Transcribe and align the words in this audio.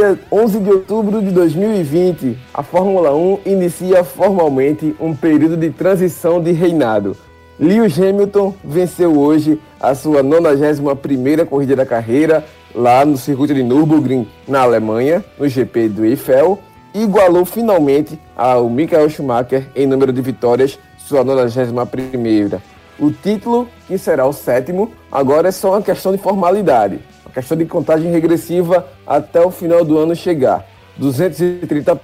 Dia 0.00 0.18
11 0.32 0.60
de 0.60 0.70
outubro 0.70 1.20
de 1.20 1.30
2020, 1.30 2.34
a 2.54 2.62
Fórmula 2.62 3.14
1 3.14 3.40
inicia 3.44 4.02
formalmente 4.02 4.96
um 4.98 5.14
período 5.14 5.58
de 5.58 5.68
transição 5.68 6.42
de 6.42 6.52
reinado. 6.52 7.14
Lewis 7.58 8.00
Hamilton 8.00 8.54
venceu 8.64 9.14
hoje 9.18 9.60
a 9.78 9.94
sua 9.94 10.24
91ª 10.24 11.44
corrida 11.44 11.76
da 11.76 11.84
carreira 11.84 12.42
lá 12.74 13.04
no 13.04 13.18
circuito 13.18 13.52
de 13.52 13.62
Nürburgring, 13.62 14.26
na 14.48 14.62
Alemanha, 14.62 15.22
no 15.38 15.46
GP 15.46 15.90
do 15.90 16.06
Eiffel, 16.06 16.58
e 16.94 17.02
igualou 17.02 17.44
finalmente 17.44 18.18
ao 18.34 18.70
Michael 18.70 19.10
Schumacher 19.10 19.68
em 19.76 19.86
número 19.86 20.14
de 20.14 20.22
vitórias, 20.22 20.78
sua 20.96 21.22
91ª. 21.22 22.58
O 22.98 23.10
título, 23.10 23.68
que 23.86 23.98
será 23.98 24.24
o 24.26 24.32
sétimo, 24.32 24.92
agora 25.12 25.48
é 25.48 25.52
só 25.52 25.72
uma 25.72 25.82
questão 25.82 26.10
de 26.10 26.16
formalidade 26.16 27.00
questão 27.30 27.56
de 27.56 27.64
contagem 27.64 28.10
regressiva 28.10 28.86
até 29.06 29.40
o 29.40 29.50
final 29.50 29.84
do 29.84 29.98
ano 29.98 30.14
chegar. 30.14 30.66
230 30.96 32.00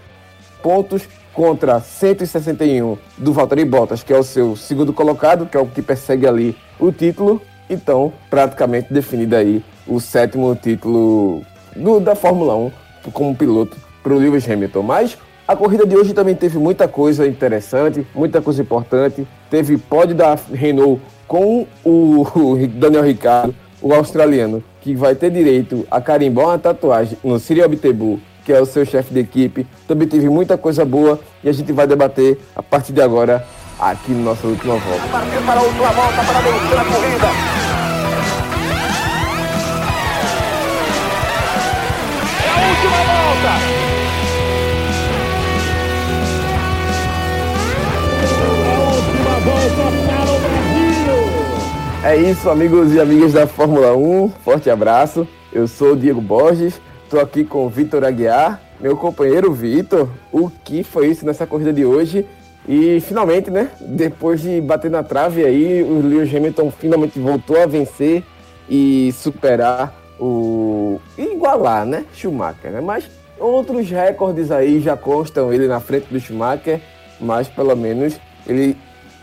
pontos 0.62 1.08
contra 1.32 1.80
161 1.80 2.96
do 3.18 3.32
Valtteri 3.32 3.64
Bottas, 3.64 4.02
que 4.02 4.12
é 4.12 4.18
o 4.18 4.22
seu 4.22 4.56
segundo 4.56 4.92
colocado, 4.92 5.46
que 5.46 5.56
é 5.56 5.60
o 5.60 5.66
que 5.66 5.82
persegue 5.82 6.26
ali 6.26 6.56
o 6.80 6.90
título. 6.90 7.42
Então, 7.68 8.12
praticamente 8.30 8.92
definido 8.92 9.36
aí 9.36 9.62
o 9.86 10.00
sétimo 10.00 10.54
título 10.56 11.44
do, 11.74 12.00
da 12.00 12.14
Fórmula 12.14 12.56
1 12.56 12.72
como 13.12 13.36
piloto 13.36 13.76
para 14.02 14.14
o 14.14 14.18
Lewis 14.18 14.48
Hamilton. 14.48 14.82
Mas 14.82 15.18
a 15.46 15.54
corrida 15.54 15.86
de 15.86 15.96
hoje 15.96 16.12
também 16.12 16.34
teve 16.34 16.58
muita 16.58 16.88
coisa 16.88 17.26
interessante, 17.26 18.06
muita 18.14 18.40
coisa 18.40 18.62
importante. 18.62 19.26
Teve 19.50 19.76
pódio 19.76 20.14
da 20.14 20.36
Renault 20.52 21.00
com 21.28 21.66
o 21.84 22.24
Daniel 22.74 23.02
Ricciardo, 23.02 23.54
o 23.80 23.92
australiano, 23.94 24.62
que 24.80 24.94
vai 24.94 25.14
ter 25.14 25.30
direito 25.30 25.86
a 25.90 26.00
carimbar 26.00 26.46
uma 26.46 26.58
tatuagem 26.58 27.18
no 27.22 27.38
Siri 27.38 27.62
Abtebu, 27.62 28.20
que 28.44 28.52
é 28.52 28.60
o 28.60 28.66
seu 28.66 28.84
chefe 28.84 29.12
de 29.12 29.20
equipe. 29.20 29.66
Também 29.86 30.06
teve 30.06 30.28
muita 30.28 30.56
coisa 30.56 30.84
boa 30.84 31.18
e 31.42 31.48
a 31.48 31.52
gente 31.52 31.72
vai 31.72 31.86
debater 31.86 32.38
a 32.54 32.62
partir 32.62 32.92
de 32.92 33.02
agora 33.02 33.44
aqui 33.78 34.12
no 34.12 34.22
nossa 34.22 34.46
última 34.46 34.76
volta. 34.76 35.06
Para 35.08 35.60
a 35.60 35.62
última 35.62 35.90
volta, 35.90 36.22
para 36.24 36.38
a 36.38 36.84
corrida. 36.84 37.26
É 42.44 42.50
a 42.50 42.68
última 42.68 42.96
volta! 42.96 43.85
É 52.06 52.14
isso, 52.14 52.48
amigos 52.48 52.92
e 52.92 53.00
amigas 53.00 53.32
da 53.32 53.48
Fórmula 53.48 53.96
1. 53.96 54.28
Forte 54.44 54.70
abraço. 54.70 55.26
Eu 55.52 55.66
sou 55.66 55.94
o 55.94 55.96
Diego 55.96 56.20
Borges. 56.20 56.80
Estou 57.02 57.18
aqui 57.18 57.42
com 57.42 57.66
o 57.66 57.68
Vitor 57.68 58.04
Aguiar, 58.04 58.60
meu 58.78 58.96
companheiro 58.96 59.52
Vitor. 59.52 60.08
O 60.30 60.48
que 60.48 60.84
foi 60.84 61.08
isso 61.08 61.26
nessa 61.26 61.48
corrida 61.48 61.72
de 61.72 61.84
hoje? 61.84 62.24
E 62.68 63.00
finalmente, 63.00 63.50
né? 63.50 63.70
Depois 63.80 64.40
de 64.40 64.60
bater 64.60 64.88
na 64.88 65.02
trave 65.02 65.44
aí, 65.44 65.82
o 65.82 66.00
Lewis 66.00 66.32
Hamilton 66.32 66.70
finalmente 66.70 67.18
voltou 67.18 67.60
a 67.60 67.66
vencer 67.66 68.22
e 68.70 69.12
superar 69.12 69.92
o. 70.20 71.00
igualar, 71.18 71.84
né? 71.84 72.04
Schumacher, 72.14 72.70
né? 72.70 72.80
Mas 72.80 73.10
outros 73.36 73.90
recordes 73.90 74.52
aí 74.52 74.80
já 74.80 74.96
constam 74.96 75.52
ele 75.52 75.66
na 75.66 75.80
frente 75.80 76.06
do 76.08 76.20
Schumacher, 76.20 76.80
mas 77.20 77.48
pelo 77.48 77.74
menos 77.74 78.16
ele 78.46 78.76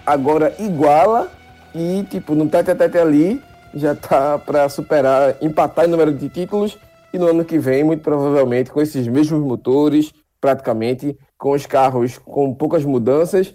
agora 0.06 0.54
iguala 0.60 1.32
e, 1.74 2.04
tipo, 2.04 2.36
no 2.36 2.48
tete 2.50 2.72
a 2.72 2.76
tete 2.76 2.98
ali, 2.98 3.42
já 3.74 3.96
tá 3.96 4.38
para 4.38 4.70
superar, 4.70 5.38
empatar 5.42 5.86
em 5.86 5.90
número 5.90 6.14
de 6.14 6.30
títulos. 6.30 6.78
E 7.12 7.18
no 7.18 7.28
ano 7.28 7.46
que 7.46 7.60
vem, 7.60 7.84
muito 7.84 8.02
provavelmente, 8.02 8.72
com 8.72 8.82
esses 8.82 9.08
mesmos 9.08 9.42
motores, 9.42 10.14
praticamente, 10.40 11.18
com 11.38 11.52
os 11.52 11.66
carros 11.66 12.18
com 12.18 12.54
poucas 12.54 12.84
mudanças, 12.86 13.54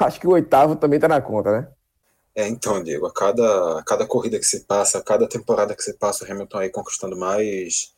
acho 0.00 0.20
que 0.20 0.26
o 0.26 0.32
oitavo 0.32 0.76
também 0.76 0.98
tá 0.98 1.08
na 1.08 1.20
conta, 1.20 1.52
né? 1.52 1.68
É, 2.34 2.48
então, 2.48 2.82
Diego, 2.82 3.06
a 3.06 3.12
cada, 3.12 3.78
a 3.78 3.84
cada 3.84 4.06
corrida 4.06 4.38
que 4.38 4.44
se 4.44 4.64
passa, 4.64 4.98
a 4.98 5.02
cada 5.02 5.28
temporada 5.28 5.74
que 5.74 5.82
se 5.82 5.96
passa, 5.96 6.24
o 6.24 6.30
Hamilton 6.30 6.58
aí 6.58 6.70
conquistando 6.70 7.16
mais, 7.16 7.94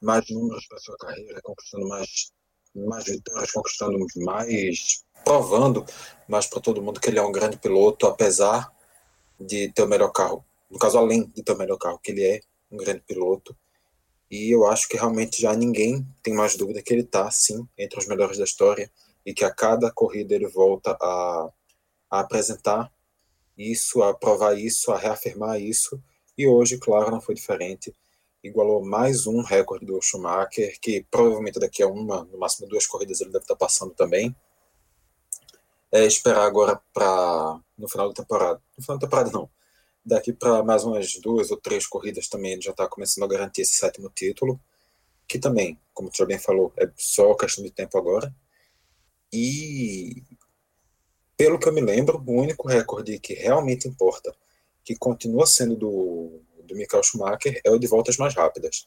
mais 0.00 0.24
números 0.30 0.66
para 0.68 0.78
sua 0.78 0.96
carreira, 0.96 1.40
conquistando 1.42 1.88
mais, 1.88 2.30
mais 2.74 3.04
vitórias, 3.04 3.50
conquistando 3.50 3.98
mais, 4.18 5.04
provando 5.24 5.84
mais 6.28 6.46
para 6.46 6.60
todo 6.60 6.80
mundo 6.80 7.00
que 7.00 7.08
ele 7.10 7.18
é 7.18 7.22
um 7.22 7.32
grande 7.32 7.56
piloto, 7.56 8.06
apesar 8.06 8.73
de 9.44 9.72
ter 9.72 9.82
o 9.82 9.88
melhor 9.88 10.10
carro. 10.10 10.44
No 10.70 10.78
caso, 10.78 10.98
além 10.98 11.26
de 11.34 11.42
ter 11.42 11.52
o 11.52 11.58
melhor 11.58 11.76
carro, 11.76 11.98
que 11.98 12.10
ele 12.10 12.24
é 12.24 12.40
um 12.70 12.76
grande 12.76 13.00
piloto. 13.00 13.56
E 14.30 14.50
eu 14.50 14.66
acho 14.66 14.88
que 14.88 14.96
realmente 14.96 15.40
já 15.40 15.54
ninguém 15.54 16.06
tem 16.22 16.34
mais 16.34 16.56
dúvida 16.56 16.82
que 16.82 16.92
ele 16.92 17.02
está, 17.02 17.30
sim, 17.30 17.68
entre 17.78 17.98
os 17.98 18.06
melhores 18.06 18.38
da 18.38 18.44
história 18.44 18.90
e 19.24 19.32
que 19.32 19.44
a 19.44 19.54
cada 19.54 19.90
corrida 19.90 20.34
ele 20.34 20.48
volta 20.48 20.96
a, 21.00 21.50
a 22.10 22.20
apresentar 22.20 22.92
isso, 23.56 24.02
a 24.02 24.12
provar 24.12 24.58
isso, 24.58 24.90
a 24.90 24.98
reafirmar 24.98 25.60
isso. 25.60 26.02
E 26.36 26.46
hoje, 26.46 26.78
claro, 26.78 27.10
não 27.10 27.20
foi 27.20 27.34
diferente. 27.34 27.94
Igualou 28.42 28.84
mais 28.84 29.26
um 29.26 29.42
recorde 29.42 29.86
do 29.86 30.00
Schumacher, 30.02 30.78
que 30.80 31.06
provavelmente 31.10 31.60
daqui 31.60 31.82
a 31.82 31.86
uma, 31.86 32.24
no 32.24 32.38
máximo 32.38 32.68
duas 32.68 32.86
corridas, 32.86 33.20
ele 33.20 33.30
deve 33.30 33.44
estar 33.44 33.56
passando 33.56 33.94
também 33.94 34.34
é 35.94 36.04
esperar 36.06 36.44
agora 36.44 36.80
para 36.92 37.60
no 37.76 37.88
final 37.88 38.08
da 38.08 38.14
temporada. 38.14 38.60
No 38.76 38.84
final 38.84 38.98
da 38.98 39.06
temporada 39.06 39.30
não. 39.30 39.50
Daqui 40.04 40.32
para 40.32 40.62
mais 40.62 40.84
umas 40.84 41.14
duas 41.20 41.50
ou 41.50 41.56
três 41.56 41.86
corridas 41.86 42.28
também 42.28 42.52
ele 42.52 42.62
já 42.62 42.72
está 42.72 42.86
começando 42.86 43.24
a 43.24 43.28
garantir 43.28 43.62
esse 43.62 43.74
sétimo 43.74 44.10
título, 44.14 44.60
que 45.26 45.38
também, 45.38 45.78
como 45.94 46.10
já 46.14 46.26
bem 46.26 46.38
falou, 46.38 46.72
é 46.76 46.90
só 46.96 47.34
questão 47.34 47.64
de 47.64 47.70
tempo 47.70 47.96
agora. 47.96 48.34
E 49.32 50.22
pelo 51.36 51.58
que 51.58 51.68
eu 51.68 51.72
me 51.72 51.80
lembro, 51.80 52.22
o 52.24 52.32
único 52.32 52.68
recorde 52.68 53.18
que 53.18 53.34
realmente 53.34 53.88
importa, 53.88 54.34
que 54.84 54.94
continua 54.94 55.46
sendo 55.46 55.74
do, 55.74 56.40
do 56.64 56.76
Michael 56.76 57.02
Schumacher, 57.02 57.60
é 57.64 57.70
o 57.70 57.78
de 57.78 57.86
voltas 57.86 58.16
mais 58.16 58.34
rápidas. 58.34 58.86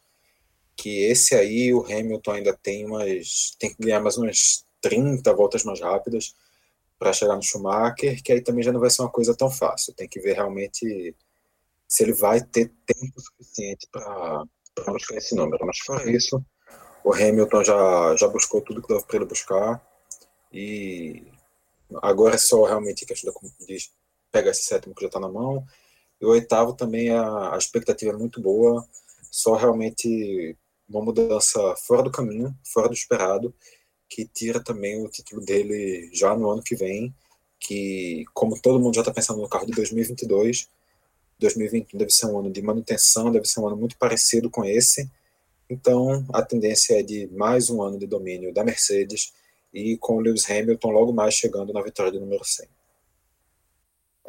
Que 0.75 1.06
esse 1.06 1.34
aí 1.36 1.74
o 1.74 1.84
Hamilton 1.84 2.31
ainda 2.31 2.54
tem 2.54 2.86
umas. 2.86 3.56
tem 3.59 3.74
que 3.74 3.81
ganhar 3.81 4.00
mais 4.00 4.18
umas 4.18 4.64
30 4.81 5.34
voltas 5.34 5.64
mais 5.64 5.81
rápidas 5.81 6.36
para 6.97 7.13
chegar 7.13 7.35
no 7.35 7.44
Schumacher, 7.44 8.22
que 8.24 8.31
aí 8.31 8.41
também 8.41 8.63
já 8.63 8.72
não 8.72 8.80
vai 8.80 8.90
ser 8.90 9.02
uma 9.02 9.12
coisa 9.12 9.35
tão 9.35 9.50
fácil. 9.50 9.94
Tem 9.94 10.08
que 10.08 10.19
ver 10.19 10.34
realmente 10.34 11.16
se 11.88 12.03
ele 12.03 12.13
vai 12.13 12.41
ter 12.41 12.74
tempo 12.85 13.19
suficiente 13.19 13.88
para 13.91 14.44
buscar 14.88 15.16
esse 15.16 15.36
número. 15.36 15.66
Mas 15.66 15.78
fora 15.80 16.09
isso, 16.09 16.44
o 17.03 17.13
Hamilton 17.13 17.63
já, 17.63 18.16
já 18.16 18.28
buscou 18.28 18.62
tudo 18.62 18.81
que 18.81 18.90
dava 18.90 19.06
para 19.06 19.16
ele 19.16 19.25
buscar 19.25 19.81
e 20.52 21.31
agora 22.02 22.36
é 22.36 22.38
só 22.38 22.63
realmente 22.66 23.06
questão 23.06 23.34
de 23.68 23.78
pegar 24.31 24.52
esse 24.52 24.63
sétimo 24.63 24.94
que 24.94 25.02
já 25.02 25.07
está 25.07 25.19
na 25.19 25.30
mão. 25.30 25.66
E 26.19 26.25
o 26.25 26.30
oitavo 26.30 26.74
também 26.74 27.12
a, 27.12 27.53
a 27.53 27.57
expectativa 27.57 28.12
é 28.12 28.18
muito 28.18 28.41
boa, 28.41 28.86
só 29.31 29.56
realmente 29.56 30.57
uma 30.90 31.02
mudança 31.03 31.59
fora 31.75 32.02
do 32.02 32.12
caminho, 32.12 32.57
fora 32.63 32.88
do 32.88 32.94
esperado 32.94 33.53
que 34.09 34.25
tira 34.25 34.63
também 34.63 35.03
o 35.03 35.09
título 35.09 35.44
dele 35.44 36.09
já 36.13 36.35
no 36.35 36.50
ano 36.50 36.63
que 36.63 36.75
vem, 36.75 37.13
que 37.59 38.25
como 38.34 38.59
todo 38.59 38.79
mundo 38.79 38.95
já 38.95 39.01
está 39.01 39.13
pensando 39.13 39.41
no 39.41 39.50
carro 39.50 39.66
de 39.66 39.73
2022, 39.73 40.69
2021 41.40 41.97
deve 41.97 42.12
ser 42.12 42.28
um 42.28 42.40
ano 42.40 42.51
de 42.51 42.62
manutenção, 42.62 43.31
deve 43.31 43.45
ser 43.45 43.59
um 43.59 43.68
ano 43.68 43.77
muito 43.77 43.98
parecido 43.98 44.50
com 44.50 44.63
esse, 44.63 45.09
então 45.69 46.25
a 46.33 46.42
tendência 46.42 47.00
é 47.00 47.04
de 47.04 47.27
mais 47.27 47.69
um 47.69 47.81
ano 47.81 48.00
de 48.00 48.07
domínio 48.07 48.54
da 48.54 48.63
Mercedes 48.63 49.33
e 49.74 49.98
com 49.98 50.15
o 50.15 50.19
Lewis 50.19 50.50
Hamilton 50.50 50.89
logo 50.89 51.13
mais 51.13 51.33
chegando 51.33 51.74
na 51.74 51.81
vitória 51.81 52.12
do 52.12 52.19
número 52.19 52.44
100. 52.44 52.68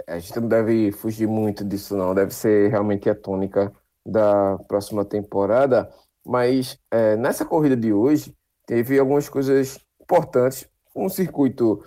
A 0.06 0.18
gente 0.18 0.40
não 0.40 0.48
deve 0.48 0.92
fugir 0.92 1.26
muito 1.26 1.64
disso 1.64 1.96
não, 1.96 2.14
deve 2.14 2.32
ser 2.32 2.70
realmente 2.70 3.08
a 3.08 3.14
tônica 3.14 3.72
da 4.04 4.58
próxima 4.68 5.04
temporada, 5.04 5.92
mas 6.24 6.78
é, 6.90 7.16
nessa 7.16 7.44
corrida 7.44 7.76
de 7.76 7.92
hoje, 7.92 8.34
teve 8.68 8.98
algumas 8.98 9.30
coisas 9.30 9.80
importantes. 10.00 10.68
Um 10.94 11.08
circuito 11.08 11.82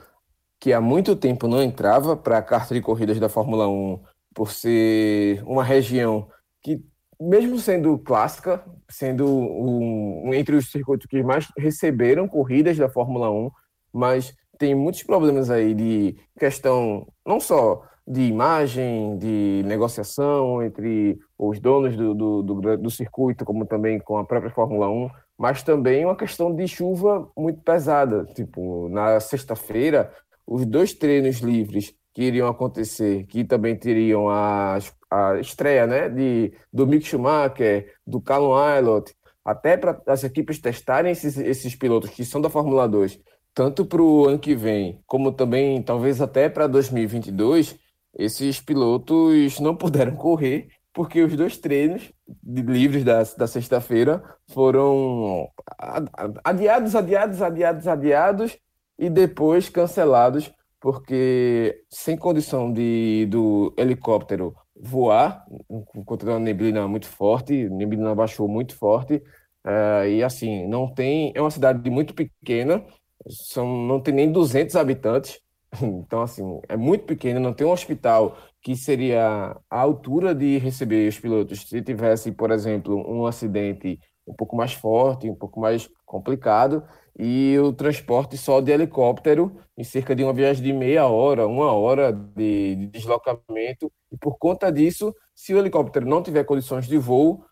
que 0.59 0.73
há 0.73 0.81
muito 0.81 1.15
tempo 1.15 1.47
não 1.47 1.61
entrava 1.61 2.17
para 2.17 2.39
a 2.39 2.41
carta 2.41 2.73
de 2.73 2.81
corridas 2.81 3.19
da 3.19 3.29
Fórmula 3.29 3.69
1, 3.69 3.99
por 4.33 4.51
ser 4.51 5.43
uma 5.45 5.63
região 5.63 6.27
que, 6.61 6.83
mesmo 7.19 7.59
sendo 7.59 7.97
clássica, 7.99 8.63
sendo 8.89 9.27
um, 9.27 10.33
entre 10.33 10.55
os 10.55 10.71
circuitos 10.71 11.05
que 11.05 11.21
mais 11.21 11.47
receberam 11.55 12.27
corridas 12.27 12.77
da 12.77 12.89
Fórmula 12.89 13.29
1, 13.29 13.51
mas 13.93 14.35
tem 14.57 14.73
muitos 14.73 15.03
problemas 15.03 15.49
aí 15.49 15.73
de 15.73 16.17
questão 16.37 17.07
não 17.25 17.39
só 17.39 17.83
de 18.07 18.21
imagem, 18.21 19.17
de 19.17 19.63
negociação 19.65 20.63
entre 20.63 21.19
os 21.37 21.59
donos 21.59 21.95
do, 21.95 22.13
do, 22.13 22.43
do, 22.43 22.77
do 22.77 22.89
circuito, 22.89 23.45
como 23.45 23.65
também 23.65 23.99
com 23.99 24.17
a 24.17 24.25
própria 24.25 24.51
Fórmula 24.51 24.89
1 24.89 25.09
mas 25.37 25.63
também 25.63 26.05
uma 26.05 26.15
questão 26.15 26.55
de 26.55 26.67
chuva 26.67 27.29
muito 27.37 27.61
pesada. 27.61 28.25
Tipo, 28.35 28.89
na 28.89 29.19
sexta-feira, 29.19 30.11
os 30.45 30.65
dois 30.65 30.93
treinos 30.93 31.37
livres 31.37 31.93
que 32.13 32.23
iriam 32.23 32.47
acontecer, 32.47 33.25
que 33.25 33.43
também 33.43 33.75
teriam 33.75 34.29
a, 34.29 34.77
a 35.09 35.39
estreia 35.39 35.87
né, 35.87 36.09
de, 36.09 36.53
do 36.71 36.85
Mick 36.85 37.05
Schumacher, 37.05 37.93
do 38.05 38.21
Callum 38.21 38.53
Aylott, 38.53 39.13
até 39.43 39.77
para 39.77 40.01
as 40.05 40.23
equipes 40.23 40.59
testarem 40.59 41.11
esses, 41.11 41.37
esses 41.37 41.75
pilotos 41.75 42.09
que 42.09 42.23
são 42.25 42.41
da 42.41 42.49
Fórmula 42.49 42.87
2, 42.87 43.19
tanto 43.53 43.85
para 43.85 44.01
o 44.01 44.27
ano 44.27 44.39
que 44.39 44.55
vem, 44.55 45.01
como 45.05 45.31
também 45.31 45.81
talvez 45.81 46.21
até 46.21 46.49
para 46.49 46.67
2022, 46.67 47.77
esses 48.17 48.59
pilotos 48.59 49.59
não 49.59 49.75
puderam 49.77 50.15
correr 50.15 50.67
porque 50.93 51.21
os 51.21 51.35
dois 51.35 51.57
treinos 51.57 52.11
livres 52.45 53.03
da, 53.03 53.23
da 53.23 53.47
sexta-feira 53.47 54.23
foram 54.49 55.49
adiados, 56.43 56.95
adiados, 56.95 57.41
adiados, 57.41 57.87
adiados 57.87 58.57
e 58.99 59.09
depois 59.09 59.69
cancelados 59.69 60.51
porque 60.81 61.83
sem 61.89 62.17
condição 62.17 62.73
de 62.73 63.27
do 63.29 63.73
helicóptero 63.77 64.55
voar, 64.75 65.45
encontrando 65.95 66.37
a 66.37 66.39
neblina 66.39 66.87
muito 66.87 67.07
forte, 67.07 67.69
neblina 67.69 68.15
baixou 68.15 68.47
muito 68.47 68.75
forte, 68.75 69.17
uh, 69.65 70.05
e 70.09 70.23
assim, 70.23 70.67
não 70.67 70.91
tem, 70.91 71.31
é 71.35 71.39
uma 71.41 71.51
cidade 71.51 71.87
muito 71.89 72.15
pequena, 72.15 72.83
são, 73.29 73.67
não 73.85 73.99
tem 74.01 74.13
nem 74.13 74.31
200 74.31 74.75
habitantes, 74.75 75.39
então 75.81 76.23
assim, 76.23 76.59
é 76.67 76.75
muito 76.75 77.05
pequena, 77.05 77.39
não 77.39 77.53
tem 77.53 77.65
um 77.67 77.71
hospital 77.71 78.35
que 78.61 78.75
seria 78.75 79.57
a 79.69 79.79
altura 79.79 80.35
de 80.35 80.57
receber 80.57 81.07
os 81.07 81.19
pilotos 81.19 81.67
se 81.67 81.81
tivesse, 81.81 82.31
por 82.31 82.51
exemplo, 82.51 82.95
um 83.07 83.25
acidente 83.25 83.99
um 84.27 84.33
pouco 84.33 84.55
mais 84.55 84.73
forte, 84.73 85.29
um 85.29 85.35
pouco 85.35 85.59
mais 85.59 85.89
complicado, 86.05 86.83
e 87.17 87.57
o 87.59 87.73
transporte 87.73 88.37
só 88.37 88.61
de 88.61 88.71
helicóptero 88.71 89.59
em 89.77 89.83
cerca 89.83 90.15
de 90.15 90.23
uma 90.23 90.33
viagem 90.33 90.63
de 90.63 90.71
meia 90.71 91.07
hora, 91.07 91.47
uma 91.47 91.71
hora 91.73 92.11
de, 92.13 92.75
de 92.75 92.87
deslocamento. 92.87 93.91
E 94.11 94.17
por 94.17 94.37
conta 94.37 94.71
disso, 94.71 95.13
se 95.35 95.53
o 95.53 95.57
helicóptero 95.57 96.05
não 96.05 96.21
tiver 96.21 96.43
condições 96.43 96.87
de 96.87 96.97
voo, 96.97 97.43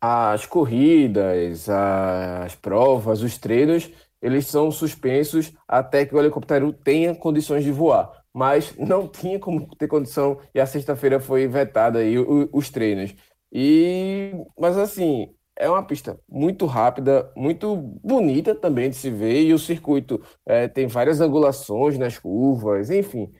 as 0.00 0.46
corridas, 0.46 1.68
as 1.68 2.54
provas, 2.54 3.22
os 3.22 3.36
treinos, 3.36 3.90
eles 4.22 4.46
são 4.46 4.70
suspensos 4.70 5.52
até 5.66 6.04
que 6.06 6.14
o 6.14 6.18
helicóptero 6.18 6.72
tenha 6.72 7.14
condições 7.14 7.64
de 7.64 7.70
voar. 7.70 8.19
Mas 8.32 8.76
não 8.76 9.08
tinha 9.08 9.38
como 9.38 9.66
ter 9.76 9.88
condição 9.88 10.38
e 10.54 10.60
a 10.60 10.66
sexta-feira 10.66 11.20
foi 11.20 11.48
vetada 11.48 11.98
aí 12.00 12.16
os 12.52 12.70
treinos. 12.70 13.14
E 13.52 14.32
mas 14.58 14.76
assim, 14.78 15.34
é 15.56 15.68
uma 15.68 15.84
pista 15.84 16.18
muito 16.28 16.64
rápida, 16.66 17.30
muito 17.36 17.76
bonita 17.76 18.54
também 18.54 18.88
de 18.90 18.96
se 18.96 19.10
ver, 19.10 19.42
e 19.42 19.52
o 19.52 19.58
circuito 19.58 20.20
é, 20.46 20.66
tem 20.68 20.86
várias 20.86 21.20
angulações 21.20 21.98
nas 21.98 22.18
curvas, 22.18 22.90
enfim, 22.90 23.30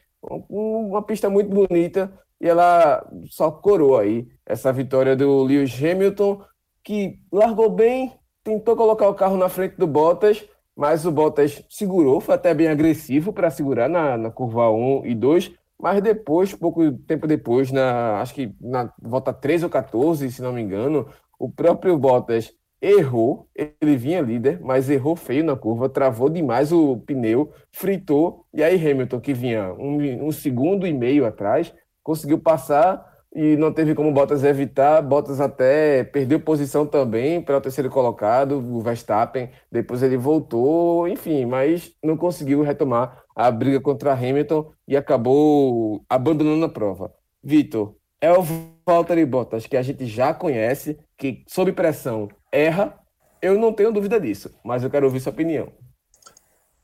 uma 0.48 1.02
pista 1.02 1.30
muito 1.30 1.48
bonita, 1.48 2.12
e 2.40 2.46
ela 2.48 3.08
só 3.30 3.50
coroa 3.50 4.02
aí 4.02 4.28
essa 4.44 4.72
vitória 4.72 5.16
do 5.16 5.42
Lewis 5.44 5.72
Hamilton, 5.82 6.44
que 6.84 7.18
largou 7.32 7.70
bem, 7.70 8.12
tentou 8.44 8.76
colocar 8.76 9.08
o 9.08 9.14
carro 9.14 9.36
na 9.36 9.48
frente 9.48 9.76
do 9.76 9.86
Bottas, 9.86 10.46
mas 10.80 11.04
o 11.04 11.12
Bottas 11.12 11.62
segurou, 11.68 12.22
foi 12.22 12.34
até 12.34 12.54
bem 12.54 12.66
agressivo 12.66 13.34
para 13.34 13.50
segurar 13.50 13.86
na, 13.86 14.16
na 14.16 14.30
curva 14.30 14.70
1 14.70 15.04
e 15.04 15.14
2, 15.14 15.52
mas 15.78 16.00
depois, 16.00 16.54
pouco 16.54 16.90
tempo 16.90 17.26
depois, 17.26 17.70
na, 17.70 18.18
acho 18.18 18.32
que 18.32 18.54
na 18.58 18.90
volta 18.98 19.30
13 19.30 19.64
ou 19.64 19.70
14, 19.70 20.32
se 20.32 20.40
não 20.40 20.54
me 20.54 20.62
engano, 20.62 21.06
o 21.38 21.50
próprio 21.50 21.98
Bottas 21.98 22.54
errou, 22.80 23.46
ele 23.54 23.94
vinha 23.94 24.22
líder, 24.22 24.58
mas 24.62 24.88
errou 24.88 25.14
feio 25.14 25.44
na 25.44 25.54
curva, 25.54 25.86
travou 25.86 26.30
demais 26.30 26.72
o 26.72 26.96
pneu, 26.96 27.52
fritou, 27.70 28.46
e 28.50 28.62
aí 28.62 28.76
Hamilton, 28.76 29.20
que 29.20 29.34
vinha 29.34 29.74
um, 29.74 30.28
um 30.28 30.32
segundo 30.32 30.86
e 30.86 30.94
meio 30.94 31.26
atrás, 31.26 31.74
conseguiu 32.02 32.38
passar 32.38 33.09
e 33.34 33.56
não 33.56 33.72
teve 33.72 33.94
como 33.94 34.12
Bottas 34.12 34.42
evitar. 34.42 35.00
Bottas 35.02 35.40
até 35.40 36.04
perdeu 36.04 36.40
posição 36.40 36.86
também 36.86 37.40
para 37.40 37.56
o 37.56 37.60
terceiro 37.60 37.88
colocado, 37.88 38.58
o 38.58 38.80
Verstappen. 38.80 39.50
Depois 39.70 40.02
ele 40.02 40.16
voltou, 40.16 41.06
enfim, 41.06 41.46
mas 41.46 41.92
não 42.02 42.16
conseguiu 42.16 42.62
retomar 42.62 43.22
a 43.34 43.50
briga 43.50 43.80
contra 43.80 44.12
Hamilton 44.12 44.72
e 44.86 44.96
acabou 44.96 46.04
abandonando 46.08 46.64
a 46.64 46.68
prova. 46.68 47.14
Vitor, 47.42 47.94
é 48.20 48.32
o 48.32 48.44
Valtteri 48.86 49.24
Bottas 49.24 49.66
que 49.66 49.76
a 49.76 49.82
gente 49.82 50.06
já 50.06 50.34
conhece, 50.34 50.98
que 51.16 51.44
sob 51.46 51.72
pressão 51.72 52.28
erra. 52.52 52.98
Eu 53.40 53.58
não 53.58 53.72
tenho 53.72 53.92
dúvida 53.92 54.20
disso, 54.20 54.54
mas 54.62 54.82
eu 54.82 54.90
quero 54.90 55.06
ouvir 55.06 55.20
sua 55.20 55.32
opinião. 55.32 55.72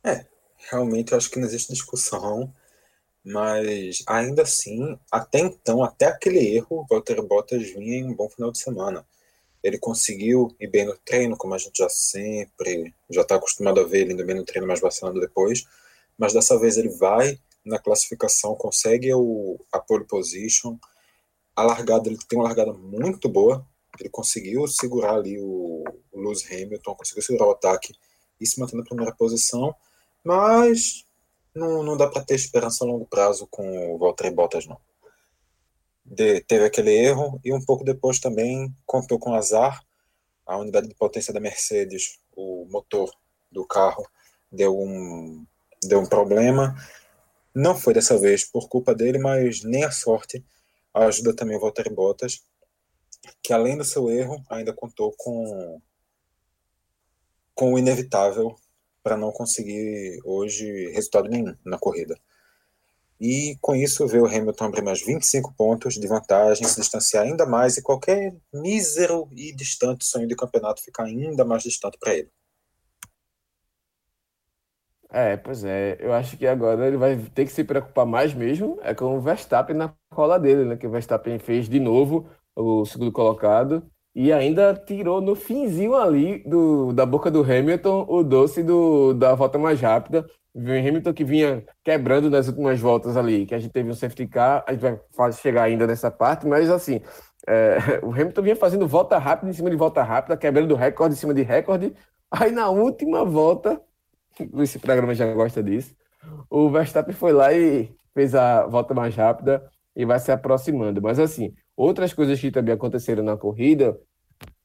É, 0.03 0.25
realmente 0.71 1.13
eu 1.13 1.19
acho 1.19 1.31
que 1.31 1.39
não 1.39 1.47
existe 1.47 1.73
discussão, 1.73 2.55
mas 3.27 4.05
ainda 4.07 4.43
assim, 4.43 4.97
até 5.11 5.41
então, 5.41 5.83
até 5.83 6.07
aquele 6.07 6.39
erro, 6.39 6.83
o 6.83 6.87
Valtteri 6.87 7.21
Bottas 7.23 7.69
vinha 7.71 7.99
em 7.99 8.05
um 8.05 8.15
bom 8.15 8.31
final 8.31 8.53
de 8.53 8.59
semana. 8.59 9.05
Ele 9.65 9.79
conseguiu 9.79 10.55
ir 10.61 10.69
bem 10.69 10.87
no 10.87 10.97
treino, 10.99 11.37
como 11.37 11.53
a 11.53 11.59
gente 11.59 11.79
já 11.79 11.89
sempre 11.89 12.95
já 13.11 13.23
está 13.23 13.35
acostumado 13.35 13.81
a 13.81 13.85
ver 13.85 14.03
ele 14.03 14.13
indo 14.13 14.25
bem 14.25 14.37
no 14.37 14.45
treino, 14.45 14.69
mas 14.69 14.81
vacilando 14.81 15.19
depois. 15.19 15.65
Mas 16.17 16.33
dessa 16.33 16.57
vez 16.57 16.77
ele 16.77 16.89
vai 16.89 17.37
na 17.65 17.81
classificação, 17.81 18.55
consegue 18.55 19.13
o, 19.13 19.59
a 19.73 19.81
pole 19.81 20.05
position, 20.05 20.79
a 21.57 21.65
largada, 21.65 22.09
ele 22.09 22.19
tem 22.29 22.39
uma 22.39 22.45
largada 22.45 22.73
muito 22.75 23.29
boa. 23.29 23.67
Ele 23.99 24.09
conseguiu 24.09 24.69
segurar 24.69 25.17
ali 25.17 25.37
o, 25.41 25.83
o 26.13 26.21
Lewis 26.21 26.47
Hamilton, 26.49 26.95
conseguiu 26.95 27.25
segurar 27.25 27.49
o 27.49 27.53
ataque 27.53 27.93
e 28.41 28.47
se 28.47 28.61
manter 28.61 28.77
na 28.77 28.85
primeira 28.85 29.13
posição, 29.13 29.75
mas 30.23 31.06
não, 31.57 31.83
não 31.83 31.97
dá 31.97 32.07
para 32.07 32.23
ter 32.23 32.35
esperança 32.35 32.85
a 32.85 32.87
longo 32.87 33.07
prazo 33.07 33.49
com 33.51 33.95
o 33.95 33.99
Valtteri 33.99 34.35
Bottas, 34.35 34.67
não. 34.67 34.79
De, 36.05 36.41
teve 36.43 36.67
aquele 36.67 36.93
erro 36.93 37.41
e 37.43 37.53
um 37.53 37.65
pouco 37.65 37.83
depois 37.83 38.21
também 38.21 38.73
contou 38.85 39.19
com 39.19 39.35
azar. 39.35 39.83
A 40.45 40.59
unidade 40.59 40.87
de 40.87 40.95
potência 40.95 41.33
da 41.33 41.41
Mercedes, 41.41 42.21
o 42.37 42.67
motor 42.71 43.11
do 43.51 43.67
carro, 43.67 44.07
deu 44.53 44.79
um, 44.79 45.45
deu 45.83 46.01
um 46.01 46.07
problema. 46.07 46.77
Não 47.55 47.75
foi 47.75 47.95
dessa 47.95 48.19
vez 48.19 48.45
por 48.45 48.69
culpa 48.69 48.95
dele, 48.95 49.19
mas 49.19 49.65
nem 49.65 49.83
a 49.83 49.91
sorte 49.91 50.45
ajuda 50.93 51.35
também 51.35 51.57
o 51.57 51.61
Valtteri 51.61 51.91
Bottas, 51.91 52.43
que 53.43 53.53
além 53.53 53.79
do 53.79 53.85
seu 53.85 54.11
erro, 54.11 54.45
ainda 54.51 54.75
contou 54.75 55.13
com, 55.17 55.81
com 57.55 57.73
o 57.73 57.79
inevitável 57.79 58.57
para 59.07 59.17
não 59.17 59.31
conseguir 59.31 60.19
hoje 60.25 60.91
resultado 60.91 61.29
nenhum 61.29 61.55
na 61.65 61.79
corrida. 61.79 62.19
E 63.21 63.57
com 63.61 63.77
isso 63.77 64.05
veio 64.09 64.25
o 64.25 64.27
Hamilton 64.27 64.65
abrir 64.65 64.83
mais 64.83 65.01
25 65.01 65.55
pontos 65.55 65.95
de 65.95 66.09
vantagem, 66.09 66.67
se 66.67 66.81
distanciar 66.81 67.23
ainda 67.23 67.47
mais 67.47 67.77
e 67.77 67.83
qualquer 67.83 68.35
mísero 68.53 69.29
e 69.31 69.55
distante 69.55 70.05
sonho 70.05 70.27
de 70.27 70.35
campeonato 70.35 70.83
ficar 70.83 71.05
ainda 71.05 71.45
mais 71.45 71.63
distante 71.63 71.97
para 72.01 72.17
ele. 72.17 72.29
É, 75.09 75.37
pois 75.37 75.63
é. 75.63 75.97
Eu 76.01 76.13
acho 76.13 76.37
que 76.37 76.45
agora 76.45 76.89
ele 76.89 76.97
vai 76.97 77.17
ter 77.33 77.45
que 77.45 77.53
se 77.53 77.63
preocupar 77.63 78.05
mais 78.05 78.35
mesmo 78.35 78.77
é 78.83 78.93
com 78.93 79.17
o 79.17 79.21
Verstappen 79.21 79.77
na 79.77 79.95
cola 80.11 80.37
dele, 80.37 80.65
né? 80.65 80.77
Que 80.77 80.89
o 80.89 80.91
Verstappen 80.91 81.39
fez 81.39 81.69
de 81.69 81.79
novo 81.79 82.29
o 82.57 82.85
segundo 82.85 83.13
colocado 83.13 83.89
e 84.17 84.33
ainda 84.33 84.73
tirou 84.75 85.21
no 85.21 85.35
finzinho 85.35 85.95
ali 85.95 86.43
do, 86.49 86.91
da 86.95 87.05
boca 87.05 87.31
do 87.31 87.43
Hamilton 87.43 88.07
o 88.09 88.25
doce 88.25 88.63
do, 88.63 89.13
da 89.13 89.35
volta 89.35 89.59
mais 89.59 89.79
rápida. 89.79 90.27
O 90.55 90.61
Hamilton 90.61 91.13
que 91.13 91.23
vinha 91.23 91.63
quebrando 91.85 92.31
nas 92.31 92.49
últimas 92.49 92.81
voltas 92.81 93.15
ali, 93.15 93.45
que 93.45 93.55
a 93.55 93.59
gente 93.59 93.71
teve 93.73 93.91
um 93.91 93.95
safety 93.95 94.27
car, 94.27 94.65
a 94.67 94.73
gente 94.73 95.01
vai 95.15 95.33
chegar 95.35 95.65
ainda 95.65 95.87
nessa 95.87 96.11
parte, 96.11 96.47
mas 96.47 96.71
assim, 96.71 97.03
é, 97.47 97.77
o 98.03 98.11
Hamilton 98.11 98.41
vinha 98.41 98.57
fazendo 98.57 98.89
volta 98.89 99.19
rápida 99.19 99.51
em 99.51 99.53
cima 99.53 99.69
de 99.69 99.77
volta 99.77 100.03
rápida, 100.03 100.35
quebrando 100.35 100.75
recorde 100.75 101.15
em 101.15 101.19
cima 101.19 101.35
de 101.35 101.43
recorde. 101.43 101.93
Aí 102.31 102.51
na 102.51 102.71
última 102.71 103.23
volta 103.23 103.79
esse 104.63 104.79
programa 104.79 105.15
já 105.15 105.31
gosta 105.35 105.63
disso. 105.63 105.95
O 106.49 106.71
Verstappen 106.71 107.15
foi 107.15 107.35
lá 107.35 107.53
e 107.53 107.95
fez 108.15 108.35
a 108.35 108.67
volta 108.67 108.95
mais 108.95 109.15
rápida 109.15 109.63
e 109.95 110.07
vai 110.07 110.19
se 110.19 110.33
aproximando. 110.33 111.03
Mas 111.03 111.19
assim, 111.19 111.53
outras 111.77 112.13
coisas 112.13 112.41
que 112.41 112.51
também 112.51 112.75
aconteceram 112.75 113.23
na 113.23 113.37
corrida, 113.37 113.99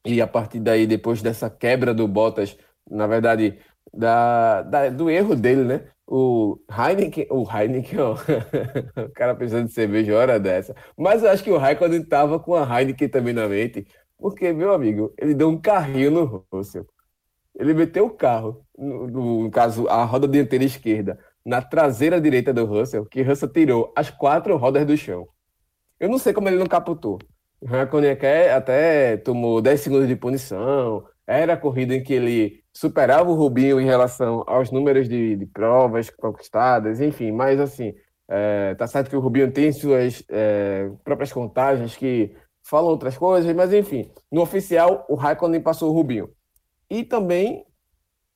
e 0.06 0.22
a 0.22 0.28
partir 0.28 0.60
daí, 0.60 0.88
depois 0.88 1.22
dessa 1.22 1.50
quebra 1.50 1.94
do 1.94 2.08
Bottas, 2.08 2.58
na 2.90 3.06
verdade, 3.08 3.60
da, 3.94 4.62
da 4.64 4.90
do 4.90 5.10
erro 5.10 5.36
dele, 5.36 5.64
né? 5.64 5.84
O 6.08 6.60
Heineken, 6.70 7.28
o 7.30 7.46
Heineken, 7.50 8.00
ó, 8.00 8.16
o 9.06 9.10
cara 9.14 9.36
precisando 9.36 9.68
de 9.68 9.74
cerveja 9.74 10.18
hora 10.18 10.40
dessa. 10.40 10.76
Mas 10.98 11.24
eu 11.24 11.30
acho 11.30 11.44
que 11.44 11.52
o 11.52 11.58
Raikkonen 11.58 12.02
estava 12.02 12.40
com 12.40 12.56
a 12.56 12.64
Heineken 12.64 13.08
também 13.10 13.34
na 13.34 13.48
mente, 13.48 13.86
porque, 14.18 14.52
meu 14.54 14.74
amigo, 14.74 15.14
ele 15.18 15.34
deu 15.34 15.50
um 15.50 15.60
carrinho 15.60 16.12
no 16.12 16.46
Russell. 16.52 16.86
Ele 17.58 17.74
meteu 17.74 18.06
o 18.06 18.10
carro, 18.10 18.66
no, 18.78 19.08
no, 19.08 19.52
caso, 19.52 19.88
a 19.88 20.04
roda 20.04 20.28
dianteira 20.28 20.64
esquerda, 20.64 21.20
na 21.46 21.62
traseira 21.62 22.20
direita 22.20 22.54
do 22.54 22.66
Russell, 22.66 23.06
que 23.06 23.22
Russell 23.22 23.50
tirou 23.50 23.92
as 23.96 24.10
quatro 24.10 24.56
rodas 24.58 24.86
do 24.86 24.96
chão. 24.98 25.28
Eu 26.02 26.10
não 26.10 26.18
sei 26.18 26.34
como 26.34 26.50
ele 26.50 26.58
não 26.58 26.66
capotou. 26.66 27.20
Raikkonen 27.64 28.18
até 28.56 29.18
tomou 29.18 29.62
10 29.62 29.80
segundos 29.80 30.08
de 30.08 30.16
punição. 30.16 31.06
Era 31.28 31.54
a 31.54 31.58
corrida 31.58 31.94
em 31.94 32.02
que 32.02 32.12
ele 32.12 32.64
superava 32.74 33.30
o 33.30 33.36
Rubinho 33.36 33.80
em 33.80 33.86
relação 33.86 34.44
aos 34.48 34.72
números 34.72 35.08
de, 35.08 35.36
de 35.36 35.46
provas 35.46 36.10
conquistadas, 36.10 37.00
enfim. 37.00 37.32
Mas, 37.32 37.60
assim, 37.60 37.94
é, 38.28 38.74
tá 38.74 38.88
certo 38.88 39.12
que 39.12 39.16
o 39.16 39.20
Rubinho 39.20 39.52
tem 39.52 39.72
suas 39.72 40.24
é, 40.28 40.90
próprias 41.04 41.32
contagens 41.32 41.96
que 41.96 42.36
falam 42.64 42.90
outras 42.90 43.16
coisas, 43.16 43.56
mas, 43.56 43.72
enfim. 43.72 44.10
No 44.32 44.42
oficial, 44.42 45.06
o 45.08 45.14
Raikkonen 45.14 45.62
passou 45.62 45.92
o 45.92 45.94
Rubinho. 45.94 46.32
e 46.90 47.04
também 47.04 47.64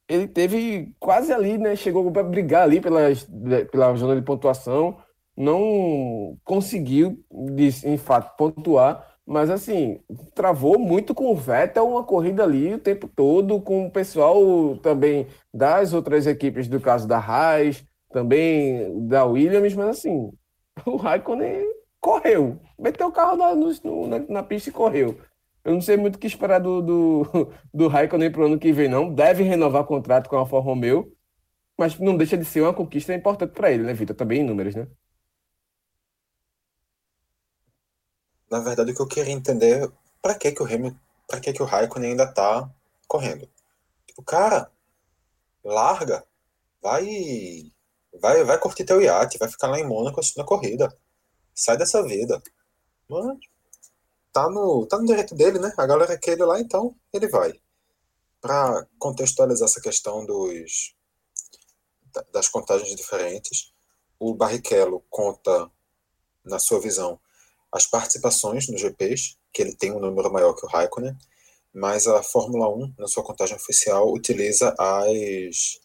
ele 0.07 0.27
teve 0.27 0.93
quase 0.99 1.33
ali, 1.33 1.57
né? 1.57 1.75
Chegou 1.75 2.11
para 2.11 2.21
brigar 2.21 2.61
ali 2.61 2.79
pelas, 2.79 3.27
pela 3.71 3.95
zona 3.95 4.15
de 4.15 4.21
pontuação, 4.21 4.97
não 5.35 6.37
conseguiu, 6.43 7.23
de, 7.31 7.97
fato, 7.97 8.35
pontuar, 8.37 9.15
mas 9.25 9.49
assim, 9.49 9.99
travou 10.33 10.77
muito 10.77 11.13
com 11.15 11.31
o 11.31 11.35
Vettel 11.35 11.87
uma 11.89 12.03
corrida 12.03 12.43
ali 12.43 12.73
o 12.73 12.79
tempo 12.79 13.07
todo, 13.07 13.59
com 13.61 13.87
o 13.87 13.91
pessoal 13.91 14.77
também 14.77 15.27
das 15.53 15.93
outras 15.93 16.27
equipes, 16.27 16.67
do 16.67 16.79
caso 16.79 17.07
da 17.07 17.17
Haas, 17.17 17.83
também 18.11 19.07
da 19.07 19.25
Williams, 19.25 19.73
mas 19.73 19.87
assim, 19.89 20.31
o 20.85 20.95
Raikkonen 20.95 21.65
correu, 21.99 22.59
meteu 22.77 23.07
o 23.07 23.11
carro 23.11 23.35
na, 23.35 23.55
no, 23.55 24.07
na, 24.07 24.19
na 24.19 24.43
pista 24.43 24.69
e 24.69 24.73
correu. 24.73 25.17
Eu 25.63 25.73
não 25.73 25.81
sei 25.81 25.97
muito 25.97 26.17
o 26.17 26.19
que 26.19 26.27
esperar 26.27 26.59
do, 26.59 26.81
do, 26.81 27.51
do 27.73 27.87
Raikkonen 27.87 28.31
para 28.31 28.41
o 28.41 28.45
ano 28.45 28.59
que 28.59 28.71
vem, 28.71 28.87
não. 28.87 29.11
Deve 29.11 29.43
renovar 29.43 29.83
contrato 29.85 30.29
com 30.29 30.35
a 30.35 30.39
Alfa 30.39 30.59
Romeo, 30.59 31.11
mas 31.77 31.99
não 31.99 32.15
deixa 32.15 32.37
de 32.37 32.45
ser 32.45 32.61
uma 32.61 32.73
conquista 32.73 33.13
importante 33.13 33.51
para 33.53 33.71
ele, 33.71 33.83
né, 33.83 33.93
Vitor? 33.93 34.15
Também 34.15 34.41
em 34.41 34.43
números, 34.43 34.75
né? 34.75 34.87
Na 38.55 38.61
verdade, 38.61 38.91
o 38.91 38.95
que 38.95 39.01
eu 39.01 39.07
queria 39.07 39.33
entender 39.33 39.91
para 40.21 40.33
que, 40.33 40.49
que 40.49 40.63
o 40.63 40.65
Hamilton, 40.65 40.97
para 41.27 41.41
que, 41.41 41.51
que 41.51 41.61
o 41.61 41.65
Raikkonen 41.65 42.11
ainda 42.11 42.23
está 42.23 42.73
correndo. 43.05 43.49
Tipo, 44.07 44.23
cara, 44.23 44.71
larga, 45.61 46.25
vai, 46.81 47.05
vai, 48.17 48.45
vai 48.45 48.57
curtir 48.57 48.85
teu 48.85 49.01
iate, 49.01 49.37
vai 49.37 49.49
ficar 49.49 49.67
lá 49.67 49.77
em 49.77 49.85
Mônaco 49.85 50.21
assistindo 50.21 50.43
a 50.43 50.47
corrida. 50.47 50.97
Sai 51.53 51.75
dessa 51.75 52.01
vida. 52.01 52.41
Mano, 53.09 53.37
tá 54.31 54.49
no, 54.49 54.85
tá 54.87 54.97
no 54.99 55.05
direito 55.05 55.35
dele, 55.35 55.59
né? 55.59 55.73
A 55.77 55.85
galera 55.85 56.17
quer 56.17 56.31
ele 56.31 56.45
lá, 56.45 56.57
então 56.57 56.95
ele 57.11 57.27
vai. 57.27 57.59
Para 58.39 58.87
contextualizar 58.97 59.67
essa 59.67 59.81
questão 59.81 60.25
dos 60.25 60.95
das 62.31 62.47
contagens 62.47 62.95
diferentes, 62.95 63.73
o 64.17 64.33
Barrichello 64.33 65.03
conta, 65.09 65.69
na 66.45 66.57
sua 66.57 66.79
visão, 66.79 67.19
as 67.75 67.85
participações 67.85 68.69
nos 68.69 68.79
GPs, 68.79 69.35
que 69.51 69.61
ele 69.61 69.75
tem 69.75 69.91
um 69.91 69.99
número 69.99 70.31
maior 70.31 70.53
que 70.53 70.65
o 70.65 70.69
Raikkonen, 70.69 71.15
mas 71.73 72.07
a 72.07 72.23
Fórmula 72.23 72.69
1, 72.73 72.93
na 72.97 73.07
sua 73.07 73.23
contagem 73.23 73.55
oficial, 73.55 74.11
utiliza 74.13 74.73
as, 74.79 75.79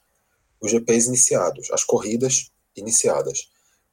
os 0.61 0.70
GPs 0.70 1.09
iniciados, 1.09 1.70
as 1.73 1.82
corridas 1.82 2.52
iniciadas, 2.76 3.50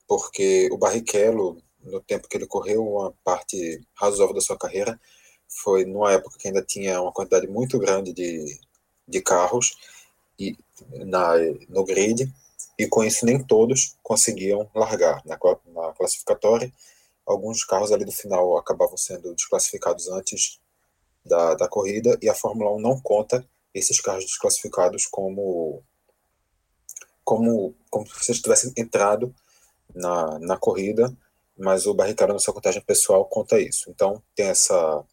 porque 0.08 0.70
o 0.72 0.78
Barrichello 0.78 1.62
no 1.88 2.02
tempo 2.02 2.28
que 2.28 2.38
ele 2.38 2.46
correu, 2.46 2.86
uma 2.86 3.14
parte 3.24 3.82
razoável 3.96 4.36
da 4.36 4.42
sua 4.42 4.58
carreira, 4.58 5.00
foi 5.48 5.86
numa 5.86 6.12
época 6.12 6.38
que 6.38 6.48
ainda 6.48 6.62
tinha 6.62 7.02
uma 7.02 7.12
quantidade 7.12 7.48
muito 7.48 7.80
grande 7.80 8.14
de, 8.14 8.60
de 9.08 9.22
carros 9.22 9.76
e, 10.38 10.58
na, 11.06 11.34
no 11.70 11.84
grid, 11.84 12.32
e 12.78 12.88
com 12.88 13.04
isso 13.04 13.26
nem 13.26 13.42
todos 13.42 13.96
conseguiam 14.04 14.70
largar 14.76 15.24
na, 15.26 15.38
na 15.74 15.94
classificatória. 15.94 16.72
Alguns 17.28 17.64
carros 17.64 17.92
ali 17.92 18.06
do 18.06 18.12
final 18.12 18.58
acabavam 18.58 18.98
sendo 18.98 19.36
desclassificados 19.36 20.08
antes 20.08 20.60
da, 21.26 21.56
da 21.56 21.68
corrida, 21.68 22.18
e 22.22 22.30
a 22.30 22.34
Fórmula 22.34 22.74
1 22.76 22.80
não 22.80 23.00
conta 23.02 23.46
esses 23.74 24.00
carros 24.00 24.26
desclassificados 24.26 25.06
como 25.06 25.84
como, 27.24 27.76
como 27.90 28.08
se 28.08 28.32
eles 28.32 28.42
tivessem 28.42 28.72
entrado 28.78 29.36
na, 29.94 30.40
na 30.40 30.58
corrida 30.58 31.14
mas 31.58 31.88
o 31.88 31.94
Barrichello 31.94 32.34
na 32.34 32.40
sua 32.40 32.54
contagem 32.54 32.82
pessoal 32.82 33.26
conta 33.26 33.60
isso. 33.60 33.90
Então 33.90 34.22
tem 34.36 34.48
essa 34.48 35.04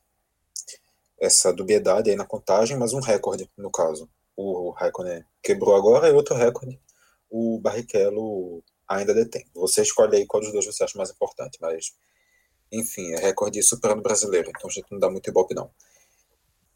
essa 1.18 1.52
dubiedade 1.52 2.10
aí 2.10 2.16
na 2.16 2.26
contagem, 2.26 2.76
mas 2.76 2.92
um 2.92 3.00
recorde 3.00 3.48
no 3.56 3.70
caso. 3.70 4.08
O 4.36 4.70
Raikkonen 4.70 5.24
quebrou 5.42 5.74
agora 5.74 6.08
e 6.08 6.12
outro 6.12 6.34
recorde 6.34 6.78
o 7.30 7.58
Barrichello 7.60 8.62
ainda 8.88 9.14
detém. 9.14 9.46
Você 9.54 9.82
escolhe 9.82 10.16
aí 10.16 10.26
qual 10.26 10.42
dos 10.42 10.52
dois 10.52 10.66
você 10.66 10.84
acha 10.84 10.96
mais 10.98 11.10
importante, 11.10 11.58
mas 11.60 11.94
enfim, 12.72 13.12
é 13.12 13.18
recorde 13.18 13.62
superando 13.62 14.02
brasileiro, 14.02 14.50
então 14.50 14.68
a 14.68 14.72
gente 14.72 14.86
não 14.90 14.98
dá 14.98 15.08
muito 15.10 15.28
ibope 15.28 15.54
não. 15.54 15.70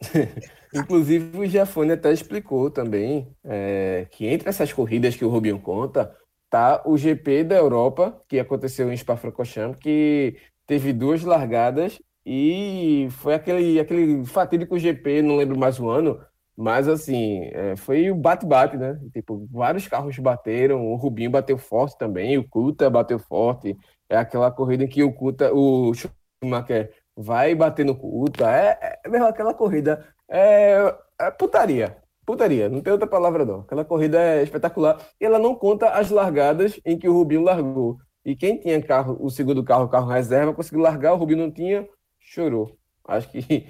Inclusive 0.73 1.38
o 1.38 1.47
Giafone 1.47 1.93
até 1.93 2.12
explicou 2.12 2.71
também 2.71 3.35
é, 3.45 4.07
que 4.11 4.27
entre 4.27 4.49
essas 4.49 4.73
corridas 4.73 5.17
que 5.17 5.25
o 5.25 5.29
Rubinho 5.29 5.61
conta, 5.61 6.15
tá 6.49 6.83
o 6.87 6.97
GP 6.97 7.45
da 7.45 7.57
Europa, 7.57 8.23
que 8.29 8.38
aconteceu 8.38 8.93
em 8.93 8.97
Spa-Francorchamps, 8.97 9.79
que 9.81 10.37
teve 10.67 10.93
duas 10.93 11.23
largadas 11.25 11.99
e 12.25 13.09
foi 13.11 13.35
aquele, 13.35 13.81
aquele 13.81 14.25
fatídico 14.25 14.79
GP, 14.79 15.23
não 15.23 15.37
lembro 15.37 15.59
mais 15.59 15.81
o 15.81 15.88
ano, 15.88 16.21
mas 16.61 16.88
assim, 16.88 17.43
é, 17.53 17.77
foi 17.77 18.11
o 18.11 18.17
bate-bate, 18.17 18.77
né? 18.77 18.99
Tipo, 19.12 19.47
vários 19.49 19.87
carros 19.87 20.19
bateram, 20.19 20.85
o 20.88 20.97
Rubinho 20.97 21.31
bateu 21.31 21.57
forte 21.57 21.97
também, 21.97 22.37
o 22.37 22.49
Kuta 22.49 22.91
bateu 22.91 23.19
forte. 23.21 23.77
É 24.09 24.17
aquela 24.17 24.50
corrida 24.50 24.83
em 24.83 24.88
que 24.88 25.05
o 25.05 25.12
Kuta, 25.12 25.55
o 25.55 25.93
Schumacher 25.95 26.93
vai 27.17 27.55
bater 27.55 27.87
no 27.87 27.95
Kuta, 27.95 28.50
é, 28.50 28.99
é 29.05 29.19
aquela 29.21 29.55
corrida, 29.55 30.05
é, 30.29 30.95
é 31.21 31.31
putaria 31.31 31.97
putaria, 32.27 32.69
não 32.69 32.83
tem 32.83 32.93
outra 32.93 33.07
palavra 33.09 33.43
não. 33.47 33.61
Aquela 33.61 33.87
corrida 33.87 34.21
é 34.21 34.43
espetacular. 34.43 35.00
E 35.19 35.25
ela 35.25 35.38
não 35.38 35.55
conta 35.55 35.88
as 35.88 36.11
largadas 36.11 36.79
em 36.85 36.99
que 36.99 37.09
o 37.09 37.15
Rubinho 37.15 37.43
largou. 37.43 37.99
E 38.23 38.37
quem 38.37 38.59
tinha 38.59 38.83
carro, 38.83 39.17
o 39.19 39.31
segundo 39.31 39.65
carro, 39.65 39.85
o 39.85 39.88
carro 39.88 40.11
reserva, 40.11 40.53
conseguiu 40.53 40.83
largar, 40.83 41.15
o 41.15 41.17
Rubinho 41.17 41.38
não 41.38 41.50
tinha, 41.50 41.88
chorou. 42.21 42.77
Acho 43.07 43.31
que 43.31 43.67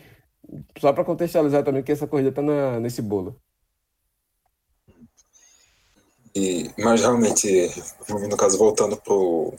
só 0.78 0.93
para 0.93 1.05
contextualizar 1.05 1.64
também 1.64 1.83
que 1.83 1.93
essa 1.93 2.07
corrida 2.07 2.31
está 2.31 2.43
nesse 2.81 3.02
bolo. 3.02 3.40
E, 6.35 6.71
mas 6.78 7.00
realmente, 7.00 7.69
no 8.09 8.37
caso, 8.37 8.59
voltando 8.59 8.97
pro, 8.97 9.55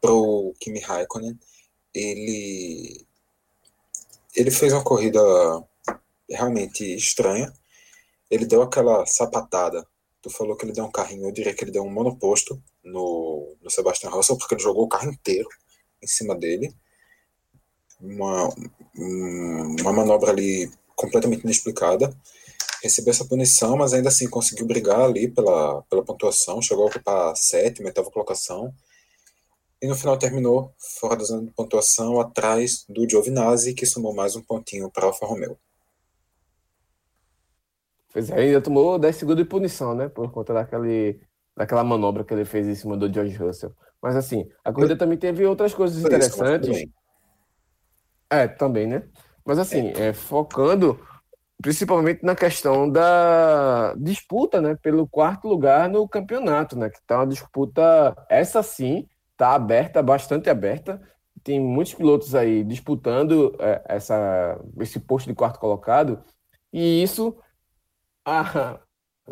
pro 0.00 0.54
Kimi 0.60 0.80
Raikkonen, 0.80 1.38
ele, 1.94 3.04
ele 4.36 4.50
fez 4.50 4.72
uma 4.72 4.84
corrida 4.84 5.20
realmente 6.28 6.84
estranha, 6.94 7.52
ele 8.30 8.46
deu 8.46 8.62
aquela 8.62 9.04
sapatada. 9.06 9.84
Tu 10.22 10.30
falou 10.30 10.56
que 10.56 10.64
ele 10.64 10.72
deu 10.72 10.84
um 10.84 10.90
carrinho, 10.90 11.26
eu 11.26 11.32
diria 11.32 11.54
que 11.54 11.64
ele 11.64 11.72
deu 11.72 11.82
um 11.82 11.90
monoposto 11.90 12.62
no, 12.84 13.56
no 13.60 13.70
Sebastian 13.70 14.10
Russell, 14.10 14.36
porque 14.36 14.54
ele 14.54 14.62
jogou 14.62 14.84
o 14.84 14.88
carro 14.88 15.10
inteiro 15.10 15.48
em 16.02 16.06
cima 16.06 16.34
dele. 16.36 16.72
Uma, 18.00 18.48
uma 18.96 19.92
manobra 19.92 20.30
ali 20.30 20.70
completamente 20.94 21.42
inexplicada. 21.44 22.14
Recebeu 22.82 23.10
essa 23.10 23.24
punição, 23.24 23.76
mas 23.76 23.92
ainda 23.92 24.08
assim 24.08 24.28
conseguiu 24.28 24.66
brigar 24.66 25.00
ali 25.00 25.28
pela, 25.28 25.82
pela 25.82 26.04
pontuação, 26.04 26.62
chegou 26.62 26.84
a 26.84 26.88
ocupar 26.88 27.32
a 27.32 27.34
sétima, 27.34 27.88
oitava 27.88 28.10
colocação. 28.10 28.72
E 29.82 29.86
no 29.86 29.94
final 29.94 30.18
terminou 30.18 30.74
fora 30.98 31.16
da 31.16 31.24
zona 31.24 31.46
de 31.46 31.52
pontuação, 31.52 32.20
atrás 32.20 32.84
do 32.88 33.08
Giovinazzi, 33.08 33.74
que 33.74 33.86
somou 33.86 34.14
mais 34.14 34.36
um 34.36 34.42
pontinho 34.42 34.90
para 34.90 35.06
Alfa 35.06 35.24
Romeo. 35.26 35.58
Pois 38.12 38.28
é, 38.28 38.34
ainda 38.34 38.60
tomou 38.60 38.98
10 38.98 39.16
segundos 39.16 39.42
de 39.42 39.48
punição, 39.48 39.94
né? 39.94 40.08
Por 40.08 40.30
conta 40.30 40.52
daquele, 40.52 41.20
daquela 41.56 41.84
manobra 41.84 42.24
que 42.24 42.34
ele 42.34 42.44
fez 42.44 42.66
em 42.66 42.74
cima 42.74 42.96
do 42.96 43.10
George 43.12 43.36
Russell. 43.36 43.72
Mas 44.02 44.16
assim, 44.16 44.48
a 44.64 44.72
corrida 44.72 44.96
também 44.96 45.16
teve 45.16 45.46
outras 45.46 45.72
coisas 45.72 46.02
interessantes. 46.02 46.88
É, 48.30 48.46
também, 48.46 48.86
né? 48.86 49.02
Mas 49.44 49.58
assim, 49.58 49.88
é. 49.88 50.08
É, 50.08 50.12
focando 50.12 51.00
principalmente 51.60 52.24
na 52.24 52.34
questão 52.34 52.88
da 52.88 53.94
disputa, 53.96 54.60
né? 54.60 54.76
Pelo 54.80 55.06
quarto 55.06 55.48
lugar 55.48 55.88
no 55.88 56.08
campeonato, 56.08 56.78
né? 56.78 56.88
Que 56.88 57.02
tá 57.06 57.18
uma 57.18 57.26
disputa, 57.26 58.16
essa 58.28 58.62
sim, 58.62 59.06
tá 59.36 59.54
aberta, 59.54 60.02
bastante 60.02 60.48
aberta. 60.48 61.00
Tem 61.42 61.58
muitos 61.60 61.94
pilotos 61.94 62.34
aí 62.34 62.64
disputando 62.64 63.56
é, 63.58 63.82
essa, 63.88 64.58
esse 64.80 65.00
posto 65.00 65.28
de 65.28 65.34
quarto 65.34 65.58
colocado. 65.58 66.22
E 66.72 67.02
isso 67.02 67.36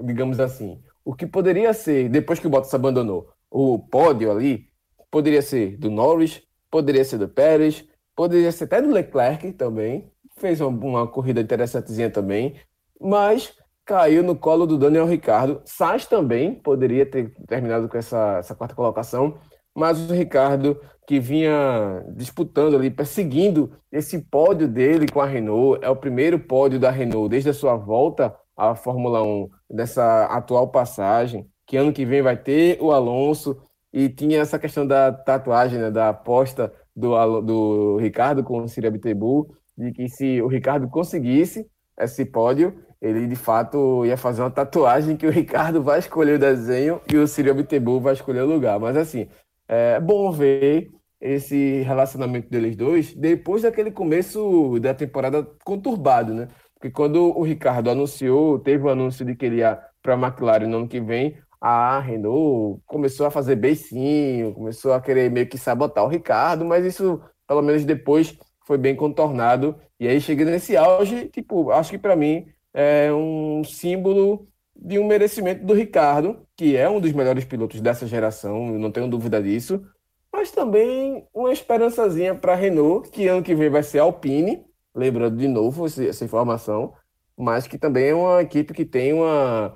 digamos 0.03 0.41
assim, 0.41 0.83
o 1.05 1.15
que 1.15 1.27
poderia 1.27 1.73
ser, 1.73 2.09
depois 2.09 2.39
que 2.39 2.47
o 2.47 2.51
Bottas 2.51 2.75
abandonou, 2.75 3.33
o 3.51 3.79
pódio 3.79 4.31
ali, 4.31 4.69
poderia 5.11 5.43
ser 5.43 5.77
do 5.77 5.91
Norris, 5.91 6.43
poderia 6.71 7.05
ser 7.05 7.19
do 7.19 7.29
Pérez, 7.29 7.87
poderia 8.19 8.51
ser 8.51 8.65
até 8.65 8.83
do 8.83 8.91
Leclerc 8.91 9.53
também, 9.53 10.11
fez 10.39 10.61
uma, 10.61 10.71
uma 10.71 11.07
corrida 11.07 11.41
interessantezinha 11.41 12.11
também, 12.11 12.57
mas 13.01 13.55
caiu 13.87 14.25
no 14.25 14.35
colo 14.35 14.67
do 14.67 14.77
Daniel 14.77 15.07
Ricardo. 15.07 15.63
Sainz 15.65 16.05
também 16.05 16.53
poderia 16.53 17.07
ter 17.07 17.33
terminado 17.47 17.89
com 17.89 17.97
essa, 17.97 18.39
essa 18.39 18.57
quarta 18.57 18.75
colocação, 18.75 19.39
mas 19.73 20.11
o 20.11 20.13
Ricardo, 20.13 20.81
que 21.07 21.21
vinha 21.21 22.05
disputando 22.17 22.75
ali, 22.75 22.91
perseguindo 22.91 23.71
esse 23.93 24.19
pódio 24.19 24.67
dele 24.67 25.07
com 25.07 25.21
a 25.21 25.27
Renault, 25.27 25.79
é 25.81 25.89
o 25.89 25.95
primeiro 25.95 26.41
pódio 26.41 26.81
da 26.81 26.91
Renault 26.91 27.29
desde 27.29 27.51
a 27.51 27.55
sua 27.55 27.77
volta 27.77 28.35
a 28.57 28.75
Fórmula 28.75 29.23
1 29.23 29.49
dessa 29.71 30.25
atual 30.25 30.67
passagem, 30.73 31.47
que 31.65 31.77
ano 31.77 31.93
que 31.93 32.05
vem 32.05 32.21
vai 32.21 32.37
ter 32.37 32.79
o 32.81 32.91
Alonso, 32.91 33.63
e 33.93 34.09
tinha 34.09 34.41
essa 34.41 34.59
questão 34.59 34.85
da 34.85 35.13
tatuagem, 35.13 35.79
né, 35.79 35.89
da 35.89 36.09
aposta 36.09 36.73
do, 36.99 37.41
do 37.41 37.97
Ricardo 37.99 38.43
com 38.43 38.63
o 38.63 38.69
Cira 38.69 38.91
Bittebu, 38.91 39.55
de 39.77 39.93
que 39.93 40.09
se 40.09 40.43
o 40.43 40.49
Ricardo 40.49 40.89
conseguisse 40.89 41.67
esse 41.99 42.25
pódio, 42.25 42.75
ele 43.01 43.27
de 43.27 43.37
fato 43.37 44.05
ia 44.05 44.17
fazer 44.17 44.43
uma 44.43 44.51
tatuagem 44.51 45.17
que 45.17 45.27
o 45.27 45.31
Ricardo 45.31 45.83
vai 45.83 46.01
escolher 46.01 46.35
o 46.35 46.39
desenho 46.39 47.01
e 47.11 47.17
o 47.17 47.29
Círio 47.29 47.55
Bittencourt 47.55 48.03
vai 48.03 48.13
escolher 48.15 48.43
o 48.43 48.47
lugar. 48.47 48.79
Mas 48.81 48.97
assim, 48.97 49.29
é 49.69 50.01
bom 50.01 50.33
ver 50.33 50.91
esse 51.21 51.83
relacionamento 51.83 52.49
deles 52.49 52.77
dois 52.77 53.15
depois 53.15 53.63
daquele 53.63 53.91
começo 53.91 54.79
da 54.81 54.95
temporada 54.95 55.47
conturbado, 55.65 56.35
né? 56.35 56.49
Porque 56.75 56.91
quando 56.91 57.37
o 57.37 57.43
Ricardo 57.43 57.91
anunciou, 57.91 58.59
teve 58.59 58.85
o 58.85 58.89
anúncio 58.89 59.25
de 59.25 59.35
que 59.35 59.47
ele 59.47 59.57
ia 59.57 59.81
para 60.03 60.15
a 60.15 60.19
McLaren 60.19 60.67
no 60.67 60.79
ano 60.79 60.89
que 60.89 61.01
vem, 61.01 61.37
a 61.61 62.01
Renault 62.01 62.81
começou 62.87 63.27
a 63.27 63.31
fazer 63.31 63.57
beicinho, 63.57 64.55
começou 64.55 64.93
a 64.93 65.01
querer 65.01 65.31
meio 65.31 65.49
que 65.49 65.59
sabotar 65.59 66.05
o 66.05 66.09
Ricardo, 66.09 66.65
mas 66.65 66.85
isso, 66.85 67.21
pelo 67.47 67.63
menos 67.63 67.85
depois, 67.85 68.37
foi 68.65 68.79
bem 68.79 68.95
contornado. 68.95 69.77
E 69.99 70.07
aí 70.07 70.21
cheguei 70.21 70.45
nesse 70.45 70.77
auge, 70.77 71.29
tipo, 71.29 71.71
acho 71.71 71.91
que 71.91 71.99
para 71.99 72.15
mim 72.15 72.47
é 72.73 73.13
um 73.13 73.65
símbolo 73.65 74.47
de 74.77 74.99
um 74.99 75.07
merecimento 75.07 75.65
do 75.67 75.75
Ricardo, 75.75 76.47
que 76.57 76.77
é 76.77 76.89
um 76.89 77.01
dos 77.01 77.13
melhores 77.13 77.45
pilotos 77.45 77.81
dessa 77.81 78.07
geração, 78.07 78.67
não 78.79 78.93
tenho 78.93 79.09
dúvida 79.09 79.43
disso, 79.43 79.85
mas 80.33 80.53
também 80.53 81.27
uma 81.35 81.53
esperançazinha 81.53 82.35
para 82.35 82.53
a 82.53 82.57
Renault, 82.57 83.11
que 83.11 83.27
ano 83.27 83.43
que 83.43 83.55
vem 83.55 83.69
vai 83.69 83.83
ser 83.83 83.99
Alpine, 83.99 84.65
lembrando 84.95 85.37
de 85.37 85.49
novo 85.49 85.87
essa 85.87 86.25
informação, 86.25 86.95
mas 87.37 87.67
que 87.67 87.79
também 87.79 88.11
é 88.11 88.15
uma 88.15 88.43
equipe 88.43 88.73
que 88.73 88.85
tem 88.85 89.13
uma, 89.13 89.75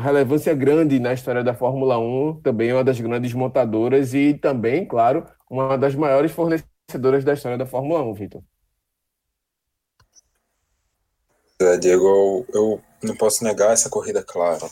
uma 0.00 0.02
relevância 0.02 0.54
grande 0.54 0.98
na 0.98 1.12
história 1.12 1.44
da 1.44 1.52
Fórmula 1.52 1.98
1, 1.98 2.40
também 2.40 2.72
uma 2.72 2.82
das 2.82 2.98
grandes 2.98 3.34
montadoras 3.34 4.14
e 4.14 4.32
também, 4.32 4.86
claro, 4.86 5.26
uma 5.48 5.76
das 5.76 5.94
maiores 5.94 6.32
fornecedoras 6.32 7.22
da 7.22 7.34
história 7.34 7.58
da 7.58 7.66
Fórmula 7.66 8.02
1, 8.02 8.14
Vitor. 8.14 8.42
É, 11.60 11.76
Diego, 11.76 12.06
eu, 12.06 12.46
eu 12.54 12.82
não 13.02 13.14
posso 13.14 13.44
negar 13.44 13.72
essa 13.72 13.90
corrida, 13.90 14.22
claro. 14.22 14.66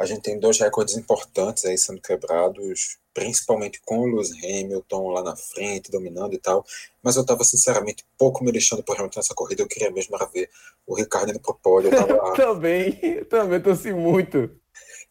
A 0.00 0.06
gente 0.06 0.22
tem 0.22 0.40
dois 0.40 0.58
recordes 0.58 0.96
importantes 0.96 1.66
aí 1.66 1.76
sendo 1.76 2.00
quebrados, 2.00 2.98
principalmente 3.12 3.82
com 3.84 3.98
o 3.98 4.06
Lewis 4.06 4.30
Hamilton 4.32 5.10
lá 5.10 5.22
na 5.22 5.36
frente, 5.36 5.90
dominando 5.90 6.32
e 6.32 6.38
tal. 6.38 6.64
Mas 7.02 7.16
eu 7.16 7.22
estava, 7.22 7.44
sinceramente, 7.44 8.06
pouco 8.16 8.42
me 8.42 8.50
deixando 8.50 8.82
por 8.82 8.96
Hamilton 8.96 9.20
nessa 9.20 9.34
corrida. 9.34 9.60
Eu 9.60 9.68
queria 9.68 9.90
mesmo 9.90 10.16
ver 10.32 10.48
o 10.86 10.94
Ricardo 10.94 11.28
indo 11.28 11.40
pro 11.40 11.54
pódio. 11.54 11.92
Eu 11.92 12.06
tava... 12.06 12.32
também, 12.34 13.24
também 13.26 13.60
torci 13.60 13.92
muito. 13.92 14.50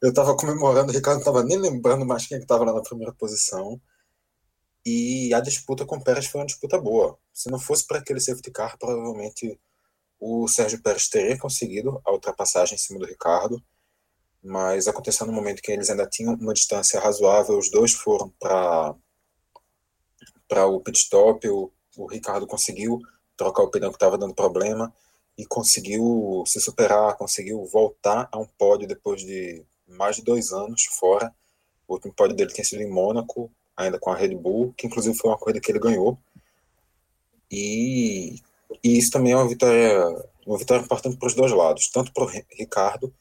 Eu 0.02 0.10
estava 0.10 0.36
comemorando, 0.36 0.92
o 0.92 0.96
Ricardo 0.96 1.18
não 1.18 1.22
estava 1.22 1.44
nem 1.44 1.60
lembrando 1.60 2.04
mais 2.04 2.26
quem 2.26 2.40
estava 2.40 2.66
lá 2.66 2.74
na 2.74 2.82
primeira 2.82 3.14
posição. 3.14 3.80
E 4.84 5.32
a 5.36 5.40
disputa 5.40 5.86
com 5.86 5.98
o 5.98 6.04
Pérez 6.04 6.26
foi 6.26 6.42
uma 6.42 6.48
disputa 6.48 6.80
boa. 6.80 7.16
Se 7.32 7.52
não 7.52 7.60
fosse 7.60 7.86
para 7.86 8.00
aquele 8.00 8.20
safety 8.20 8.50
car, 8.50 8.76
provavelmente 8.80 9.60
o 10.20 10.48
Sérgio 10.48 10.82
Pérez 10.82 11.08
teria 11.08 11.38
conseguido 11.38 12.02
a 12.04 12.12
ultrapassagem 12.12 12.74
em 12.74 12.80
cima 12.80 12.98
do 12.98 13.06
Ricardo, 13.06 13.62
mas 14.44 14.88
aconteceu 14.88 15.26
no 15.28 15.34
momento 15.34 15.62
que 15.62 15.72
eles 15.72 15.90
ainda 15.90 16.08
tinham 16.08 16.34
uma 16.36 16.54
distância 16.54 17.00
razoável, 17.00 17.58
os 17.58 17.70
dois 17.70 17.94
foram 17.94 18.30
para 18.40 18.96
para 20.48 20.66
o 20.66 20.80
pit 20.80 20.98
stop, 20.98 21.48
o, 21.48 21.72
o 21.96 22.08
Ricardo 22.08 22.48
conseguiu 22.48 23.00
trocar 23.38 23.62
o 23.64 23.70
pneu 23.70 23.90
que 23.90 23.98
estava 23.98 24.18
dando 24.18 24.34
problema 24.34 24.92
e 25.38 25.46
conseguiu 25.46 26.44
se 26.48 26.60
superar, 26.60 27.16
conseguiu 27.18 27.64
voltar 27.66 28.28
a 28.32 28.40
um 28.40 28.48
pódio 28.58 28.88
depois 28.88 29.22
de 29.22 29.64
mais 29.88 30.16
de 30.16 30.24
dois 30.24 30.52
anos 30.52 30.86
fora. 30.86 31.34
O 31.88 31.94
último 31.94 32.14
pódio 32.14 32.36
dele 32.36 32.52
tinha 32.52 32.66
sido 32.66 32.82
em 32.82 32.90
Mônaco, 32.90 33.52
ainda 33.78 34.00
com 34.00 34.12
a 34.12 34.16
Red 34.16 34.36
Bull, 34.36 34.74
que 34.76 34.88
inclusive 34.88 35.16
foi 35.16 35.30
uma 35.30 35.38
corrida 35.38 35.62
que 35.62 35.72
ele 35.72 35.80
ganhou. 35.80 36.18
E 37.52 38.42
e 38.84 38.98
isso 38.98 39.12
também 39.12 39.34
é 39.34 39.36
uma 39.36 39.48
vitória, 39.48 40.06
uma 40.46 40.58
vitória 40.58 40.84
importante 40.84 41.18
para 41.18 41.28
os 41.28 41.34
dois 41.34 41.52
lados, 41.52 41.90
tanto 41.90 42.14
para 42.14 42.24
o 42.24 42.32
Ricardo, 42.58 43.14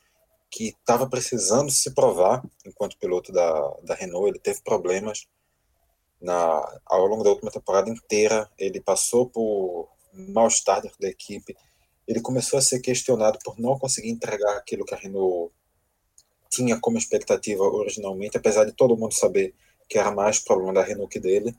que 0.50 0.68
estava 0.68 1.08
precisando 1.08 1.70
se 1.70 1.94
provar 1.94 2.42
enquanto 2.64 2.98
piloto 2.98 3.32
da, 3.32 3.76
da 3.82 3.94
Renault, 3.94 4.28
ele 4.28 4.38
teve 4.38 4.62
problemas 4.62 5.26
na, 6.20 6.80
ao 6.86 7.06
longo 7.06 7.22
da 7.22 7.30
última 7.30 7.50
temporada 7.50 7.90
inteira, 7.90 8.50
ele 8.58 8.80
passou 8.80 9.28
por 9.28 9.88
mal-estar 10.12 10.82
dentro 10.82 10.98
da 11.00 11.08
equipe, 11.08 11.56
ele 12.06 12.20
começou 12.20 12.58
a 12.58 12.62
ser 12.62 12.80
questionado 12.80 13.38
por 13.44 13.58
não 13.58 13.78
conseguir 13.78 14.10
entregar 14.10 14.56
aquilo 14.56 14.84
que 14.84 14.94
a 14.94 14.98
Renault 14.98 15.52
tinha 16.50 16.78
como 16.80 16.98
expectativa 16.98 17.62
originalmente, 17.62 18.36
apesar 18.36 18.64
de 18.64 18.72
todo 18.72 18.96
mundo 18.96 19.12
saber 19.12 19.54
que 19.88 19.98
era 19.98 20.10
mais 20.10 20.38
problema 20.38 20.72
da 20.72 20.82
Renault 20.82 21.10
que 21.10 21.20
dele. 21.20 21.54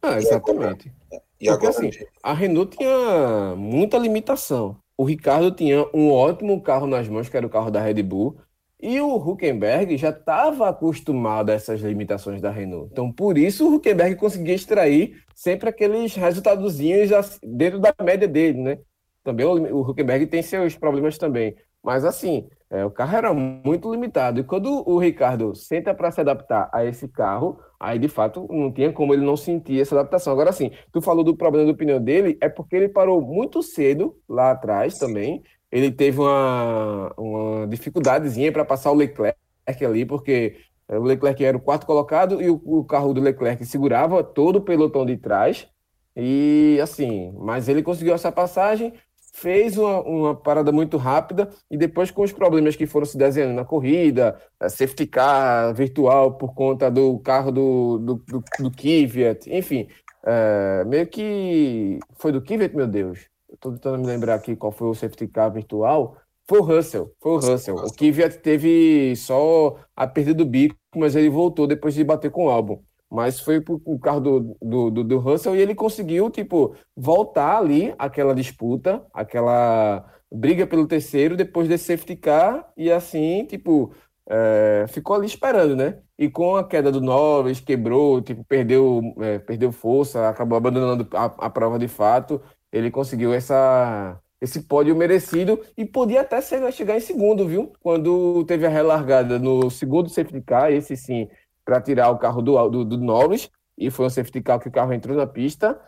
Ah, 0.00 0.16
exatamente. 0.16 0.92
E 1.40 1.46
Porque, 1.46 1.66
agora... 1.66 1.70
assim, 1.70 1.90
a 2.22 2.32
Renault 2.32 2.76
tinha 2.76 3.54
muita 3.56 3.98
limitação. 3.98 4.80
O 5.00 5.04
Ricardo 5.04 5.50
tinha 5.50 5.86
um 5.94 6.12
ótimo 6.12 6.60
carro 6.60 6.86
nas 6.86 7.08
mãos, 7.08 7.26
que 7.26 7.34
era 7.34 7.46
o 7.46 7.48
carro 7.48 7.70
da 7.70 7.80
Red 7.80 8.02
Bull, 8.02 8.36
e 8.78 9.00
o 9.00 9.16
Huckenberg 9.16 9.96
já 9.96 10.10
estava 10.10 10.68
acostumado 10.68 11.48
a 11.48 11.54
essas 11.54 11.80
limitações 11.80 12.42
da 12.42 12.50
Renault. 12.50 12.90
Então, 12.92 13.10
por 13.10 13.38
isso, 13.38 13.66
o 13.66 13.76
Huckenberg 13.76 14.16
conseguia 14.16 14.54
extrair 14.54 15.24
sempre 15.34 15.70
aqueles 15.70 16.14
resultadozinhos 16.14 17.08
dentro 17.42 17.78
da 17.78 17.94
média 18.02 18.28
dele, 18.28 18.60
né? 18.60 18.78
Também 19.24 19.46
o 19.46 19.80
Huckenberg 19.80 20.26
tem 20.26 20.42
seus 20.42 20.76
problemas 20.76 21.16
também. 21.16 21.56
Mas, 21.82 22.04
assim, 22.04 22.46
é, 22.70 22.84
o 22.84 22.90
carro 22.90 23.16
era 23.16 23.34
muito 23.34 23.90
limitado. 23.90 24.40
E 24.40 24.44
quando 24.44 24.88
o 24.88 24.98
Ricardo 24.98 25.54
senta 25.54 25.92
para 25.92 26.10
se 26.10 26.20
adaptar 26.20 26.70
a 26.72 26.84
esse 26.84 27.08
carro, 27.08 27.58
Aí, 27.80 27.98
de 27.98 28.08
fato, 28.08 28.46
não 28.50 28.70
tinha 28.70 28.92
como 28.92 29.14
ele 29.14 29.24
não 29.24 29.38
sentir 29.38 29.80
essa 29.80 29.94
adaptação. 29.94 30.34
Agora, 30.34 30.52
sim, 30.52 30.70
tu 30.92 31.00
falou 31.00 31.24
do 31.24 31.34
problema 31.34 31.66
do 31.66 31.74
pneu 31.74 31.98
dele, 31.98 32.36
é 32.38 32.46
porque 32.46 32.76
ele 32.76 32.90
parou 32.90 33.22
muito 33.22 33.62
cedo 33.62 34.14
lá 34.28 34.50
atrás 34.50 34.98
também. 34.98 35.42
Ele 35.72 35.90
teve 35.90 36.20
uma, 36.20 37.10
uma 37.16 37.66
dificuldadezinha 37.66 38.52
para 38.52 38.66
passar 38.66 38.90
o 38.90 38.94
Leclerc 38.94 39.38
ali, 39.82 40.04
porque 40.04 40.58
o 40.90 41.04
Leclerc 41.04 41.42
era 41.42 41.56
o 41.56 41.60
quarto 41.60 41.86
colocado 41.86 42.42
e 42.42 42.50
o, 42.50 42.60
o 42.62 42.84
carro 42.84 43.14
do 43.14 43.20
Leclerc 43.22 43.64
segurava 43.64 44.22
todo 44.22 44.56
o 44.56 44.60
pelotão 44.60 45.06
de 45.06 45.16
trás. 45.16 45.66
E 46.14 46.78
assim, 46.82 47.32
mas 47.38 47.66
ele 47.66 47.82
conseguiu 47.82 48.12
essa 48.12 48.30
passagem, 48.30 48.92
fez 49.40 49.78
uma, 49.78 50.00
uma, 50.02 50.34
parada 50.34 50.70
muito 50.70 50.98
rápida 50.98 51.48
e 51.70 51.76
depois 51.76 52.10
com 52.10 52.22
os 52.22 52.32
problemas 52.32 52.76
que 52.76 52.86
foram 52.86 53.06
se 53.06 53.16
desenhando 53.16 53.54
na 53.54 53.64
corrida, 53.64 54.38
safety 54.68 55.06
car 55.06 55.74
virtual 55.74 56.34
por 56.36 56.54
conta 56.54 56.90
do 56.90 57.18
carro 57.20 57.50
do, 57.50 57.98
do, 57.98 58.14
do, 58.16 58.44
do 58.58 58.70
Kvyat, 58.70 59.50
enfim, 59.50 59.88
é, 60.24 60.84
meio 60.84 61.06
que 61.06 61.98
foi 62.16 62.32
do 62.32 62.42
Kvyat, 62.42 62.76
meu 62.76 62.86
Deus, 62.86 63.28
estou 63.50 63.72
tentando 63.72 63.98
me 63.98 64.06
lembrar 64.06 64.34
aqui 64.34 64.54
qual 64.54 64.72
foi 64.72 64.88
o 64.88 64.94
safety 64.94 65.26
car 65.26 65.50
virtual, 65.50 66.16
foi 66.46 66.58
o 66.58 66.62
Russell, 66.62 67.10
foi 67.18 67.32
o 67.32 67.38
Russell, 67.38 67.76
o 67.76 67.92
Kvyat 67.94 68.38
teve 68.38 69.14
só 69.16 69.78
a 69.96 70.06
perda 70.06 70.34
do 70.34 70.44
bico, 70.44 70.76
mas 70.94 71.16
ele 71.16 71.30
voltou 71.30 71.66
depois 71.66 71.94
de 71.94 72.04
bater 72.04 72.30
com 72.30 72.44
o 72.44 72.50
álbum 72.50 72.82
mas 73.10 73.40
foi 73.40 73.62
o 73.66 73.98
carro 73.98 74.20
do, 74.20 74.56
do, 74.62 74.90
do, 74.90 75.04
do, 75.04 75.18
Russell 75.18 75.56
e 75.56 75.60
ele 75.60 75.74
conseguiu, 75.74 76.30
tipo, 76.30 76.76
voltar 76.96 77.58
ali 77.58 77.92
aquela 77.98 78.34
disputa, 78.34 79.04
aquela 79.12 80.04
briga 80.32 80.66
pelo 80.66 80.86
terceiro 80.86 81.36
depois 81.36 81.68
desse 81.68 81.84
safety 81.84 82.14
car 82.14 82.70
e 82.76 82.90
assim, 82.90 83.44
tipo, 83.46 83.92
é, 84.28 84.86
ficou 84.88 85.16
ali 85.16 85.26
esperando, 85.26 85.74
né? 85.74 85.98
E 86.16 86.30
com 86.30 86.54
a 86.54 86.62
queda 86.62 86.92
do 86.92 87.00
Norris, 87.00 87.58
quebrou, 87.58 88.22
tipo, 88.22 88.44
perdeu, 88.44 89.00
é, 89.20 89.38
perdeu 89.40 89.72
força, 89.72 90.28
acabou 90.28 90.56
abandonando 90.56 91.08
a, 91.16 91.24
a 91.24 91.50
prova 91.50 91.78
de 91.78 91.88
fato, 91.88 92.40
ele 92.72 92.90
conseguiu 92.90 93.34
essa 93.34 94.20
esse 94.40 94.62
pódio 94.62 94.96
merecido 94.96 95.60
e 95.76 95.84
podia 95.84 96.22
até 96.22 96.40
chegar 96.40 96.96
em 96.96 97.00
segundo, 97.00 97.46
viu? 97.46 97.72
Quando 97.80 98.42
teve 98.46 98.66
a 98.66 98.70
relargada 98.70 99.38
no 99.38 99.70
segundo 99.70 100.08
safety 100.08 100.40
car, 100.40 100.72
esse 100.72 100.96
sim, 100.96 101.28
para 101.64 101.80
tirar 101.80 102.10
o 102.10 102.18
carro 102.18 102.42
do, 102.42 102.68
do, 102.68 102.84
do 102.84 102.98
Norris, 102.98 103.50
e 103.76 103.90
foi 103.90 104.06
um 104.06 104.10
safety 104.10 104.42
car 104.42 104.60
que 104.60 104.68
o 104.68 104.72
carro 104.72 104.92
entrou 104.92 105.16
na 105.16 105.26
pista. 105.26 105.80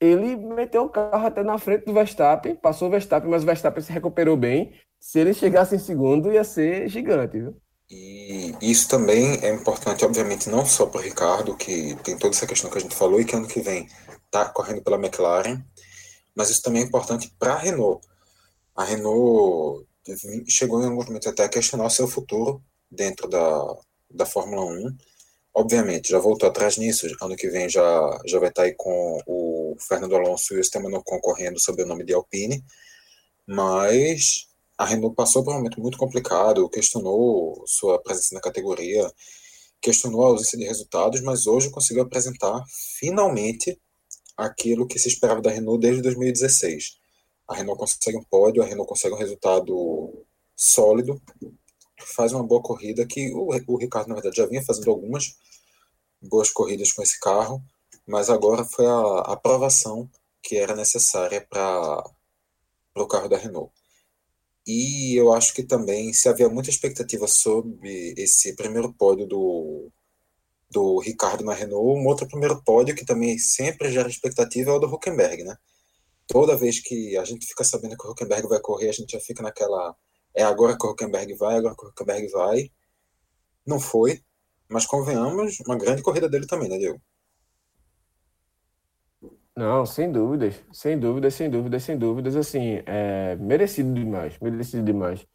Ele 0.00 0.36
meteu 0.36 0.84
o 0.84 0.88
carro 0.88 1.26
até 1.26 1.42
na 1.42 1.58
frente 1.58 1.84
do 1.84 1.92
Verstappen, 1.92 2.54
passou 2.56 2.88
o 2.88 2.90
Verstappen, 2.90 3.30
mas 3.30 3.42
o 3.42 3.46
Verstappen 3.46 3.82
se 3.82 3.92
recuperou 3.92 4.36
bem. 4.36 4.72
Se 4.98 5.18
ele 5.18 5.34
chegasse 5.34 5.76
em 5.76 5.78
segundo, 5.78 6.32
ia 6.32 6.44
ser 6.44 6.88
gigante, 6.88 7.38
viu? 7.38 7.56
E 7.88 8.54
isso 8.60 8.88
também 8.88 9.38
é 9.42 9.52
importante, 9.52 10.04
obviamente, 10.04 10.48
não 10.48 10.66
só 10.66 10.86
para 10.86 11.00
o 11.00 11.04
Ricardo, 11.04 11.56
que 11.56 11.94
tem 12.02 12.18
toda 12.18 12.34
essa 12.34 12.46
questão 12.46 12.70
que 12.70 12.78
a 12.78 12.80
gente 12.80 12.96
falou 12.96 13.20
e 13.20 13.24
que 13.24 13.36
ano 13.36 13.46
que 13.46 13.60
vem 13.60 13.86
está 14.24 14.48
correndo 14.48 14.82
pela 14.82 14.96
McLaren, 14.96 15.62
mas 16.34 16.50
isso 16.50 16.62
também 16.62 16.82
é 16.82 16.84
importante 16.84 17.32
para 17.38 17.52
a 17.52 17.58
Renault. 17.58 18.06
A 18.74 18.82
Renault 18.82 19.86
chegou 20.48 20.82
em 20.82 20.86
alguns 20.86 21.06
momentos 21.06 21.28
até 21.28 21.44
a 21.44 21.48
questionar 21.48 21.86
o 21.86 21.90
seu 21.90 22.08
futuro 22.08 22.62
dentro 22.90 23.28
da, 23.28 23.76
da 24.10 24.26
Fórmula 24.26 24.64
1 24.64 24.96
Obviamente, 25.58 26.10
já 26.10 26.18
voltou 26.18 26.46
atrás 26.46 26.76
nisso. 26.76 27.06
Ano 27.18 27.34
que 27.34 27.48
vem 27.48 27.66
já, 27.66 28.20
já 28.26 28.38
vai 28.38 28.50
estar 28.50 28.64
aí 28.64 28.74
com 28.74 29.18
o 29.26 29.74
Fernando 29.88 30.14
Alonso 30.14 30.52
e 30.52 30.58
o 30.58 30.60
Esteban 30.60 31.00
concorrendo 31.02 31.58
sob 31.58 31.82
o 31.82 31.86
nome 31.86 32.04
de 32.04 32.12
Alpine. 32.12 32.62
Mas 33.46 34.48
a 34.76 34.84
Renault 34.84 35.16
passou 35.16 35.42
por 35.42 35.52
um 35.52 35.56
momento 35.56 35.80
muito 35.80 35.96
complicado, 35.96 36.68
questionou 36.68 37.64
sua 37.66 37.98
presença 37.98 38.34
na 38.34 38.40
categoria, 38.42 39.10
questionou 39.80 40.24
a 40.24 40.28
ausência 40.28 40.58
de 40.58 40.64
resultados, 40.66 41.22
mas 41.22 41.46
hoje 41.46 41.70
conseguiu 41.70 42.02
apresentar 42.02 42.62
finalmente 42.98 43.80
aquilo 44.36 44.86
que 44.86 44.98
se 44.98 45.08
esperava 45.08 45.40
da 45.40 45.50
Renault 45.50 45.80
desde 45.80 46.02
2016. 46.02 46.98
a 47.48 47.54
Renault 47.54 47.78
consegue 47.78 48.18
um 48.18 48.24
pódio, 48.24 48.62
a 48.62 48.66
Renault 48.66 48.88
consegue 48.88 49.14
um 49.14 49.18
resultado 49.18 50.26
sólido, 50.54 51.18
faz 52.00 52.32
uma 52.32 52.46
boa 52.46 52.62
corrida 52.62 53.06
que 53.06 53.32
o, 53.32 53.48
o 53.66 53.76
Ricardo, 53.76 54.08
na 54.08 54.14
verdade, 54.14 54.36
já 54.36 54.46
vinha 54.46 54.64
fazendo 54.64 54.90
algumas 54.90 55.36
boas 56.20 56.50
corridas 56.50 56.92
com 56.92 57.02
esse 57.02 57.18
carro, 57.20 57.62
mas 58.06 58.30
agora 58.30 58.64
foi 58.64 58.86
a 58.86 59.20
aprovação 59.32 60.08
que 60.42 60.56
era 60.56 60.74
necessária 60.76 61.40
para 61.40 62.04
o 62.94 63.06
carro 63.06 63.28
da 63.28 63.36
Renault. 63.36 63.72
E 64.66 65.14
eu 65.16 65.32
acho 65.32 65.54
que 65.54 65.62
também, 65.62 66.12
se 66.12 66.28
havia 66.28 66.48
muita 66.48 66.70
expectativa 66.70 67.26
sobre 67.28 68.14
esse 68.16 68.54
primeiro 68.56 68.92
pódio 68.92 69.26
do, 69.26 69.92
do 70.70 70.98
Ricardo 70.98 71.44
na 71.44 71.54
Renault, 71.54 72.00
um 72.00 72.06
outro 72.06 72.26
primeiro 72.26 72.60
pódio 72.62 72.94
que 72.94 73.04
também 73.04 73.38
sempre 73.38 73.92
gera 73.92 74.08
expectativa 74.08 74.70
é 74.70 74.74
o 74.74 74.78
do 74.78 74.92
Huckenberg, 74.92 75.44
né? 75.44 75.56
Toda 76.26 76.56
vez 76.56 76.80
que 76.80 77.16
a 77.16 77.24
gente 77.24 77.46
fica 77.46 77.62
sabendo 77.62 77.96
que 77.96 78.06
o 78.06 78.10
Huckenberg 78.10 78.48
vai 78.48 78.60
correr, 78.60 78.88
a 78.88 78.92
gente 78.92 79.12
já 79.12 79.20
fica 79.20 79.42
naquela. 79.42 79.94
É 80.36 80.42
agora 80.42 80.76
que 80.78 80.86
o 80.86 80.90
Huckenberg 80.90 81.34
vai, 81.34 81.56
agora 81.56 81.74
que 81.74 81.86
o 81.86 81.88
Huckenberg 81.88 82.28
vai. 82.28 82.70
Não 83.66 83.80
foi, 83.80 84.20
mas 84.68 84.84
convenhamos, 84.84 85.58
uma 85.66 85.76
grande 85.78 86.02
corrida 86.02 86.28
dele 86.28 86.46
também, 86.46 86.68
né, 86.68 86.76
Diego? 86.76 87.00
Não, 89.56 89.86
sem 89.86 90.12
dúvidas, 90.12 90.62
sem 90.70 90.98
dúvidas, 90.98 91.34
sem 91.34 91.48
dúvidas, 91.48 91.82
sem 91.82 91.98
dúvidas, 91.98 92.36
assim, 92.36 92.82
é 92.84 93.34
merecido 93.36 93.94
demais, 93.94 94.38
merecido 94.38 94.84
demais. 94.84 95.26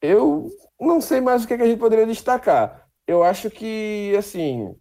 Eu 0.00 0.48
não 0.80 1.00
sei 1.00 1.20
mais 1.20 1.42
o 1.42 1.48
que, 1.48 1.54
é 1.54 1.56
que 1.56 1.64
a 1.64 1.66
gente 1.66 1.80
poderia 1.80 2.06
destacar. 2.06 2.88
Eu 3.06 3.24
acho 3.24 3.50
que, 3.50 4.14
assim, 4.16 4.72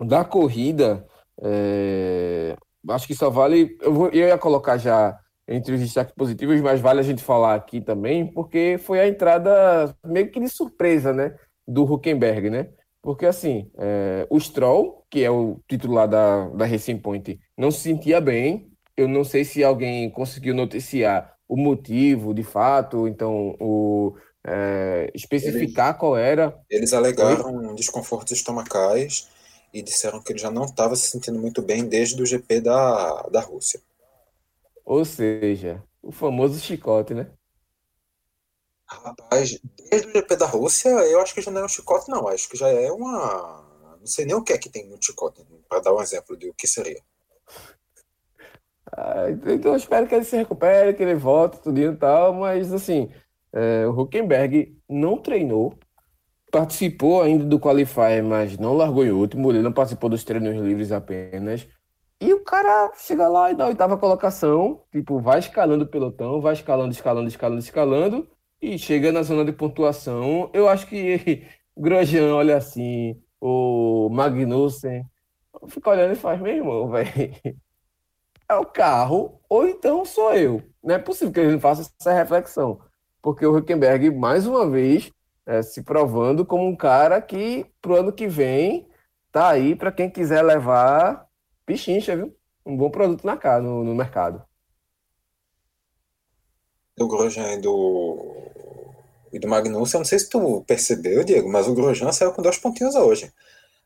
da 0.00 0.24
corrida, 0.24 1.04
é, 1.42 2.56
acho 2.90 3.06
que 3.08 3.14
só 3.14 3.28
vale. 3.28 3.76
Eu, 3.80 3.92
vou, 3.92 4.08
eu 4.10 4.28
ia 4.28 4.38
colocar 4.38 4.78
já 4.78 5.18
entre 5.46 5.74
os 5.74 5.80
destaques 5.80 6.14
positivos, 6.14 6.60
mas 6.60 6.80
vale 6.80 7.00
a 7.00 7.02
gente 7.02 7.22
falar 7.22 7.54
aqui 7.54 7.80
também, 7.80 8.26
porque 8.26 8.78
foi 8.82 9.00
a 9.00 9.08
entrada 9.08 9.94
meio 10.04 10.30
que 10.30 10.40
de 10.40 10.48
surpresa, 10.48 11.12
né? 11.12 11.34
Do 11.66 11.84
Huckenberg, 11.84 12.50
né? 12.50 12.68
Porque, 13.02 13.26
assim, 13.26 13.70
é, 13.76 14.26
o 14.30 14.40
Stroll, 14.40 15.04
que 15.10 15.22
é 15.22 15.30
o 15.30 15.60
titular 15.68 16.08
da, 16.08 16.48
da 16.48 16.64
Racing 16.64 16.98
Point, 16.98 17.38
não 17.56 17.70
se 17.70 17.80
sentia 17.80 18.18
bem. 18.20 18.70
Eu 18.96 19.06
não 19.06 19.24
sei 19.24 19.44
se 19.44 19.62
alguém 19.62 20.08
conseguiu 20.08 20.54
noticiar 20.54 21.34
o 21.46 21.56
motivo, 21.56 22.32
de 22.32 22.42
fato, 22.42 23.06
então, 23.06 23.54
o, 23.60 24.14
é, 24.46 25.10
especificar 25.14 25.88
eles, 25.88 25.98
qual 25.98 26.16
era. 26.16 26.58
Eles 26.70 26.94
alegaram 26.94 27.74
desconfortos 27.74 28.32
estomacais 28.32 29.28
e 29.72 29.82
disseram 29.82 30.22
que 30.22 30.32
ele 30.32 30.38
já 30.38 30.50
não 30.50 30.64
estava 30.64 30.96
se 30.96 31.10
sentindo 31.10 31.38
muito 31.38 31.60
bem 31.60 31.84
desde 31.84 32.22
o 32.22 32.26
GP 32.26 32.60
da, 32.60 33.22
da 33.30 33.40
Rússia. 33.40 33.80
Ou 34.84 35.04
seja, 35.04 35.82
o 36.02 36.12
famoso 36.12 36.60
chicote, 36.60 37.14
né? 37.14 37.30
Rapaz, 38.86 39.58
desde 39.90 40.08
o 40.08 40.12
GP 40.12 40.36
da 40.36 40.46
Rússia, 40.46 40.88
eu 40.88 41.20
acho 41.20 41.34
que 41.34 41.40
já 41.40 41.50
não 41.50 41.62
é 41.62 41.64
um 41.64 41.68
chicote, 41.68 42.10
não. 42.10 42.28
Acho 42.28 42.48
que 42.48 42.56
já 42.56 42.68
é 42.68 42.92
uma. 42.92 43.96
Não 43.98 44.06
sei 44.06 44.26
nem 44.26 44.34
o 44.34 44.42
que 44.42 44.52
é 44.52 44.58
que 44.58 44.68
tem 44.68 44.86
no 44.88 45.02
chicote, 45.02 45.42
para 45.68 45.80
dar 45.80 45.94
um 45.94 46.02
exemplo 46.02 46.36
do 46.36 46.52
que 46.54 46.66
seria. 46.66 47.00
Ah, 48.96 49.30
então 49.30 49.72
eu 49.72 49.76
espero 49.76 50.06
que 50.06 50.14
ele 50.14 50.24
se 50.24 50.36
recupere, 50.36 50.94
que 50.94 51.02
ele 51.02 51.14
volte, 51.14 51.60
tudo 51.60 51.80
e 51.80 51.96
tal, 51.96 52.34
mas 52.34 52.72
assim, 52.72 53.10
é, 53.52 53.86
o 53.86 53.98
Huckenberg 53.98 54.76
não 54.88 55.16
treinou, 55.18 55.76
participou 56.52 57.22
ainda 57.22 57.44
do 57.44 57.58
Qualifier, 57.58 58.22
mas 58.22 58.58
não 58.58 58.74
largou 58.76 59.04
em 59.04 59.10
último, 59.10 59.50
ele 59.50 59.62
não 59.62 59.72
participou 59.72 60.10
dos 60.10 60.22
treinos 60.22 60.54
livres 60.54 60.92
apenas. 60.92 61.66
E 62.24 62.32
o 62.32 62.40
cara 62.42 62.90
chega 62.96 63.28
lá 63.28 63.50
e 63.50 63.54
dá 63.54 63.64
a 63.64 63.66
oitava 63.68 63.98
colocação, 63.98 64.82
tipo, 64.90 65.20
vai 65.20 65.40
escalando 65.40 65.84
o 65.84 65.86
pelotão, 65.86 66.40
vai 66.40 66.54
escalando, 66.54 66.90
escalando, 66.90 67.28
escalando, 67.28 67.60
escalando, 67.60 68.28
e 68.62 68.78
chega 68.78 69.12
na 69.12 69.22
zona 69.22 69.44
de 69.44 69.52
pontuação. 69.52 70.48
Eu 70.54 70.66
acho 70.66 70.86
que 70.86 71.46
o 71.76 71.82
Grosjean 71.82 72.34
olha 72.34 72.56
assim, 72.56 73.22
o 73.38 74.08
Magnussen, 74.10 75.04
fica 75.68 75.90
olhando 75.90 76.12
e 76.12 76.16
faz, 76.16 76.40
meu 76.40 76.54
irmão, 76.56 76.88
velho. 76.88 77.10
É 78.48 78.54
o 78.56 78.66
carro, 78.66 79.40
ou 79.48 79.66
então 79.66 80.04
sou 80.04 80.34
eu. 80.34 80.62
Não 80.82 80.94
é 80.94 80.98
possível 80.98 81.32
que 81.32 81.40
ele 81.40 81.52
não 81.52 81.60
faça 81.60 81.90
essa 81.98 82.12
reflexão. 82.12 82.78
Porque 83.22 83.44
o 83.44 83.56
Huckenberg, 83.56 84.10
mais 84.10 84.46
uma 84.46 84.68
vez, 84.68 85.10
é, 85.46 85.62
se 85.62 85.82
provando 85.82 86.44
como 86.44 86.66
um 86.66 86.76
cara 86.76 87.20
que, 87.22 87.66
pro 87.80 87.96
ano 87.96 88.12
que 88.12 88.26
vem, 88.28 88.86
tá 89.32 89.48
aí 89.48 89.74
para 89.74 89.90
quem 89.90 90.10
quiser 90.10 90.42
levar 90.42 91.23
pichincha, 91.66 92.16
viu? 92.16 92.34
Um 92.64 92.76
bom 92.76 92.90
produto 92.90 93.24
na 93.26 93.36
casa, 93.36 93.62
no, 93.62 93.84
no 93.84 93.94
mercado 93.94 94.44
do 96.96 97.08
Grosjean 97.08 97.54
e 97.54 97.60
do, 97.60 98.18
e 99.32 99.38
do 99.38 99.48
Magnussen, 99.48 99.98
eu 99.98 100.00
não 100.00 100.04
sei 100.04 100.18
se 100.18 100.28
tu 100.28 100.64
percebeu, 100.66 101.24
Diego, 101.24 101.50
mas 101.50 101.66
o 101.66 101.74
Grosjean 101.74 102.12
saiu 102.12 102.32
com 102.32 102.42
dois 102.42 102.58
pontinhos 102.58 102.94
hoje. 102.94 103.32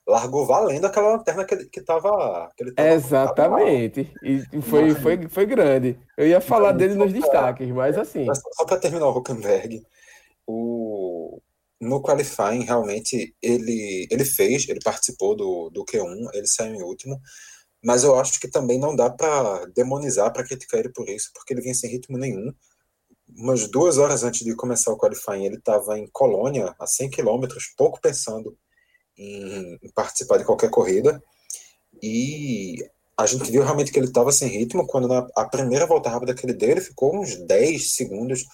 Largou 0.07 0.47
valendo 0.47 0.87
aquela 0.87 1.17
lanterna 1.17 1.45
que, 1.45 1.67
que 1.67 1.83
tava. 1.83 2.51
Que 2.57 2.65
ele 2.65 2.73
tava 2.73 2.89
Exatamente. 2.89 4.11
E 4.23 4.63
foi, 4.63 4.95
foi, 4.95 5.29
foi 5.29 5.45
grande. 5.45 5.99
Eu 6.17 6.27
ia 6.27 6.41
falar 6.41 6.73
dele 6.73 6.95
nos 6.95 7.13
destaques, 7.13 7.69
mas 7.69 7.99
assim. 7.99 8.27
Só 8.55 8.65
para 8.65 8.79
terminar 8.79 9.07
o 9.07 9.19
Huckenberg, 9.19 9.83
o, 10.47 11.43
no 11.79 12.01
qualifying, 12.01 12.65
realmente, 12.65 13.35
ele, 13.43 14.09
ele 14.11 14.25
fez, 14.25 14.67
ele 14.67 14.81
participou 14.83 15.37
do, 15.37 15.69
do 15.69 15.85
Q1, 15.85 16.31
ele 16.33 16.47
saiu 16.47 16.75
em 16.75 16.83
último, 16.83 17.21
mas 17.83 18.05
eu 18.05 18.19
acho 18.19 18.41
que 18.41 18.49
também 18.49 18.79
não 18.79 18.95
dá 18.95 19.11
para 19.11 19.67
demonizar, 19.67 20.33
para 20.33 20.45
criticar 20.45 20.81
ele 20.81 20.91
por 20.91 21.09
isso, 21.09 21.31
porque 21.35 21.55
ele 21.55 21.63
vinha 21.63 21.75
sem 21.75 21.91
ritmo 21.91 22.19
nenhum 22.19 22.53
umas 23.37 23.69
duas 23.69 23.99
horas 23.99 24.25
antes 24.25 24.45
de 24.45 24.55
começar 24.55 24.93
o 24.93 24.99
qualifying, 24.99 25.45
ele 25.45 25.57
estava 25.57 25.99
em 25.99 26.07
Colônia, 26.09 26.75
a 26.79 26.87
100 26.87 27.11
quilômetros, 27.11 27.73
pouco 27.77 28.01
pensando 28.01 28.57
em, 29.17 29.79
em, 29.83 29.91
participar 29.95 30.39
de 30.39 30.45
qualquer 30.45 30.71
corrida. 30.71 31.23
E 32.03 32.77
a 33.17 33.27
gente 33.27 33.51
viu 33.51 33.63
realmente 33.63 33.93
que 33.93 33.99
ele 33.99 34.07
estava 34.07 34.33
sem 34.33 34.49
ritmo, 34.49 34.87
quando 34.87 35.09
na 35.09 35.27
a 35.37 35.45
primeira 35.47 35.87
volta 35.87 36.09
rápida 36.09 36.35
que 36.35 36.47
ele 36.47 36.55
deu, 36.55 36.71
ele 36.71 36.81
ficou 36.81 37.15
uns 37.17 37.37
10 37.47 37.95
segundos 37.95 38.45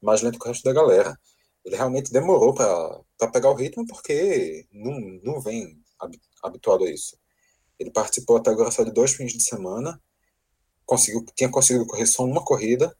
mais 0.00 0.22
lento 0.22 0.38
que 0.38 0.46
o 0.46 0.48
resto 0.48 0.64
da 0.64 0.72
galera. 0.72 1.18
Ele 1.64 1.76
realmente 1.76 2.12
demorou 2.12 2.54
para 2.54 3.30
pegar 3.32 3.50
o 3.50 3.54
ritmo, 3.54 3.86
porque 3.86 4.66
não, 4.72 5.00
não 5.22 5.40
vem 5.40 5.76
habituado 6.42 6.84
a 6.84 6.90
isso. 6.90 7.18
Ele 7.78 7.90
participou 7.90 8.36
até 8.36 8.50
agora 8.50 8.70
só 8.70 8.82
de 8.84 8.92
dois 8.92 9.12
fins 9.12 9.32
de 9.32 9.42
semana, 9.42 10.00
conseguiu, 10.84 11.24
tinha 11.34 11.50
conseguido 11.50 11.86
correr 11.86 12.06
só 12.06 12.24
uma 12.24 12.44
corrida, 12.44 12.96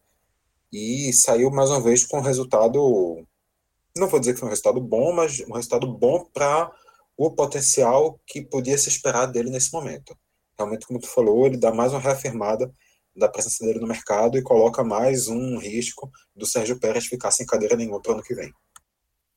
e 0.73 1.13
saiu 1.13 1.51
mais 1.51 1.71
uma 1.71 1.81
vez 1.81 2.05
com 2.05 2.19
um 2.19 2.23
resultado, 2.23 3.25
não 3.97 4.09
vou 4.09 4.21
dizer 4.21 4.35
que 4.35 4.41
foi 4.41 4.49
um 4.49 4.51
resultado 4.51 4.81
bom, 4.81 5.13
mas 5.13 5.41
um 5.41 5.55
resultado 5.55 5.87
bom 5.87 6.25
para 6.33 6.71
o 7.17 7.31
potencial 7.31 8.21
que 8.27 8.43
podia 8.43 8.77
se 8.77 8.89
esperar 8.89 9.27
dele 9.27 9.51
nesse 9.51 9.73
momento. 9.73 10.17
Realmente, 10.59 10.87
como 10.87 11.01
tu 11.01 11.09
falou, 11.09 11.47
ele 11.47 11.57
dá 11.57 11.73
mais 11.73 11.93
uma 11.93 12.01
reafirmada 12.01 12.71
da 13.15 13.29
presença 13.29 13.65
dele 13.65 13.81
no 13.81 13.87
mercado 13.87 14.37
e 14.37 14.43
coloca 14.43 14.85
mais 14.85 15.29
um 15.29 15.59
risco 15.59 16.11
do 16.35 16.45
Sérgio 16.45 16.79
Pérez 16.79 17.07
ficar 17.07 17.31
sem 17.31 17.47
cadeira 17.47 17.77
nenhuma 17.77 18.01
para 18.01 18.13
o 18.13 18.15
ano 18.17 18.23
que 18.23 18.35
vem. 18.35 18.53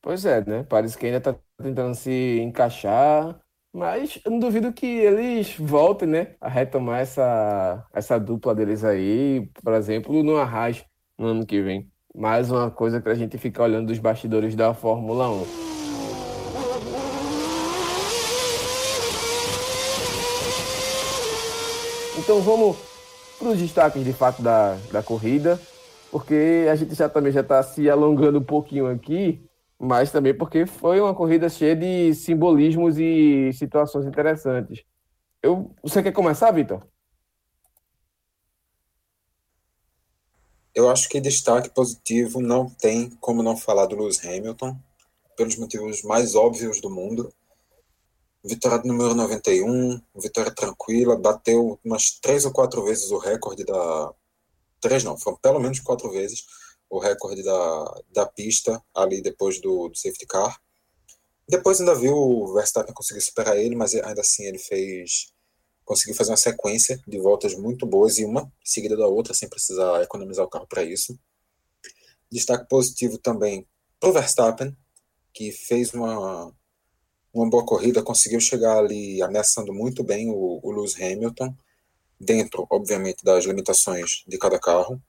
Pois 0.02 0.24
é, 0.24 0.44
né? 0.44 0.62
Parece 0.68 0.96
que 0.96 1.06
ainda 1.06 1.18
está 1.18 1.34
tentando 1.62 1.94
se 1.94 2.40
encaixar, 2.40 3.40
mas 3.72 4.18
eu 4.24 4.30
não 4.30 4.38
duvido 4.38 4.72
que 4.72 4.86
eles 4.86 5.56
voltem, 5.56 6.08
né, 6.08 6.34
a 6.40 6.48
retomar 6.48 7.00
essa, 7.00 7.86
essa 7.92 8.18
dupla 8.18 8.54
deles 8.54 8.84
aí, 8.84 9.48
por 9.62 9.72
exemplo, 9.74 10.22
no 10.22 10.36
Arras 10.36 10.84
no 11.18 11.28
ano 11.28 11.46
que 11.46 11.62
vem. 11.62 11.88
Mais 12.14 12.50
uma 12.50 12.70
coisa 12.70 13.00
para 13.00 13.12
a 13.12 13.14
gente 13.14 13.38
ficar 13.38 13.64
olhando 13.64 13.86
dos 13.86 13.98
bastidores 13.98 14.56
da 14.56 14.74
Fórmula 14.74 15.30
1. 15.30 15.44
Então 22.18 22.40
vamos 22.40 22.76
para 23.38 23.48
os 23.48 23.58
destaques 23.58 24.04
de 24.04 24.12
fato 24.12 24.42
da, 24.42 24.76
da 24.92 25.02
corrida, 25.02 25.60
porque 26.10 26.66
a 26.70 26.74
gente 26.74 26.94
já 26.94 27.08
também 27.08 27.32
já 27.32 27.40
está 27.40 27.62
se 27.62 27.88
alongando 27.88 28.40
um 28.40 28.44
pouquinho 28.44 28.88
aqui, 28.88 29.40
mas 29.80 30.12
também 30.12 30.36
porque 30.36 30.66
foi 30.66 31.00
uma 31.00 31.14
corrida 31.14 31.48
cheia 31.48 31.74
de 31.74 32.14
simbolismos 32.14 32.98
e 32.98 33.50
situações 33.54 34.04
interessantes. 34.04 34.84
Eu, 35.42 35.74
você 35.82 36.02
quer 36.02 36.12
começar, 36.12 36.50
Vitor? 36.50 36.86
Eu 40.74 40.90
acho 40.90 41.08
que 41.08 41.18
destaque 41.18 41.70
positivo 41.70 42.42
não 42.42 42.68
tem 42.68 43.08
como 43.20 43.42
não 43.42 43.56
falar 43.56 43.86
do 43.86 43.96
Lewis 43.96 44.22
Hamilton, 44.22 44.76
pelos 45.34 45.56
motivos 45.56 46.02
mais 46.02 46.34
óbvios 46.34 46.78
do 46.82 46.90
mundo. 46.90 47.32
Vitória 48.44 48.82
número 48.84 49.14
91, 49.14 49.98
vitória 50.16 50.54
tranquila, 50.54 51.16
bateu 51.16 51.80
umas 51.82 52.10
três 52.20 52.44
ou 52.44 52.52
quatro 52.52 52.84
vezes 52.84 53.10
o 53.10 53.18
recorde 53.18 53.64
da. 53.64 54.12
Três 54.78 55.04
não, 55.04 55.18
foram 55.18 55.38
pelo 55.38 55.58
menos 55.58 55.80
quatro 55.80 56.10
vezes 56.10 56.44
o 56.90 56.98
recorde 56.98 57.42
da, 57.42 58.02
da 58.12 58.26
pista 58.26 58.82
ali 58.94 59.22
depois 59.22 59.60
do, 59.60 59.88
do 59.88 59.96
safety 59.96 60.26
car. 60.26 60.60
Depois 61.48 61.80
ainda 61.80 61.94
viu 61.94 62.14
o 62.14 62.52
Verstappen 62.52 62.92
conseguir 62.92 63.20
superar 63.20 63.56
ele, 63.56 63.74
mas 63.74 63.94
ainda 63.94 64.20
assim 64.20 64.44
ele 64.44 64.58
fez 64.58 65.32
conseguiu 65.90 66.14
fazer 66.14 66.30
uma 66.30 66.36
sequência 66.36 67.02
de 67.04 67.18
voltas 67.18 67.56
muito 67.56 67.84
boas 67.84 68.16
e 68.18 68.24
uma 68.24 68.48
seguida 68.62 68.96
da 68.96 69.08
outra, 69.08 69.34
sem 69.34 69.48
precisar 69.48 70.00
economizar 70.00 70.44
o 70.44 70.48
carro 70.48 70.66
para 70.68 70.84
isso. 70.84 71.18
Destaque 72.30 72.68
positivo 72.68 73.18
também 73.18 73.66
para 73.98 74.08
o 74.08 74.12
Verstappen, 74.12 74.76
que 75.34 75.50
fez 75.50 75.92
uma, 75.92 76.54
uma 77.34 77.50
boa 77.50 77.66
corrida, 77.66 78.04
conseguiu 78.04 78.38
chegar 78.38 78.78
ali 78.78 79.20
ameaçando 79.20 79.74
muito 79.74 80.04
bem 80.04 80.30
o, 80.30 80.60
o 80.62 80.70
Lewis 80.70 80.94
Hamilton, 80.94 81.56
dentro, 82.20 82.68
obviamente, 82.70 83.24
das 83.24 83.44
limitações 83.44 84.22
de 84.28 84.38
cada 84.38 84.60
carro. 84.60 85.02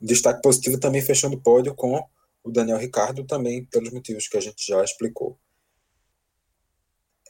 Destaque 0.00 0.42
positivo 0.42 0.78
também 0.78 1.02
fechando 1.02 1.36
o 1.36 1.40
pódio 1.40 1.74
com 1.74 2.04
o 2.44 2.50
Daniel 2.50 2.78
Ricardo, 2.78 3.24
também 3.24 3.64
pelos 3.64 3.90
motivos 3.90 4.28
que 4.28 4.36
a 4.36 4.40
gente 4.40 4.66
já 4.66 4.82
explicou. 4.82 5.38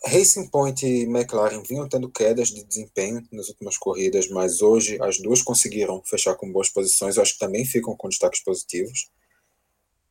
Racing 0.04 0.48
Point 0.48 0.84
e 0.84 1.02
McLaren 1.04 1.62
vinham 1.62 1.88
tendo 1.88 2.10
quedas 2.10 2.48
de 2.48 2.64
desempenho 2.64 3.24
nas 3.30 3.48
últimas 3.48 3.78
corridas, 3.78 4.28
mas 4.28 4.60
hoje 4.60 4.98
as 5.00 5.18
duas 5.18 5.42
conseguiram 5.42 6.02
fechar 6.04 6.34
com 6.34 6.50
boas 6.50 6.68
posições. 6.68 7.16
Eu 7.16 7.22
acho 7.22 7.34
que 7.34 7.38
também 7.38 7.64
ficam 7.64 7.96
com 7.96 8.08
destaques 8.08 8.42
positivos. 8.42 9.10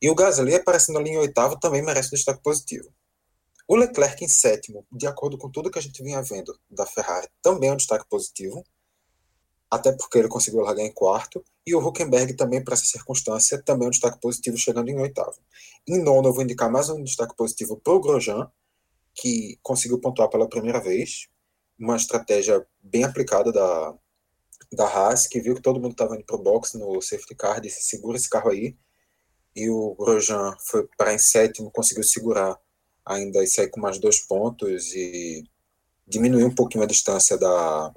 E 0.00 0.08
o 0.08 0.14
Gasly 0.14 0.54
aparecendo 0.54 0.98
ali 0.98 1.10
em 1.10 1.18
oitavo 1.18 1.60
também 1.60 1.82
merece 1.82 2.10
destaque 2.10 2.42
positivo. 2.42 2.90
O 3.68 3.76
Leclerc 3.76 4.24
em 4.24 4.28
sétimo, 4.28 4.84
de 4.90 5.06
acordo 5.06 5.38
com 5.38 5.50
tudo 5.50 5.70
que 5.70 5.78
a 5.78 5.82
gente 5.82 6.02
vinha 6.02 6.22
vendo 6.22 6.58
da 6.70 6.86
Ferrari, 6.86 7.28
também 7.42 7.68
é 7.68 7.72
um 7.72 7.76
destaque 7.76 8.06
positivo, 8.08 8.64
até 9.72 9.90
porque 9.90 10.18
ele 10.18 10.28
conseguiu 10.28 10.60
largar 10.60 10.84
em 10.84 10.92
quarto. 10.92 11.42
E 11.66 11.74
o 11.74 11.78
Huckenberg 11.78 12.34
também, 12.34 12.62
para 12.62 12.74
essa 12.74 12.84
circunstância, 12.84 13.56
também 13.62 13.86
é 13.86 13.88
um 13.88 13.90
destaque 13.90 14.20
positivo, 14.20 14.58
chegando 14.58 14.90
em 14.90 15.00
oitavo. 15.00 15.38
Em 15.88 15.98
nono, 15.98 16.28
eu 16.28 16.34
vou 16.34 16.42
indicar 16.42 16.70
mais 16.70 16.90
um 16.90 17.02
destaque 17.02 17.34
positivo 17.34 17.80
para 17.82 17.94
o 17.94 18.00
Grosjean, 18.00 18.50
que 19.14 19.58
conseguiu 19.62 19.98
pontuar 19.98 20.28
pela 20.28 20.46
primeira 20.46 20.78
vez, 20.78 21.26
uma 21.78 21.96
estratégia 21.96 22.66
bem 22.82 23.04
aplicada 23.04 23.50
da, 23.50 23.94
da 24.74 24.86
Haas, 24.86 25.26
que 25.26 25.40
viu 25.40 25.54
que 25.54 25.62
todo 25.62 25.80
mundo 25.80 25.92
estava 25.92 26.16
indo 26.16 26.24
para 26.26 26.36
o 26.36 26.42
box 26.42 26.74
no 26.74 27.00
safety 27.00 27.34
car, 27.34 27.58
disse, 27.58 27.82
segura 27.82 28.18
esse 28.18 28.28
carro 28.28 28.50
aí, 28.50 28.76
e 29.56 29.70
o 29.70 29.94
Grosjean 29.94 30.54
foi 30.66 30.86
para 30.98 31.14
em 31.14 31.18
sétimo, 31.18 31.70
conseguiu 31.70 32.04
segurar 32.04 32.58
ainda 33.06 33.42
e 33.42 33.46
sair 33.46 33.70
com 33.70 33.80
mais 33.80 33.98
dois 33.98 34.20
pontos 34.20 34.92
e 34.94 35.42
diminuir 36.06 36.44
um 36.44 36.54
pouquinho 36.54 36.84
a 36.84 36.86
distância 36.86 37.38
da, 37.38 37.90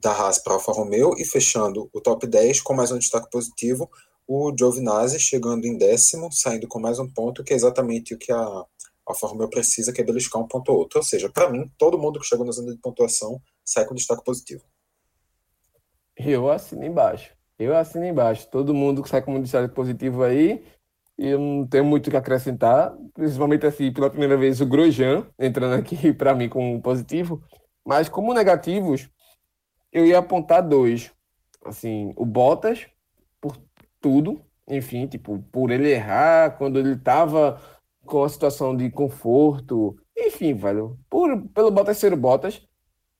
da 0.00 0.12
Haas 0.12 0.38
para 0.38 0.54
Alfa 0.54 0.72
Romeo 0.72 1.14
e 1.18 1.24
fechando 1.24 1.88
o 1.92 2.00
top 2.00 2.26
10 2.26 2.60
com 2.62 2.74
mais 2.74 2.90
um 2.90 2.98
destaque 2.98 3.30
positivo, 3.30 3.90
o 4.26 4.52
Giovinazzi 4.56 5.18
chegando 5.18 5.66
em 5.66 5.76
décimo, 5.76 6.30
saindo 6.32 6.68
com 6.68 6.78
mais 6.78 6.98
um 6.98 7.08
ponto, 7.08 7.42
que 7.44 7.52
é 7.52 7.56
exatamente 7.56 8.14
o 8.14 8.18
que 8.18 8.32
a 8.32 8.64
a 9.10 9.14
Fórmula 9.14 9.48
precisa 9.48 9.92
que 9.92 10.00
é 10.00 10.04
beliscar 10.04 10.40
um 10.40 10.46
ponto 10.46 10.70
ou 10.70 10.78
outro. 10.78 10.98
Ou 10.98 11.04
seja, 11.04 11.28
para 11.28 11.50
mim, 11.50 11.70
todo 11.76 11.98
mundo 11.98 12.20
que 12.20 12.26
chegou 12.26 12.46
na 12.46 12.52
zona 12.52 12.72
de 12.72 12.78
pontuação 12.78 13.40
sai 13.64 13.84
com 13.84 13.94
destaque 13.94 14.24
positivo. 14.24 14.62
Eu 16.16 16.50
assino 16.50 16.84
embaixo. 16.84 17.32
Eu 17.58 17.76
assino 17.76 18.04
embaixo. 18.04 18.48
Todo 18.50 18.74
mundo 18.74 19.02
que 19.02 19.08
sai 19.08 19.22
com 19.22 19.34
um 19.34 19.42
destaque 19.42 19.74
positivo 19.74 20.22
aí, 20.22 20.64
e 21.18 21.28
eu 21.28 21.38
não 21.38 21.66
tenho 21.66 21.84
muito 21.84 22.06
o 22.06 22.10
que 22.10 22.16
acrescentar, 22.16 22.94
principalmente 23.14 23.66
assim, 23.66 23.92
pela 23.92 24.10
primeira 24.10 24.36
vez 24.36 24.60
o 24.60 24.66
Grosjean 24.66 25.26
entrando 25.38 25.74
aqui 25.74 26.12
para 26.14 26.34
mim 26.34 26.48
com 26.48 26.74
um 26.74 26.80
positivo, 26.80 27.42
mas 27.84 28.08
como 28.08 28.32
negativos, 28.32 29.08
eu 29.92 30.06
ia 30.06 30.18
apontar 30.18 30.66
dois. 30.66 31.12
Assim, 31.64 32.12
o 32.16 32.24
Bottas, 32.24 32.86
por 33.40 33.56
tudo, 34.00 34.40
enfim, 34.66 35.06
tipo, 35.06 35.38
por 35.52 35.70
ele 35.70 35.90
errar, 35.90 36.56
quando 36.56 36.78
ele 36.78 36.94
estava 36.94 37.60
com 38.04 38.24
a 38.24 38.28
situação 38.28 38.76
de 38.76 38.90
conforto, 38.90 39.96
enfim, 40.16 40.54
velho. 40.54 40.98
Por, 41.08 41.48
pelo 41.48 41.70
Bottas 41.70 41.98
ser 41.98 42.12
o 42.12 42.16
Bottas, 42.16 42.62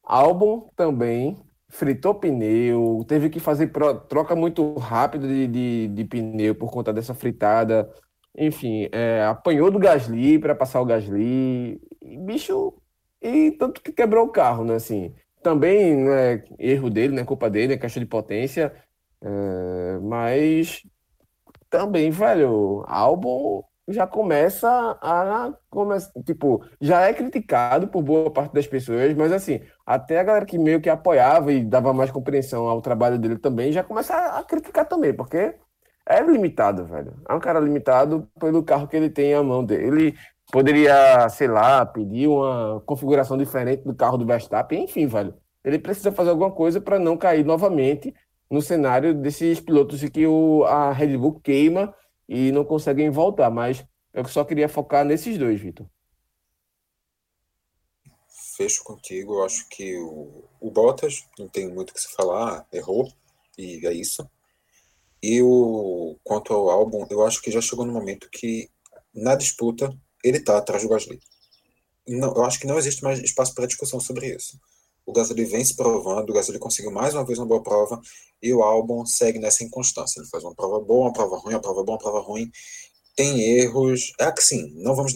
álbum 0.02 0.68
também 0.76 1.36
fritou 1.68 2.14
pneu, 2.14 3.04
teve 3.06 3.30
que 3.30 3.38
fazer 3.38 3.70
troca 4.08 4.34
muito 4.34 4.74
rápido 4.74 5.26
de, 5.28 5.46
de, 5.46 5.88
de, 5.88 6.04
pneu 6.04 6.54
por 6.54 6.70
conta 6.70 6.92
dessa 6.92 7.14
fritada. 7.14 7.88
Enfim, 8.36 8.88
é, 8.92 9.24
apanhou 9.24 9.70
do 9.70 9.78
Gasly 9.78 10.38
para 10.38 10.54
passar 10.54 10.80
o 10.80 10.84
Gasly. 10.84 11.80
E, 12.02 12.18
bicho, 12.18 12.74
e 13.22 13.52
tanto 13.52 13.80
que 13.82 13.92
quebrou 13.92 14.26
o 14.26 14.32
carro, 14.32 14.64
né? 14.64 14.74
Assim, 14.74 15.14
também 15.42 15.96
não 15.96 16.12
é 16.12 16.44
erro 16.58 16.90
dele, 16.90 17.14
não 17.14 17.22
é 17.22 17.26
culpa 17.26 17.50
dele, 17.50 17.74
é 17.74 17.78
caixa 17.78 18.00
de 18.00 18.06
potência. 18.06 18.72
É, 19.22 19.98
mas 20.00 20.82
também, 21.68 22.10
velho, 22.10 22.84
álbum 22.88 23.62
já 23.92 24.06
começa 24.06 24.68
a 25.00 25.52
começa, 25.68 26.10
tipo, 26.24 26.64
já 26.80 27.02
é 27.02 27.12
criticado 27.12 27.88
por 27.88 28.02
boa 28.02 28.30
parte 28.30 28.52
das 28.54 28.66
pessoas, 28.66 29.14
mas 29.14 29.32
assim, 29.32 29.60
até 29.84 30.20
a 30.20 30.22
galera 30.22 30.46
que 30.46 30.58
meio 30.58 30.80
que 30.80 30.88
apoiava 30.88 31.52
e 31.52 31.64
dava 31.64 31.92
mais 31.92 32.10
compreensão 32.10 32.66
ao 32.68 32.80
trabalho 32.80 33.18
dele 33.18 33.38
também, 33.38 33.72
já 33.72 33.82
começa 33.82 34.14
a, 34.14 34.42
criticar 34.44 34.86
também, 34.86 35.12
porque 35.14 35.54
é 36.06 36.22
limitado, 36.22 36.86
velho. 36.86 37.14
É 37.28 37.34
um 37.34 37.40
cara 37.40 37.60
limitado 37.60 38.28
pelo 38.38 38.62
carro 38.64 38.88
que 38.88 38.96
ele 38.96 39.10
tem 39.10 39.34
à 39.34 39.42
mão 39.42 39.64
dele. 39.64 40.16
Poderia, 40.52 41.28
sei 41.28 41.46
lá, 41.46 41.86
pedir 41.86 42.26
uma 42.26 42.82
configuração 42.84 43.38
diferente 43.38 43.84
do 43.84 43.94
carro 43.94 44.18
do 44.18 44.26
Verstappen, 44.26 44.84
enfim, 44.84 45.06
velho. 45.06 45.34
Ele 45.64 45.78
precisa 45.78 46.10
fazer 46.10 46.30
alguma 46.30 46.50
coisa 46.50 46.80
para 46.80 46.98
não 46.98 47.16
cair 47.16 47.44
novamente 47.44 48.14
no 48.50 48.60
cenário 48.60 49.14
desses 49.14 49.60
pilotos 49.60 50.02
que 50.08 50.26
o, 50.26 50.64
a 50.64 50.92
Red 50.92 51.16
Bull 51.16 51.40
queima 51.40 51.94
e 52.28 52.50
não 52.50 52.64
conseguem 52.64 53.10
voltar. 53.10 53.48
Mas 53.50 53.84
eu 54.12 54.24
só 54.24 54.44
queria 54.44 54.68
focar 54.68 55.04
nesses 55.04 55.38
dois, 55.38 55.60
Vitor. 55.60 55.86
Fecho 58.56 58.82
contigo. 58.82 59.34
Eu 59.34 59.44
acho 59.44 59.68
que 59.68 59.96
o, 59.98 60.44
o 60.60 60.70
Bottas 60.70 61.26
não 61.38 61.48
tem 61.48 61.68
muito 61.68 61.90
o 61.90 61.94
que 61.94 62.00
se 62.00 62.12
falar, 62.12 62.66
errou, 62.72 63.08
e 63.56 63.86
é 63.86 63.92
isso. 63.92 64.28
E 65.22 65.40
o, 65.42 66.16
quanto 66.24 66.52
ao 66.52 66.70
álbum, 66.70 67.06
eu 67.10 67.24
acho 67.24 67.40
que 67.42 67.50
já 67.50 67.60
chegou 67.60 67.84
no 67.84 67.92
momento 67.92 68.28
que, 68.30 68.68
na 69.14 69.34
disputa, 69.34 69.94
ele 70.24 70.38
está 70.38 70.58
atrás 70.58 70.82
do 70.82 70.88
Gasly. 70.88 71.18
Não, 72.08 72.34
eu 72.34 72.44
acho 72.44 72.58
que 72.58 72.66
não 72.66 72.78
existe 72.78 73.02
mais 73.02 73.18
espaço 73.20 73.54
para 73.54 73.66
discussão 73.66 74.00
sobre 74.00 74.34
isso. 74.34 74.58
O 75.06 75.12
Gasly 75.12 75.44
vem 75.44 75.64
se 75.64 75.74
provando, 75.76 76.30
o 76.30 76.32
Gasly 76.32 76.58
conseguiu 76.58 76.90
mais 76.90 77.14
uma 77.14 77.24
vez 77.24 77.38
uma 77.38 77.46
boa 77.46 77.62
prova 77.62 78.00
e 78.42 78.52
o 78.52 78.62
álbum 78.62 79.04
segue 79.06 79.38
nessa 79.38 79.64
inconstância. 79.64 80.20
Ele 80.20 80.28
faz 80.28 80.44
uma 80.44 80.54
prova 80.54 80.80
boa, 80.80 81.06
uma 81.06 81.12
prova 81.12 81.36
ruim, 81.38 81.54
uma 81.54 81.60
prova 81.60 81.82
boa, 81.84 81.96
uma 81.96 81.98
prova 81.98 82.20
ruim. 82.20 82.50
Tem 83.16 83.40
erros. 83.40 84.12
É 84.18 84.30
que 84.32 84.42
sim, 84.42 84.72
não 84.76 84.94
vamos 84.94 85.14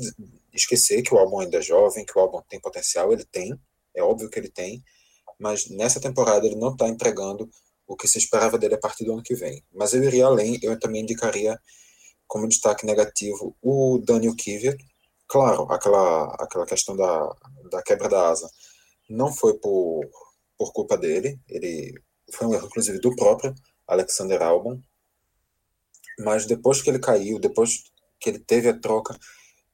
esquecer 0.52 1.02
que 1.02 1.14
o 1.14 1.18
álbum 1.18 1.40
ainda 1.40 1.58
é 1.58 1.62
jovem, 1.62 2.04
que 2.04 2.16
o 2.16 2.20
álbum 2.20 2.40
tem 2.48 2.60
potencial, 2.60 3.12
ele 3.12 3.24
tem, 3.24 3.52
é 3.94 4.02
óbvio 4.02 4.30
que 4.30 4.38
ele 4.38 4.48
tem, 4.50 4.82
mas 5.38 5.68
nessa 5.68 6.00
temporada 6.00 6.46
ele 6.46 6.56
não 6.56 6.72
está 6.72 6.88
entregando 6.88 7.48
o 7.86 7.96
que 7.96 8.08
se 8.08 8.18
esperava 8.18 8.58
dele 8.58 8.74
a 8.74 8.78
partir 8.78 9.04
do 9.04 9.12
ano 9.12 9.22
que 9.22 9.34
vem. 9.34 9.62
Mas 9.72 9.92
eu 9.92 10.02
iria 10.02 10.26
além, 10.26 10.58
eu 10.62 10.78
também 10.78 11.02
indicaria 11.02 11.58
como 12.26 12.48
destaque 12.48 12.86
negativo 12.86 13.56
o 13.60 13.98
Daniel 14.04 14.34
Kvyat. 14.36 14.78
Claro, 15.28 15.62
aquela, 15.72 16.26
aquela 16.38 16.66
questão 16.66 16.96
da, 16.96 17.28
da 17.70 17.82
quebra 17.82 18.08
da 18.08 18.28
asa 18.28 18.48
não 19.08 19.32
foi 19.32 19.58
por, 19.58 20.02
por 20.58 20.72
culpa 20.72 20.96
dele, 20.96 21.38
ele 21.48 21.94
foi 22.32 22.46
um 22.46 22.54
erro, 22.54 22.66
inclusive, 22.66 22.98
do 23.00 23.14
próprio 23.16 23.54
Alexander 23.86 24.42
Albon. 24.42 24.80
Mas 26.18 26.46
depois 26.46 26.80
que 26.80 26.90
ele 26.90 26.98
caiu, 26.98 27.38
depois 27.38 27.84
que 28.20 28.30
ele 28.30 28.38
teve 28.38 28.68
a 28.68 28.78
troca, 28.80 29.18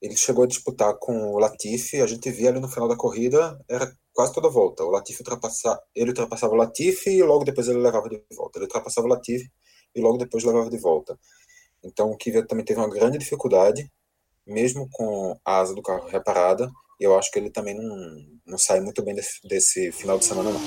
ele 0.00 0.16
chegou 0.16 0.44
a 0.44 0.46
disputar 0.46 0.96
com 0.98 1.34
o 1.34 1.38
Latifi. 1.38 2.00
A 2.00 2.06
gente 2.06 2.30
via 2.30 2.50
ali 2.50 2.60
no 2.60 2.68
final 2.68 2.88
da 2.88 2.96
corrida, 2.96 3.58
era 3.68 3.92
quase 4.12 4.32
toda 4.32 4.48
volta. 4.48 4.82
O 4.84 4.90
Latifi 4.90 5.20
ultrapassava, 5.20 5.80
ele 5.94 6.10
ultrapassava 6.10 6.54
o 6.54 6.56
Latifi 6.56 7.10
e 7.10 7.22
logo 7.22 7.44
depois 7.44 7.68
ele 7.68 7.78
levava 7.78 8.08
de 8.08 8.22
volta. 8.34 8.58
Ele 8.58 8.64
ultrapassava 8.64 9.06
o 9.06 9.10
Latifi 9.10 9.50
e 9.94 10.00
logo 10.00 10.18
depois 10.18 10.44
levava 10.44 10.70
de 10.70 10.78
volta. 10.78 11.18
Então 11.84 12.10
o 12.10 12.16
Kvyat 12.16 12.46
também 12.48 12.64
teve 12.64 12.80
uma 12.80 12.90
grande 12.90 13.18
dificuldade, 13.18 13.90
mesmo 14.46 14.88
com 14.90 15.38
a 15.44 15.58
asa 15.58 15.74
do 15.74 15.82
carro 15.82 16.08
reparada. 16.08 16.70
Eu 16.98 17.18
acho 17.18 17.30
que 17.30 17.38
ele 17.38 17.50
também 17.50 17.74
não, 17.74 18.16
não 18.46 18.58
sai 18.58 18.80
muito 18.80 19.02
bem 19.02 19.14
desse, 19.14 19.40
desse 19.48 19.92
final 19.92 20.18
de 20.18 20.24
semana, 20.24 20.50
não. 20.50 20.60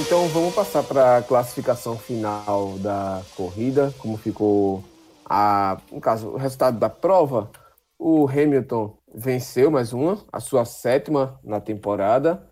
Então 0.00 0.26
vamos 0.28 0.54
passar 0.54 0.82
para 0.82 1.18
a 1.18 1.22
classificação 1.22 1.96
final 1.96 2.76
da 2.78 3.22
corrida, 3.36 3.94
como 3.98 4.16
ficou 4.16 4.82
a, 5.24 5.80
no 5.90 6.00
caso, 6.00 6.28
o 6.28 6.36
resultado 6.36 6.78
da 6.78 6.90
prova. 6.90 7.50
O 7.98 8.26
Hamilton 8.26 8.96
venceu 9.14 9.70
mais 9.70 9.92
uma, 9.92 10.18
a 10.32 10.40
sua 10.40 10.64
sétima 10.64 11.38
na 11.44 11.60
temporada, 11.60 12.48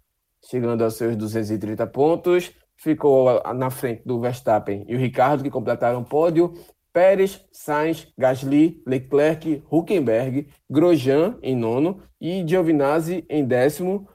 chegando 0.48 0.84
aos 0.84 0.94
seus 0.94 1.16
230 1.16 1.86
pontos. 1.88 2.52
Ficou 2.80 3.42
na 3.54 3.68
frente 3.68 4.02
do 4.06 4.18
Verstappen 4.18 4.86
e 4.88 4.96
o 4.96 4.98
Ricardo, 4.98 5.42
que 5.42 5.50
completaram 5.50 6.00
o 6.00 6.04
pódio. 6.04 6.54
Pérez, 6.92 7.46
Sainz, 7.52 8.08
Gasly, 8.16 8.82
Leclerc, 8.86 9.62
Huckenberg, 9.70 10.48
Grosjean 10.68 11.38
em 11.42 11.54
nono 11.54 12.02
e 12.18 12.42
Giovinazzi 12.46 13.24
em 13.28 13.44
décimo, 13.44 14.08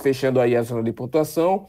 fechando 0.00 0.40
aí 0.40 0.56
a 0.56 0.62
zona 0.62 0.82
de 0.82 0.94
pontuação. 0.94 1.66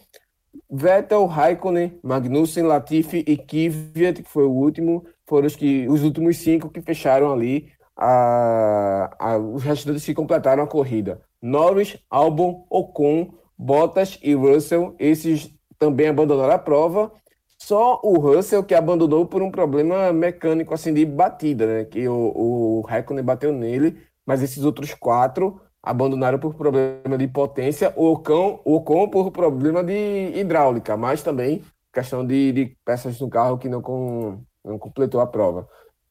Vettel, 0.70 1.26
Raikkonen, 1.26 2.00
Magnussen, 2.02 2.64
Latifi 2.64 3.26
e 3.28 3.36
Kvyat, 3.36 4.24
que 4.24 4.30
foi 4.30 4.46
o 4.46 4.52
último, 4.52 5.06
foram 5.28 5.48
os, 5.48 5.56
que, 5.56 5.86
os 5.90 6.02
últimos 6.02 6.38
cinco 6.38 6.70
que 6.70 6.82
fecharam 6.82 7.32
ali 7.32 7.70
a, 7.94 9.16
a, 9.20 9.38
os 9.38 9.64
restantes 9.64 10.06
que 10.06 10.14
completaram 10.14 10.64
a 10.64 10.68
corrida. 10.68 11.22
Norris, 11.42 11.98
Albon, 12.10 12.66
Ocon, 12.70 13.34
Bottas 13.58 14.18
e 14.24 14.34
Russell, 14.34 14.96
esses 14.98 15.57
também 15.80 16.08
abandonaram 16.08 16.54
a 16.54 16.60
prova. 16.60 17.12
Só 17.60 18.00
o 18.04 18.20
Russell 18.20 18.64
que 18.64 18.76
abandonou 18.76 19.26
por 19.26 19.42
um 19.42 19.50
problema 19.50 20.14
mecânico 20.14 20.74
assim 20.74 20.94
de 20.94 21.06
batida, 21.06 21.66
né? 21.66 21.86
Que 21.86 22.08
o, 22.08 22.14
o 22.14 22.82
Raikkonen 22.82 23.24
bateu 23.24 23.52
nele, 23.52 23.98
mas 24.26 24.44
esses 24.44 24.64
outros 24.64 24.94
quatro 24.94 25.60
abandonaram 25.82 26.38
por 26.38 26.54
problema 26.54 27.18
de 27.18 27.28
potência, 27.28 27.94
o 27.96 28.12
Ocon, 28.12 28.62
o 28.66 28.76
Ocon 28.76 29.10
por 29.10 29.32
problema 29.32 29.84
de 29.84 30.34
hidráulica, 30.36 30.98
mas 30.98 31.24
também 31.24 31.64
questão 31.94 32.26
de, 32.26 32.52
de 32.52 32.78
peças 32.86 33.20
no 33.20 33.30
carro 33.30 33.58
que 33.58 33.70
não, 33.70 33.82
com, 33.82 34.44
não 34.64 34.78
completou 34.78 35.22
a 35.22 35.26
prova. 35.26 35.68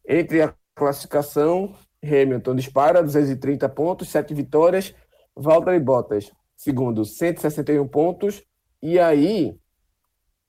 Entre 0.08 0.42
a 0.42 0.54
classificação, 0.74 1.74
Hamilton 2.02 2.54
dispara 2.54 3.02
230 3.02 3.68
pontos, 3.68 4.08
7 4.08 4.34
vitórias, 4.34 4.94
Valtteri 5.36 5.78
Bottas, 5.78 6.30
segundo, 6.56 7.04
161 7.04 7.86
pontos, 7.86 8.42
e 8.88 9.00
aí, 9.00 9.58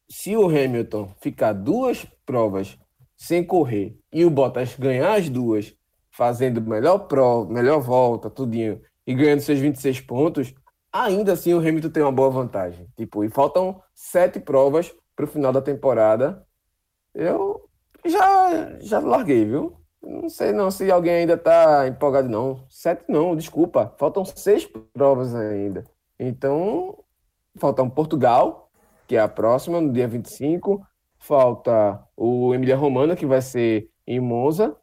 se 0.08 0.38
o 0.38 0.48
Hamilton 0.48 1.12
ficar 1.20 1.54
duas 1.54 2.06
provas 2.24 2.78
sem 3.16 3.44
correr 3.44 3.98
e 4.14 4.24
o 4.24 4.30
Bottas 4.30 4.76
ganhar 4.76 5.16
as 5.16 5.28
duas, 5.28 5.74
fazendo 6.12 6.62
melhor 6.62 7.08
prova, 7.08 7.52
melhor 7.52 7.82
volta, 7.82 8.30
tudinho, 8.30 8.80
e 9.08 9.16
ganhando 9.16 9.40
seus 9.40 9.58
26 9.58 10.02
pontos, 10.02 10.54
ainda 10.94 11.34
assim 11.34 11.52
o 11.56 11.58
Hamilton 11.58 11.90
tem 11.90 12.04
uma 12.04 12.12
boa 12.12 12.30
vantagem. 12.30 12.88
Tipo, 12.96 13.24
e 13.24 13.30
faltam 13.30 13.82
sete 13.96 14.40
provas 14.40 14.94
para 15.16 15.26
o 15.26 15.28
final 15.28 15.52
da 15.52 15.60
temporada. 15.60 16.46
Eu 17.16 17.68
já, 18.06 18.78
já 18.82 19.00
larguei, 19.00 19.46
viu? 19.46 19.82
Não 20.00 20.30
sei 20.30 20.52
não 20.52 20.70
se 20.70 20.92
alguém 20.92 21.22
ainda 21.22 21.34
está 21.34 21.88
empolgado, 21.88 22.30
não. 22.30 22.64
Sete 22.70 23.04
não, 23.10 23.36
desculpa. 23.36 23.96
Faltam 23.98 24.24
seis 24.24 24.64
provas 24.94 25.34
ainda. 25.34 25.86
Então, 26.20 27.04
falta 27.58 27.84
um 27.84 27.90
Portugal, 27.90 28.70
que 29.08 29.16
é 29.16 29.20
a 29.20 29.28
próxima, 29.28 29.82
no 29.82 29.92
dia 29.92 30.08
25. 30.08 30.86
Falta 31.18 32.04
o 32.16 32.54
Emília 32.54 32.76
Romana, 32.76 33.16
que 33.16 33.26
vai 33.26 33.42
ser 33.42 33.90
em 34.06 34.20
Monza. 34.20 34.76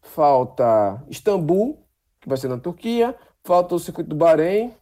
Falta 0.00 1.02
Istambul, 1.08 1.86
que 2.20 2.28
vai 2.28 2.38
ser 2.38 2.48
na 2.48 2.58
Turquia. 2.58 3.14
Falta 3.44 3.74
o 3.74 3.78
circuito 3.78 4.10
do 4.10 4.16
Bahrein. 4.16 4.72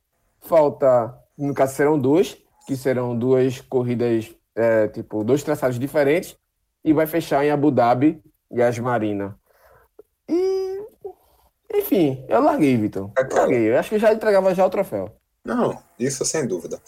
Falta, 0.40 1.14
no 1.36 1.54
caso, 1.54 1.74
serão 1.74 1.98
dois, 1.98 2.38
que 2.66 2.76
serão 2.76 3.18
duas 3.18 3.60
corridas, 3.60 4.34
é, 4.54 4.88
tipo, 4.88 5.22
dois 5.24 5.42
traçados 5.42 5.78
diferentes. 5.78 6.36
E 6.82 6.92
vai 6.92 7.06
fechar 7.06 7.44
em 7.44 7.50
Abu 7.50 7.70
Dhabi 7.70 8.22
e 8.50 8.62
as 8.62 8.78
Marina. 8.78 9.38
E, 10.28 10.82
enfim, 11.74 12.24
eu 12.28 12.40
larguei, 12.40 12.76
Vitor. 12.76 13.10
É 13.18 13.34
larguei. 13.34 13.70
Eu 13.70 13.78
acho 13.78 13.90
que 13.90 13.98
já 13.98 14.12
entregava 14.12 14.54
já 14.54 14.64
o 14.64 14.70
troféu. 14.70 15.20
Não, 15.44 15.82
isso 15.98 16.24
sem 16.24 16.46
dúvida. 16.46 16.80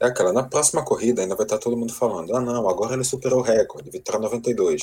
É 0.00 0.06
aquela, 0.06 0.32
na 0.32 0.44
próxima 0.44 0.84
corrida 0.84 1.22
ainda 1.22 1.34
vai 1.34 1.46
estar 1.46 1.58
todo 1.58 1.76
mundo 1.76 1.94
falando, 1.94 2.36
ah 2.36 2.40
não, 2.40 2.68
agora 2.68 2.94
ele 2.94 3.04
superou 3.04 3.40
o 3.40 3.42
recorde, 3.42 3.90
vitória 3.90 4.20
92. 4.20 4.82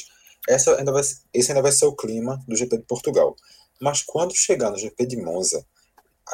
Essa 0.49 0.76
ainda 0.76 0.91
vai, 0.91 1.04
esse 1.34 1.52
ainda 1.52 1.62
vai 1.62 1.71
ser 1.71 1.86
o 1.86 1.95
clima 1.95 2.43
do 2.47 2.56
GP 2.56 2.78
de 2.78 2.84
Portugal. 2.84 3.36
Mas 3.80 4.02
quando 4.02 4.36
chegar 4.36 4.71
no 4.71 4.78
GP 4.78 5.06
de 5.06 5.17
Monza, 5.17 5.65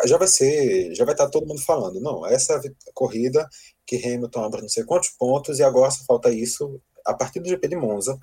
já 0.06 0.18
vai 0.18 0.28
ser, 0.28 0.94
já 0.96 1.04
vai 1.04 1.14
estar 1.14 1.30
todo 1.30 1.46
mundo 1.48 1.62
falando, 1.62 2.00
não, 2.00 2.26
essa 2.26 2.54
é 2.54 2.58
a 2.58 2.94
corrida 2.94 3.48
que 3.86 3.98
Hamilton 3.98 4.44
abre 4.44 4.62
não 4.62 4.70
sei 4.70 4.84
quantos 4.84 5.10
pontos 5.10 5.60
e 5.60 5.64
agora 5.64 5.92
só 5.92 6.04
falta 6.06 6.32
isso. 6.32 6.82
A 7.06 7.14
partir 7.14 7.40
do 7.40 7.50
GP 7.50 7.68
de 7.68 7.76
Monza, 7.76 8.18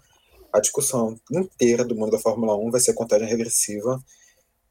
a 0.52 0.60
discussão 0.60 1.18
inteira 1.30 1.84
do 1.84 1.94
mundo 1.94 2.12
da 2.12 2.18
Fórmula 2.18 2.56
1 2.56 2.70
vai 2.70 2.80
ser 2.80 2.94
contagem 2.94 3.28
regressiva 3.28 4.02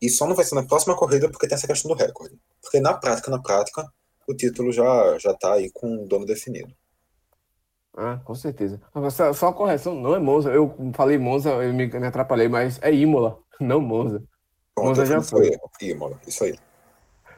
e 0.01 0.09
só 0.09 0.27
não 0.27 0.35
vai 0.35 0.45
ser 0.45 0.55
na 0.55 0.65
próxima 0.65 0.95
corrida 0.95 1.29
porque 1.29 1.47
tem 1.47 1.55
essa 1.55 1.67
questão 1.67 1.89
do 1.89 1.97
recorde. 1.97 2.37
Porque 2.61 2.79
na 2.79 2.93
prática, 2.93 3.31
na 3.31 3.41
prática, 3.41 3.85
o 4.27 4.33
título 4.33 4.71
já 4.71 5.17
já 5.19 5.31
está 5.31 5.53
aí 5.53 5.71
com 5.71 6.03
o 6.03 6.07
dono 6.07 6.25
definido. 6.25 6.73
Ah, 7.97 8.19
com 8.25 8.35
certeza. 8.35 8.81
Só, 9.09 9.31
só 9.31 9.47
uma 9.47 9.53
correção, 9.53 9.95
não 9.95 10.13
é 10.15 10.19
Monza. 10.19 10.51
Eu 10.51 10.75
falei 10.93 11.17
Monza, 11.17 11.49
eu 11.51 11.73
me, 11.73 11.87
me 11.87 12.07
atrapalhei, 12.07 12.49
mas 12.49 12.77
é 12.81 12.93
Imola, 12.93 13.39
não 13.59 13.79
Monza. 13.79 14.21
Pronto, 14.73 14.89
Monza 14.89 15.05
já 15.05 15.21
foi. 15.21 15.57
Imola, 15.81 16.19
isso 16.27 16.43
aí. 16.43 16.55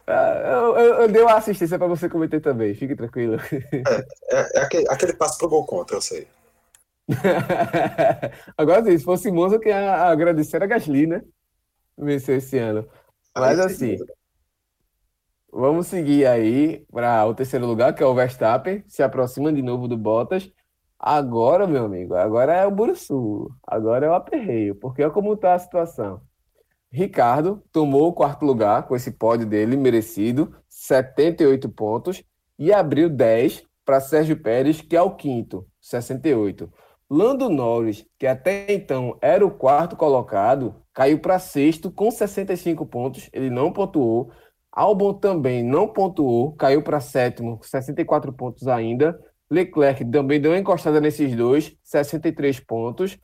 Ah, 0.08 0.42
eu, 0.46 0.78
eu, 0.78 0.94
eu, 1.02 1.08
dei 1.10 1.22
uma 1.22 1.36
assistência 1.36 1.78
para 1.78 1.88
você 1.88 2.10
cometer 2.10 2.40
também, 2.40 2.74
fique 2.74 2.96
tranquilo. 2.96 3.36
É, 3.36 4.06
é, 4.32 4.60
é 4.60 4.62
aquele, 4.62 4.90
aquele, 4.90 5.14
passo 5.14 5.38
pro 5.38 5.50
gol 5.50 5.66
contra, 5.66 5.98
eu 5.98 6.02
sei. 6.02 6.28
Agora, 8.58 8.84
se 8.86 9.04
fosse 9.04 9.30
Monza, 9.30 9.56
eu 9.56 9.60
queria 9.60 10.06
agradecer 10.06 10.64
a 10.64 10.66
Gasly, 10.66 11.08
né? 11.08 11.22
Venceu 11.98 12.38
esse 12.38 12.58
ano. 12.58 12.88
Mas 13.36 13.60
assim, 13.60 13.98
Vamos 15.52 15.88
seguir 15.88 16.28
aí 16.28 16.86
para 16.92 17.26
o 17.26 17.34
terceiro 17.34 17.66
lugar, 17.66 17.96
que 17.96 18.04
é 18.04 18.06
o 18.06 18.14
Verstappen, 18.14 18.84
se 18.88 19.02
aproxima 19.02 19.52
de 19.52 19.62
novo 19.62 19.88
do 19.88 19.98
Bottas. 19.98 20.52
Agora, 21.00 21.66
meu 21.66 21.86
amigo, 21.86 22.16
agora 22.16 22.54
é 22.54 22.66
o 22.68 22.72
Bursu, 22.72 23.50
agora 23.66 24.06
é 24.06 24.10
o 24.10 24.14
aperreio, 24.14 24.76
porque 24.76 25.02
olha 25.02 25.12
como 25.12 25.34
está 25.34 25.54
a 25.54 25.60
situação. 25.60 26.22
Ricardo 26.92 27.64
tomou 27.72 28.08
o 28.08 28.14
quarto 28.14 28.46
lugar 28.46 28.84
com 28.88 28.96
esse 28.96 29.12
pódio 29.12 29.48
dele, 29.48 29.78
merecido, 29.78 30.54
78 30.70 31.70
pontos, 31.70 32.24
e 32.60 32.74
abriu 32.74 33.10
10 33.10 33.64
para 33.86 34.02
Sérgio 34.02 34.42
Pérez, 34.42 34.82
que 34.82 34.96
é 34.98 35.02
o 35.02 35.16
quinto, 35.16 35.66
68. 35.82 36.72
Lando 37.10 37.50
Norris, 37.50 38.06
que 38.20 38.28
até 38.28 38.74
então 38.74 39.18
era 39.22 39.46
o 39.46 39.52
quarto 39.52 39.96
colocado, 39.96 40.76
caiu 40.98 41.20
para 41.20 41.38
sexto 41.38 41.92
com 41.92 42.10
65 42.10 42.84
pontos, 42.88 43.30
ele 43.32 43.52
não 43.52 43.72
pontuou. 43.72 44.32
Albon 44.72 45.14
também 45.14 45.62
não 45.62 45.88
pontuou, 45.88 46.54
caiu 46.54 46.82
para 46.82 47.00
sétimo, 47.00 47.60
64 47.62 48.34
pontos 48.34 48.68
ainda. 48.68 49.16
Leclerc 49.48 50.04
também 50.06 50.42
deu 50.42 50.50
uma 50.50 50.58
encostada 50.58 51.00
nesses 51.00 51.36
dois, 51.36 51.78
63 51.84 52.60
pontos. 52.62 53.16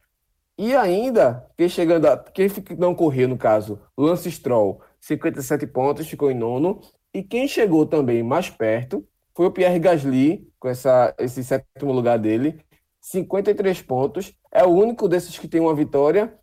E 0.56 0.76
ainda, 0.76 1.48
quem 1.58 1.68
chegando 1.68 2.06
a, 2.06 2.16
quem 2.16 2.48
não 2.78 2.94
correu 2.94 3.28
no 3.28 3.40
caso, 3.40 3.82
Lance 3.98 4.30
Stroll, 4.30 4.80
57 5.02 5.66
pontos, 5.66 6.08
ficou 6.08 6.30
em 6.30 6.36
nono. 6.36 6.80
E 7.12 7.24
quem 7.24 7.48
chegou 7.48 7.88
também 7.88 8.22
mais 8.22 8.52
perto 8.52 9.04
foi 9.36 9.48
o 9.48 9.52
Pierre 9.52 9.80
Gasly, 9.80 10.48
com 10.60 10.68
essa, 10.68 11.16
esse 11.18 11.44
sétimo 11.44 11.92
lugar 11.92 12.20
dele, 12.20 12.60
53 13.02 13.82
pontos. 13.82 14.32
É 14.52 14.64
o 14.64 14.70
único 14.70 15.08
desses 15.08 15.40
que 15.40 15.48
tem 15.48 15.60
uma 15.60 15.74
vitória 15.74 16.38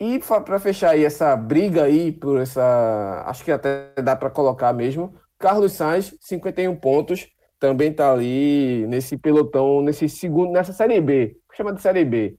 e 0.00 0.20
para 0.20 0.60
fechar 0.60 0.90
aí 0.90 1.04
essa 1.04 1.34
briga 1.36 1.84
aí 1.84 2.12
por 2.12 2.40
essa, 2.40 3.24
acho 3.26 3.44
que 3.44 3.50
até 3.50 3.92
dá 4.02 4.14
para 4.14 4.30
colocar 4.30 4.72
mesmo, 4.72 5.14
Carlos 5.38 5.72
Sainz, 5.72 6.16
51 6.20 6.76
pontos, 6.76 7.28
também 7.58 7.90
está 7.90 8.12
ali 8.12 8.86
nesse 8.86 9.16
pelotão, 9.16 9.82
nesse 9.82 10.08
segundo, 10.08 10.52
nessa 10.52 10.72
série 10.72 11.00
B, 11.00 11.36
chama 11.54 11.72
de 11.72 11.82
série 11.82 12.04
B. 12.04 12.38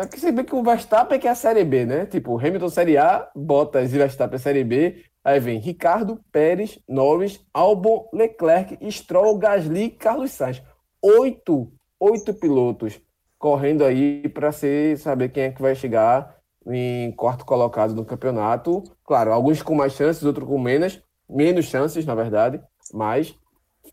Aqui 0.00 0.18
você 0.18 0.32
vê 0.32 0.42
que 0.42 0.54
o 0.54 0.62
Verstappen 0.62 1.16
é 1.16 1.20
que 1.20 1.28
é 1.28 1.30
a 1.30 1.36
série 1.36 1.62
B, 1.64 1.86
né? 1.86 2.04
Tipo, 2.06 2.36
Hamilton 2.36 2.68
série 2.68 2.96
A, 2.96 3.30
Bottas 3.34 3.94
e 3.94 3.98
Verstappen 3.98 4.34
é 4.34 4.38
série 4.38 4.64
B, 4.64 5.04
aí 5.22 5.38
vem 5.38 5.60
Ricardo, 5.60 6.20
Pérez, 6.32 6.80
Norris, 6.88 7.40
Albon, 7.54 8.08
Leclerc, 8.12 8.76
Stroll, 8.90 9.38
Gasly, 9.38 9.90
Carlos 9.90 10.32
Sainz. 10.32 10.60
Oito, 11.00 11.72
oito 12.00 12.34
pilotos 12.34 13.00
correndo 13.38 13.84
aí 13.84 14.28
para 14.28 14.50
saber 14.96 15.28
quem 15.28 15.44
é 15.44 15.50
que 15.52 15.62
vai 15.62 15.76
chegar 15.76 16.37
em 16.68 17.12
quarto 17.12 17.44
colocado 17.44 17.94
no 17.94 18.04
campeonato. 18.04 18.82
Claro, 19.04 19.32
alguns 19.32 19.62
com 19.62 19.74
mais 19.74 19.92
chances, 19.92 20.22
outros 20.22 20.46
com 20.46 20.58
menos, 20.58 21.02
menos 21.28 21.66
chances, 21.66 22.04
na 22.04 22.14
verdade, 22.14 22.60
mas 22.92 23.34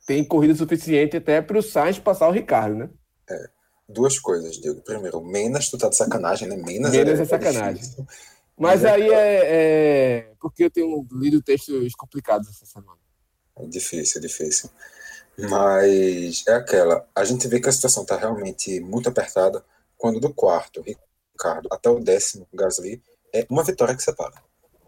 tem 0.05 0.23
corrida 0.23 0.55
suficiente 0.55 1.17
até 1.17 1.41
para 1.41 1.57
o 1.57 1.63
Sainz 1.63 1.99
passar 1.99 2.27
o 2.27 2.31
Ricardo, 2.31 2.75
né? 2.75 2.89
É, 3.29 3.49
duas 3.87 4.19
coisas, 4.19 4.55
Diego. 4.57 4.81
Primeiro, 4.81 5.21
Menas, 5.21 5.69
tu 5.69 5.77
tá 5.77 5.89
de 5.89 5.95
sacanagem, 5.95 6.47
né? 6.47 6.55
Menas, 6.57 6.91
Menas 6.91 7.19
é, 7.19 7.23
é 7.23 7.25
sacanagem. 7.25 7.83
É 7.97 8.03
mas, 8.57 8.85
aí 8.85 9.09
é, 9.09 9.41
é, 9.43 10.31
porque 10.39 10.63
eu 10.63 10.71
tenho 10.71 11.05
lido 11.11 11.41
textos 11.41 11.93
complicados 11.95 12.47
essa 12.49 12.65
semana. 12.65 12.99
É 13.57 13.65
difícil, 13.65 14.21
difícil. 14.21 14.69
Mas 15.37 16.43
é 16.47 16.53
aquela. 16.53 17.05
A 17.13 17.25
gente 17.25 17.47
vê 17.47 17.59
que 17.59 17.67
a 17.67 17.71
situação 17.71 18.03
está 18.03 18.15
realmente 18.15 18.79
muito 18.79 19.09
apertada 19.09 19.63
quando 19.97 20.19
do 20.19 20.33
quarto 20.33 20.81
Ricardo 21.35 21.67
até 21.69 21.89
o 21.89 21.99
décimo 21.99 22.47
Gasly, 22.53 23.03
é 23.33 23.45
uma 23.49 23.63
vitória 23.63 23.95
que 23.95 24.01
separa. 24.01 24.41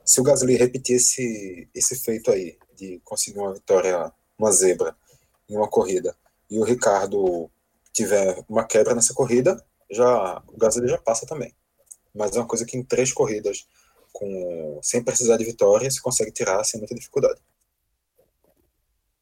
Se 0.06 0.22
o 0.22 0.24
Gasly 0.24 0.56
repetir 0.56 0.96
esse, 0.96 1.70
esse 1.76 1.96
feito 1.98 2.32
aí, 2.32 2.58
de 2.76 3.02
conseguir 3.04 3.40
uma 3.40 3.54
vitória, 3.54 4.12
uma 4.40 4.52
zebra, 4.52 4.96
em 5.50 5.58
uma 5.58 5.68
corrida, 5.68 6.16
e 6.50 6.58
o 6.58 6.64
Ricardo 6.64 7.52
tiver 7.92 8.44
uma 8.48 8.64
quebra 8.64 8.96
nessa 8.96 9.14
corrida, 9.14 9.62
já 9.92 10.42
o 10.48 10.58
Gasly 10.58 10.88
já 10.88 10.98
passa 10.98 11.26
também. 11.26 11.54
Mas 12.16 12.36
é 12.36 12.40
uma 12.40 12.48
coisa 12.48 12.66
que 12.66 12.78
em 12.78 12.84
três 12.84 13.12
corridas, 13.12 13.68
com, 14.14 14.80
sem 14.82 15.04
precisar 15.04 15.38
de 15.38 15.44
vitória, 15.44 15.92
se 15.92 16.02
consegue 16.02 16.32
tirar 16.32 16.64
sem 16.64 16.80
muita 16.80 16.96
dificuldade. 16.96 17.42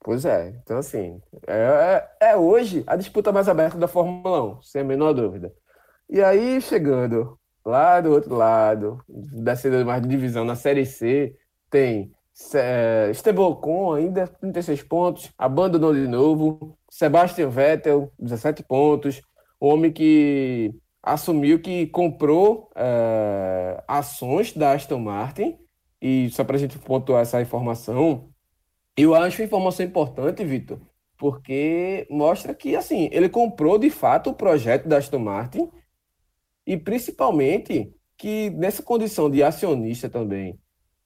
Pois 0.04 0.24
é, 0.24 0.50
então 0.64 0.78
assim, 0.78 1.20
é, 1.48 2.08
é, 2.22 2.28
é 2.30 2.38
hoje 2.38 2.84
a 2.86 2.96
disputa 2.96 3.32
mais 3.32 3.50
aberta 3.50 3.76
da 3.76 3.88
Fórmula 3.88 4.58
1, 4.58 4.62
sem 4.62 4.82
a 4.82 4.86
menor 4.86 5.14
dúvida. 5.14 5.52
E 6.10 6.22
aí, 6.22 6.62
chegando 6.62 7.38
lá 7.66 8.00
do 8.00 8.12
outro 8.12 8.36
lado, 8.36 9.04
da 9.08 9.56
mais 9.84 10.08
divisão, 10.08 10.46
na 10.46 10.56
Série 10.56 10.86
C, 10.86 11.36
tem 11.70 12.12
é, 12.54 13.10
Estebocon 13.12 13.94
ainda, 13.94 14.28
36 14.28 14.84
pontos, 14.84 15.32
abandonou 15.38 15.94
de 15.94 16.08
novo, 16.08 16.78
Sebastian 16.90 17.50
Vettel, 17.50 18.12
17 18.20 18.64
pontos, 18.64 19.22
o 19.60 19.68
homem 19.68 19.92
que 19.92 20.74
assumiu 21.02 21.60
que 21.60 21.88
comprou 21.88 22.70
é, 22.76 23.84
ações 23.88 24.54
da 24.54 24.74
Aston 24.74 25.00
Martin, 25.00 25.58
e 26.02 26.30
só 26.32 26.44
para 26.44 26.56
a 26.56 26.60
gente 26.60 26.78
pontuar 26.78 27.22
essa 27.22 27.42
informação, 27.42 28.30
eu 28.98 29.16
acho 29.16 29.42
uma 29.42 29.46
informação 29.46 29.86
importante, 29.86 30.44
Vitor, 30.46 30.80
porque 31.18 32.06
mostra 32.10 32.54
que, 32.54 32.76
assim, 32.76 33.10
ele 33.12 33.28
comprou 33.28 33.78
de 33.78 33.90
fato 33.90 34.30
o 34.30 34.34
projeto 34.34 34.88
da 34.88 34.98
Aston 34.98 35.20
Martin 35.20 35.70
e 36.66 36.78
principalmente 36.78 37.94
que 38.18 38.50
nessa 38.52 38.82
condição 38.82 39.30
de 39.30 39.44
acionista 39.44 40.10
também, 40.10 40.58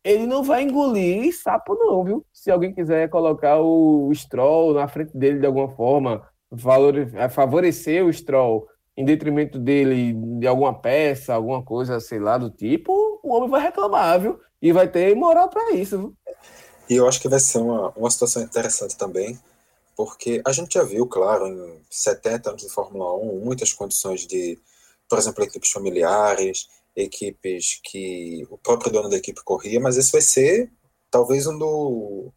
ele 0.03 0.25
não 0.25 0.43
vai 0.43 0.63
engolir 0.63 1.35
sapo 1.35 1.75
não, 1.75 2.03
viu? 2.03 2.25
Se 2.31 2.49
alguém 2.49 2.73
quiser 2.73 3.09
colocar 3.09 3.59
o 3.59 4.09
Stroll 4.13 4.73
na 4.73 4.87
frente 4.87 5.17
dele 5.17 5.39
de 5.39 5.45
alguma 5.45 5.69
forma, 5.69 6.25
valor, 6.49 6.95
favorecer 7.29 8.05
o 8.05 8.13
Stroll 8.13 8.67
em 8.95 9.05
detrimento 9.05 9.57
dele 9.57 10.13
de 10.39 10.47
alguma 10.47 10.73
peça, 10.73 11.33
alguma 11.33 11.63
coisa, 11.63 11.99
sei 11.99 12.19
lá, 12.19 12.37
do 12.37 12.49
tipo, 12.49 13.19
o 13.23 13.33
homem 13.33 13.49
vai 13.49 13.61
reclamar, 13.61 14.19
viu? 14.19 14.39
E 14.61 14.73
vai 14.73 14.87
ter 14.87 15.15
moral 15.15 15.49
para 15.49 15.71
isso, 15.71 15.97
viu? 15.97 16.13
E 16.89 16.95
eu 16.95 17.07
acho 17.07 17.21
que 17.21 17.29
vai 17.29 17.39
ser 17.39 17.59
uma, 17.59 17.89
uma 17.95 18.09
situação 18.09 18.41
interessante 18.41 18.97
também, 18.97 19.39
porque 19.95 20.41
a 20.45 20.51
gente 20.51 20.73
já 20.73 20.83
viu, 20.83 21.05
claro, 21.05 21.47
em 21.47 21.79
70 21.89 22.49
anos 22.49 22.61
de 22.63 22.69
Fórmula 22.69 23.15
1, 23.15 23.39
muitas 23.45 23.71
condições 23.71 24.25
de, 24.25 24.59
por 25.09 25.17
exemplo, 25.17 25.43
equipes 25.43 25.71
familiares, 25.71 26.69
equipes 26.95 27.79
que 27.83 28.45
o 28.49 28.57
próprio 28.57 28.91
dono 28.91 29.09
da 29.09 29.17
equipe 29.17 29.41
corria, 29.43 29.79
mas 29.79 29.97
esse 29.97 30.11
vai 30.11 30.21
ser 30.21 30.71
talvez 31.09 31.47
um, 31.47 31.57
do, 31.57 32.31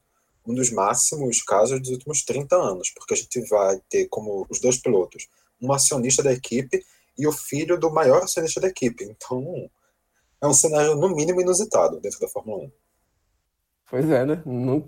um 0.46 0.54
dos 0.54 0.70
máximos 0.70 1.42
casos 1.42 1.80
dos 1.80 1.90
últimos 1.90 2.24
30 2.24 2.56
anos, 2.56 2.90
porque 2.90 3.14
a 3.14 3.16
gente 3.16 3.40
vai 3.48 3.80
ter 3.90 4.08
como 4.08 4.46
os 4.48 4.60
dois 4.60 4.78
pilotos 4.78 5.28
um 5.60 5.72
acionista 5.72 6.22
da 6.22 6.32
equipe 6.32 6.84
e 7.16 7.26
o 7.26 7.32
filho 7.32 7.78
do 7.78 7.90
maior 7.90 8.22
acionista 8.22 8.60
da 8.60 8.68
equipe. 8.68 9.04
Então, 9.04 9.70
é 10.40 10.46
um 10.46 10.54
cenário, 10.54 10.96
no 10.96 11.14
mínimo, 11.14 11.40
inusitado 11.40 12.00
dentro 12.00 12.18
da 12.18 12.28
Fórmula 12.28 12.64
1. 12.64 12.72
Pois 13.88 14.10
é, 14.10 14.24
né? 14.24 14.42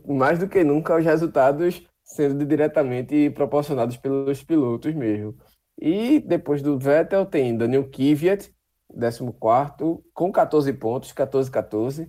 Mais 0.09 0.39
do 0.39 0.49
que 0.49 0.65
nunca, 0.65 0.97
os 0.97 1.05
resultados 1.05 1.87
sendo 2.03 2.45
diretamente 2.45 3.31
proporcionados 3.31 3.97
pelos 3.97 4.43
pilotos 4.43 4.95
mesmo. 4.95 5.37
E 5.79 6.21
depois 6.21 6.63
do 6.63 6.79
Vettel 6.79 7.27
tem 7.27 7.57
Daniel 7.57 7.89
Kvyat, 7.91 8.53
14 8.99 9.33
com 10.13 10.33
14 10.33 10.73
pontos, 10.75 11.13
14-14. 11.13 12.09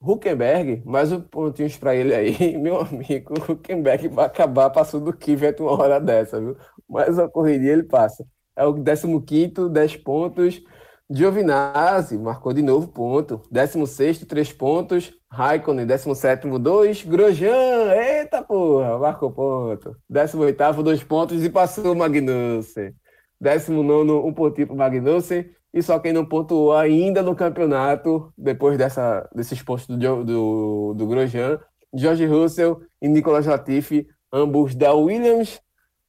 Huckenberg, 0.00 0.82
mais 0.84 1.10
um 1.12 1.20
pontinhos 1.20 1.78
para 1.78 1.94
ele 1.94 2.14
aí, 2.14 2.58
meu 2.58 2.80
amigo. 2.80 3.34
Huckenberg 3.50 4.08
vai 4.08 4.26
acabar 4.26 4.68
passando 4.70 5.06
do 5.06 5.16
Kvyat 5.16 5.62
uma 5.62 5.72
hora 5.72 5.98
dessa, 5.98 6.38
viu? 6.38 6.56
Mais 6.88 7.16
uma 7.16 7.28
corrida 7.28 7.64
ele 7.64 7.84
passa. 7.84 8.26
É 8.56 8.64
o 8.66 8.74
15, 8.74 9.70
10 9.70 9.96
pontos. 9.98 10.62
Giovinazzi 11.10 12.16
marcou 12.18 12.52
de 12.52 12.62
novo 12.62 12.88
ponto. 12.88 13.42
16, 13.50 14.20
3 14.26 14.52
pontos. 14.52 15.12
Raikkonen, 15.30 15.86
17, 15.86 16.46
2. 16.58 17.04
Grosjean, 17.04 17.94
eita 17.94 18.42
porra, 18.42 18.98
marcou 18.98 19.30
ponto. 19.32 19.96
18, 20.08 20.82
2 20.82 21.04
pontos 21.04 21.44
e 21.44 21.50
passou 21.50 21.92
o 21.92 21.96
Magnussen. 21.96 22.94
19, 23.44 24.10
um 24.10 24.32
pontinho 24.32 24.66
para 24.66 24.76
Magnussen. 24.76 25.48
E 25.72 25.82
só 25.82 25.98
quem 25.98 26.12
não 26.12 26.24
pontuou 26.24 26.72
ainda 26.72 27.20
no 27.20 27.34
campeonato, 27.34 28.32
depois 28.38 28.78
dessa, 28.78 29.28
desses 29.34 29.60
pontos 29.60 29.86
do, 29.88 30.24
do, 30.24 30.94
do 30.94 31.06
Grosjean, 31.06 31.58
George 31.92 32.26
Russell 32.26 32.80
e 33.02 33.08
Nicolas 33.08 33.46
Latifi, 33.46 34.06
ambos 34.32 34.74
da 34.74 34.94
Williams. 34.94 35.60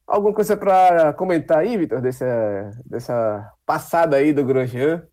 Alguma 0.06 0.32
coisa 0.32 0.56
para 0.56 1.12
comentar 1.14 1.58
aí, 1.58 1.76
Vitor, 1.76 2.00
dessa, 2.00 2.70
dessa 2.84 3.52
passada 3.66 4.16
aí 4.16 4.32
do 4.32 4.44
Grosjean? 4.44 5.04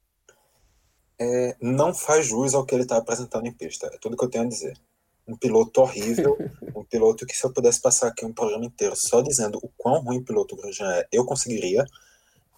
É, 1.19 1.55
não 1.59 1.93
faz 1.93 2.28
jus 2.28 2.53
ao 2.53 2.63
que 2.63 2.76
ele 2.76 2.84
está 2.84 2.97
apresentando 2.97 3.47
em 3.47 3.51
pista. 3.51 3.88
É 3.88 3.97
tudo 3.99 4.15
que 4.15 4.24
eu 4.24 4.30
tenho 4.30 4.43
a 4.43 4.47
dizer. 4.47 4.78
Um 5.28 5.36
piloto 5.36 5.82
horrível, 5.82 6.38
um 6.76 6.84
piloto 6.84 7.26
que 7.26 7.36
se 7.36 7.43
eu 7.43 7.51
pudesse 7.51 7.82
passar 7.82 8.09
aqui 8.09 8.24
um 8.24 8.34
programa 8.34 8.65
inteiro 8.65 8.93
só 8.95 9.21
dizendo 9.21 9.57
o 9.63 9.69
quão 9.78 10.01
ruim 10.03 10.19
o 10.19 10.24
piloto 10.24 10.55
Grosjean 10.55 10.91
é, 10.91 11.07
eu 11.11 11.26
conseguiria, 11.26 11.84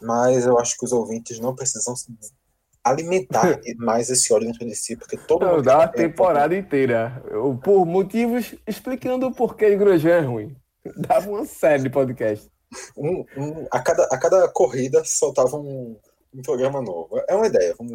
mas 0.05 0.45
eu 0.45 0.57
acho 0.59 0.77
que 0.77 0.85
os 0.85 0.91
ouvintes 0.91 1.39
não 1.39 1.55
precisam 1.55 1.93
alimentar 2.83 3.59
mais 3.77 4.09
esse 4.09 4.31
ódio 4.31 4.47
dentro 4.47 4.65
de 4.65 4.75
si, 4.75 4.95
porque 4.95 5.17
todo 5.17 5.45
mundo... 5.45 5.63
Dá 5.63 5.83
a 5.83 5.87
temporada 5.87 6.55
inteira, 6.55 7.23
por 7.63 7.85
motivos 7.85 8.55
explicando 8.67 9.27
o 9.27 9.33
porquê 9.33 9.73
o 9.73 9.77
Grosjean 9.77 10.17
é 10.17 10.21
ruim. 10.21 10.55
Dava 10.97 11.29
uma 11.29 11.45
série 11.45 11.83
de 11.83 11.89
podcast. 11.89 12.47
Um, 12.95 13.25
um, 13.37 13.67
a, 13.71 13.79
cada, 13.81 14.03
a 14.03 14.17
cada 14.17 14.47
corrida 14.49 15.03
soltava 15.03 15.57
um, 15.57 15.97
um 16.33 16.41
programa 16.41 16.81
novo. 16.81 17.09
É 17.27 17.35
uma 17.35 17.47
ideia. 17.47 17.73
Vamos, 17.77 17.93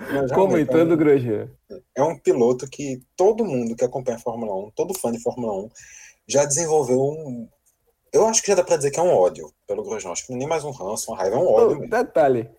vamos 0.00 0.32
Comentando 0.32 0.92
o 0.92 0.96
Grosjean. 0.96 1.48
É 1.94 2.02
um 2.02 2.18
piloto 2.18 2.68
que 2.68 3.02
todo 3.16 3.44
mundo 3.44 3.76
que 3.76 3.84
acompanha 3.84 4.16
a 4.16 4.20
Fórmula 4.20 4.54
1, 4.66 4.70
todo 4.74 4.98
fã 4.98 5.12
de 5.12 5.22
Fórmula 5.22 5.64
1, 5.64 5.70
já 6.26 6.44
desenvolveu 6.44 7.00
um. 7.00 7.48
Eu 8.12 8.26
acho 8.26 8.40
que 8.42 8.48
já 8.48 8.54
dá 8.54 8.64
pra 8.64 8.76
dizer 8.76 8.90
que 8.90 8.98
é 8.98 9.02
um 9.02 9.14
ódio 9.14 9.52
pelo 9.66 9.82
Grosjean. 9.82 10.12
Acho 10.12 10.26
que 10.26 10.34
nem 10.34 10.48
mais 10.48 10.64
um 10.64 10.70
ranço, 10.70 11.10
uma 11.10 11.18
raiva, 11.18 11.36
é 11.36 11.38
um 11.38 11.46
ódio 11.46 11.76
oh, 11.76 11.80
mesmo. 11.80 11.90
Detalhe: 11.90 12.50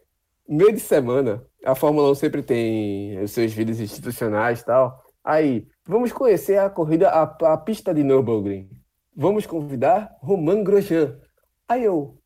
meio 0.48 0.74
de 0.74 0.80
semana, 0.80 1.46
a 1.66 1.76
Fórmula 1.76 2.12
1 2.12 2.16
sempre 2.16 2.44
tem 2.44 3.20
os 3.22 3.32
seus 3.32 3.52
vídeos 3.54 3.80
institucionais 3.80 4.62
e 4.62 4.66
tal. 4.66 5.04
Aí, 5.24 5.68
vamos 5.86 6.12
conhecer 6.12 6.60
a 6.60 6.70
corrida, 6.70 7.10
a, 7.10 7.24
a 7.54 7.58
pista 7.58 7.94
de 7.94 8.04
Nürburgring. 8.04 8.70
Vamos 9.16 9.46
convidar 9.46 10.16
Romain 10.22 10.64
Grosjean. 10.64 11.20
Aí 11.68 11.84
eu, 11.84 12.18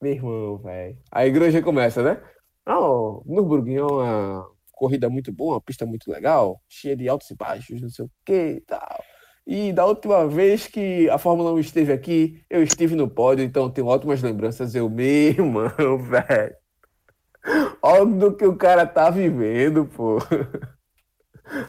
meu 0.00 0.12
irmão, 0.12 0.58
velho. 0.58 0.98
Aí 1.10 1.30
Grosjean 1.30 1.62
começa, 1.62 2.02
né? 2.02 2.22
Ah, 2.66 2.80
oh, 2.80 3.22
Nürburgring 3.26 3.76
é 3.76 3.84
uma 3.84 4.46
corrida 4.72 5.08
muito 5.08 5.32
boa, 5.32 5.54
uma 5.54 5.60
pista 5.60 5.86
muito 5.86 6.10
legal, 6.10 6.60
cheia 6.68 6.96
de 6.96 7.08
altos 7.08 7.30
e 7.30 7.36
baixos, 7.36 7.80
não 7.80 7.88
sei 7.88 8.04
o 8.04 8.10
que 8.24 8.54
e 8.56 8.60
tal. 8.62 9.02
E 9.46 9.72
da 9.72 9.84
última 9.84 10.26
vez 10.26 10.66
que 10.66 11.08
a 11.10 11.18
Fórmula 11.18 11.52
1 11.52 11.58
esteve 11.58 11.92
aqui, 11.92 12.44
eu 12.48 12.62
estive 12.62 12.94
no 12.94 13.08
pódio, 13.08 13.44
então 13.44 13.70
tenho 13.70 13.88
ótimas 13.88 14.22
lembranças. 14.22 14.74
Eu, 14.74 14.88
meu 14.88 15.06
irmão, 15.06 15.68
velho. 15.98 16.56
Olha 17.82 18.06
do 18.06 18.36
que 18.36 18.46
o 18.46 18.56
cara 18.56 18.86
tá 18.86 19.10
vivendo, 19.10 19.86
pô. 19.86 20.18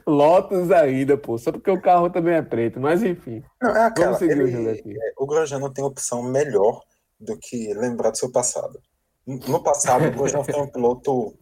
Lotus 0.06 0.72
ainda, 0.72 1.18
pô. 1.18 1.38
Só 1.38 1.52
porque 1.52 1.72
o 1.72 1.82
carro 1.82 2.10
também 2.10 2.36
é 2.36 2.42
preto, 2.42 2.80
mas 2.80 3.02
enfim. 3.02 3.44
Não, 3.62 3.76
é 3.76 3.86
aquela, 3.86 4.24
ele. 4.24 4.70
É, 4.70 5.14
o 5.18 5.26
Grosjean 5.26 5.60
não 5.60 5.74
tem 5.74 5.84
opção 5.84 6.22
melhor 6.22 6.82
do 7.20 7.38
que 7.38 7.74
lembrar 7.74 8.12
do 8.12 8.18
seu 8.18 8.32
passado. 8.32 8.80
No 9.26 9.64
passado, 9.64 10.06
o 10.06 10.12
Grosjean 10.12 10.44
foi 10.44 10.62
um 10.62 10.72
piloto 10.72 11.34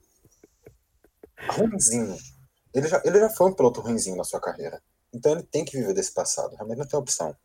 ruimzinho. 1.49 2.15
Ele 2.73 2.87
já, 2.87 3.01
ele 3.03 3.19
já 3.19 3.29
foi 3.31 3.49
um 3.49 3.53
piloto 3.53 3.81
ruimzinho 3.81 4.15
na 4.15 4.23
sua 4.23 4.39
carreira. 4.39 4.81
Então 5.13 5.33
ele 5.33 5.43
tem 5.43 5.65
que 5.65 5.77
viver 5.77 5.93
desse 5.93 6.13
passado. 6.13 6.55
Realmente 6.55 6.79
não 6.79 6.87
tem 6.87 6.99
opção. 6.99 7.35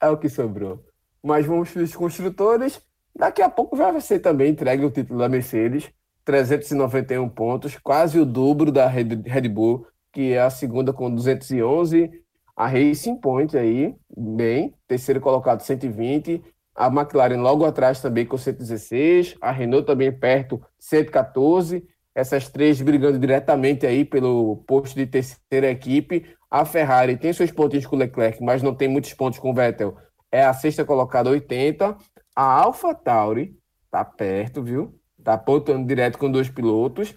É 0.00 0.08
o 0.08 0.16
que 0.16 0.28
sobrou. 0.28 0.84
Mas 1.22 1.46
vamos 1.46 1.70
para 1.70 1.82
os 1.82 1.94
construtores. 1.94 2.80
Daqui 3.14 3.42
a 3.42 3.48
pouco 3.48 3.76
vai 3.76 4.00
ser 4.00 4.20
também 4.20 4.50
entregue 4.50 4.84
o 4.84 4.90
título 4.90 5.18
da 5.18 5.28
Mercedes. 5.28 5.90
391 6.24 7.28
pontos, 7.28 7.76
quase 7.76 8.18
o 8.18 8.24
dobro 8.24 8.70
da 8.70 8.86
Red 8.86 9.48
Bull, 9.48 9.86
que 10.12 10.32
é 10.32 10.40
a 10.40 10.50
segunda 10.50 10.92
com 10.92 11.12
211. 11.12 12.10
A 12.54 12.66
Racing 12.66 13.16
Point 13.16 13.56
aí, 13.56 13.94
bem, 14.16 14.74
terceiro 14.86 15.20
colocado 15.20 15.62
120. 15.62 16.42
A 16.74 16.86
McLaren 16.86 17.40
logo 17.40 17.64
atrás 17.64 18.00
também 18.00 18.24
com 18.24 18.38
116. 18.38 19.36
A 19.40 19.50
Renault 19.50 19.86
também 19.86 20.12
perto, 20.12 20.62
114. 20.78 21.86
Essas 22.14 22.48
três 22.48 22.80
brigando 22.80 23.18
diretamente 23.18 23.86
aí 23.86 24.04
pelo 24.04 24.58
posto 24.66 24.94
de 24.94 25.06
terceira 25.06 25.70
equipe. 25.70 26.26
A 26.52 26.66
Ferrari 26.66 27.16
tem 27.16 27.32
seus 27.32 27.50
pontos 27.50 27.86
com 27.86 27.96
o 27.96 27.98
Leclerc, 27.98 28.44
mas 28.44 28.62
não 28.62 28.74
tem 28.74 28.86
muitos 28.86 29.14
pontos 29.14 29.38
com 29.38 29.52
o 29.52 29.54
Vettel. 29.54 29.96
É 30.30 30.44
a 30.44 30.52
sexta 30.52 30.84
colocada, 30.84 31.30
80. 31.30 31.96
A 32.36 32.42
Alpha 32.42 32.94
Tauri 32.94 33.56
tá 33.90 34.04
perto, 34.04 34.62
viu? 34.62 34.94
Tá 35.24 35.38
pontuando 35.38 35.86
direto 35.86 36.18
com 36.18 36.30
dois 36.30 36.50
pilotos. 36.50 37.14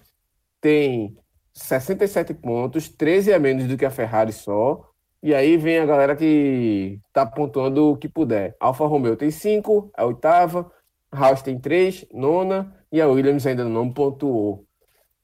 Tem 0.61 1.17
67 1.53 2.33
pontos, 2.33 2.87
13 2.87 3.33
a 3.33 3.37
menos 3.37 3.67
do 3.67 3.75
que 3.75 3.83
a 3.83 3.91
Ferrari 3.91 4.31
só. 4.31 4.89
E 5.21 5.35
aí 5.35 5.57
vem 5.57 5.79
a 5.79 5.85
galera 5.85 6.15
que 6.15 6.97
tá 7.11 7.25
pontuando 7.25 7.91
o 7.91 7.97
que 7.97 8.07
puder. 8.07 8.55
Alfa 8.57 8.85
Romeo 8.85 9.17
tem 9.17 9.31
5, 9.31 9.91
a 9.97 10.05
oitava. 10.05 10.71
Haas 11.11 11.41
tem 11.41 11.59
3, 11.59 12.05
nona. 12.13 12.73
E 12.89 13.01
a 13.01 13.07
Williams 13.09 13.45
ainda 13.45 13.65
não 13.65 13.91
pontuou. 13.91 14.65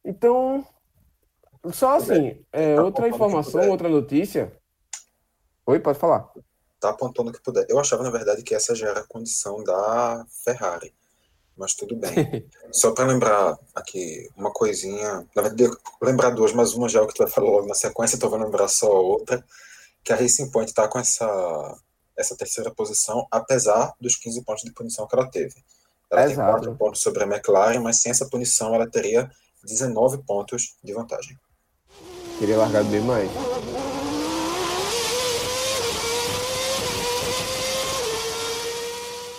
Então, 0.03 0.66
só 1.72 1.97
assim, 1.97 2.43
é, 2.51 2.76
tá 2.76 2.84
outra 2.84 3.07
informação, 3.07 3.70
outra 3.70 3.89
notícia. 3.89 4.51
Oi, 5.66 5.80
pode 5.80 5.99
falar. 5.99 6.32
Tá 6.80 6.89
apontando 6.89 7.30
o 7.30 7.34
que 7.34 7.41
puder. 7.41 7.66
Eu 7.70 7.80
achava, 7.80 8.03
na 8.03 8.09
verdade, 8.09 8.43
que 8.43 8.55
essa 8.55 8.74
já 8.74 8.89
era 8.89 9.01
a 9.01 9.07
condição 9.07 9.64
da 9.64 10.26
Ferrari 10.43 10.93
mas 11.62 11.76
tudo 11.76 11.95
bem. 11.95 12.12
Só 12.72 12.91
para 12.91 13.05
lembrar 13.05 13.57
aqui 13.76 14.30
uma 14.36 14.51
coisinha, 14.51 15.28
na 15.36 15.41
verdade, 15.41 15.72
lembrar 16.01 16.32
duas, 16.32 16.53
mas 16.53 16.74
uma 16.74 16.89
já 16.89 16.99
é 16.99 17.01
o 17.03 17.07
que 17.07 17.14
tu 17.14 17.24
vai 17.24 17.32
falar 17.32 17.49
logo 17.49 17.68
na 17.68 17.76
sequência, 17.76 18.16
então 18.16 18.30
vou 18.30 18.39
lembrar 18.39 18.68
só 18.68 18.89
outra, 18.89 19.43
que 20.03 20.12
a 20.12 20.16
Racing 20.16 20.49
Point 20.49 20.72
está 20.72 20.88
com 20.88 20.97
essa, 20.97 21.78
essa 22.18 22.36
terceira 22.36 22.72
posição, 22.72 23.28
apesar 23.30 23.93
dos 24.01 24.16
15 24.16 24.43
pontos 24.43 24.64
de 24.64 24.72
punição 24.72 25.07
que 25.07 25.16
ela 25.16 25.30
teve. 25.30 25.55
Ela 26.09 26.24
Exato. 26.24 26.62
tem 26.62 26.66
4 26.66 26.76
pontos 26.78 27.01
sobre 27.01 27.24
a 27.24 27.28
McLaren, 27.28 27.80
mas 27.80 28.01
sem 28.01 28.09
essa 28.09 28.28
punição 28.28 28.74
ela 28.74 28.89
teria 28.89 29.30
19 29.64 30.24
pontos 30.24 30.76
de 30.84 30.93
vantagem. 30.93 31.38
Queria 32.42 32.58
largar 32.58 32.84
bem 32.86 33.02
mais. 33.02 33.30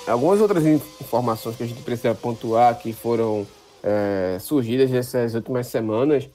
Algumas 0.07 0.41
outras 0.41 0.65
informações 0.65 1.57
que 1.57 1.65
a 1.65 1.67
gente 1.67 1.83
precisa 1.83 2.15
pontuar 2.15 2.79
que 2.79 2.93
foram 2.93 3.45
é, 3.83 4.39
surgidas 4.39 4.89
nessas 4.89 5.35
últimas 5.35 5.67
semanas. 5.67 6.31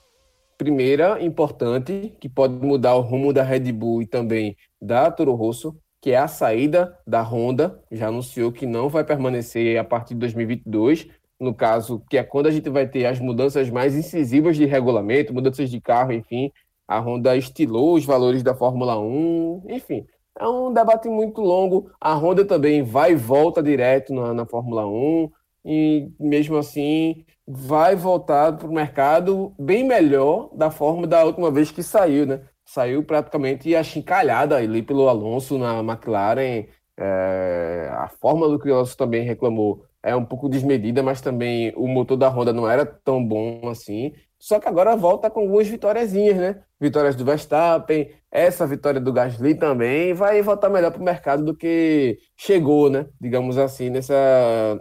Primeira, 0.57 1.23
importante, 1.23 2.13
que 2.19 2.27
pode 2.27 2.55
mudar 2.55 2.95
o 2.95 3.01
rumo 3.01 3.31
da 3.31 3.43
Red 3.43 3.71
Bull 3.71 4.01
e 4.01 4.05
também 4.05 4.57
da 4.81 5.09
Toro 5.09 5.35
Rosso, 5.35 5.73
que 6.01 6.11
é 6.11 6.17
a 6.17 6.27
saída 6.27 6.97
da 7.07 7.21
Honda. 7.21 7.81
Já 7.89 8.09
anunciou 8.09 8.51
que 8.51 8.65
não 8.65 8.89
vai 8.89 9.05
permanecer 9.05 9.79
a 9.79 9.85
partir 9.85 10.15
de 10.15 10.19
2022. 10.19 11.07
No 11.39 11.53
caso, 11.53 12.03
que 12.09 12.17
é 12.17 12.23
quando 12.23 12.47
a 12.47 12.51
gente 12.51 12.69
vai 12.69 12.87
ter 12.87 13.05
as 13.05 13.19
mudanças 13.19 13.69
mais 13.69 13.95
incisivas 13.95 14.57
de 14.57 14.65
regulamento, 14.65 15.33
mudanças 15.33 15.69
de 15.69 15.79
carro, 15.79 16.11
enfim. 16.11 16.51
A 16.87 16.99
Honda 16.99 17.35
estilou 17.35 17.95
os 17.95 18.05
valores 18.05 18.41
da 18.43 18.55
Fórmula 18.55 18.99
1, 18.99 19.65
enfim 19.69 20.05
é 20.39 20.47
um 20.47 20.71
debate 20.71 21.09
muito 21.09 21.41
longo. 21.41 21.91
A 21.99 22.13
Honda 22.13 22.45
também 22.45 22.83
vai 22.83 23.11
e 23.13 23.15
volta 23.15 23.61
direto 23.61 24.13
na, 24.13 24.33
na 24.33 24.45
Fórmula 24.45 24.87
1 24.87 25.31
e 25.65 26.11
mesmo 26.19 26.57
assim 26.57 27.25
vai 27.45 27.95
voltar 27.95 28.55
para 28.57 28.67
o 28.67 28.73
mercado 28.73 29.53
bem 29.59 29.83
melhor 29.83 30.49
da 30.53 30.69
forma 30.69 31.07
da 31.07 31.23
última 31.23 31.49
vez 31.51 31.71
que 31.71 31.81
saiu, 31.83 32.25
né? 32.25 32.41
Saiu 32.65 33.03
praticamente 33.03 33.75
achincalhada 33.75 34.57
ali 34.57 34.81
pelo 34.83 35.07
Alonso 35.07 35.57
na 35.57 35.79
McLaren. 35.79 36.65
É, 36.99 37.89
a 37.93 38.07
forma 38.07 38.47
do 38.47 38.59
que 38.59 38.69
também 38.97 39.23
reclamou 39.23 39.85
é 40.07 40.15
um 40.15 40.23
pouco 40.23 40.47
desmedida, 40.47 41.03
mas 41.03 41.19
também 41.19 41.73
o 41.75 41.85
motor 41.87 42.15
da 42.15 42.29
Honda 42.29 42.53
não 42.53 42.69
era 42.69 42.85
tão 42.85 43.23
bom 43.23 43.67
assim. 43.67 44.13
Só 44.39 44.59
que 44.59 44.67
agora 44.67 44.95
volta 44.95 45.29
com 45.29 45.41
algumas 45.41 45.67
vitóriazinhas, 45.67 46.37
né? 46.37 46.63
Vitórias 46.79 47.15
do 47.15 47.25
Verstappen, 47.25 48.09
essa 48.31 48.65
vitória 48.65 49.01
do 49.01 49.11
Gasly 49.11 49.55
também 49.55 50.13
vai 50.13 50.41
voltar 50.41 50.69
melhor 50.69 50.91
para 50.91 51.01
o 51.01 51.03
mercado 51.03 51.43
do 51.43 51.55
que 51.55 52.19
chegou, 52.37 52.89
né? 52.89 53.07
Digamos 53.19 53.57
assim, 53.57 53.89
nessa 53.89 54.15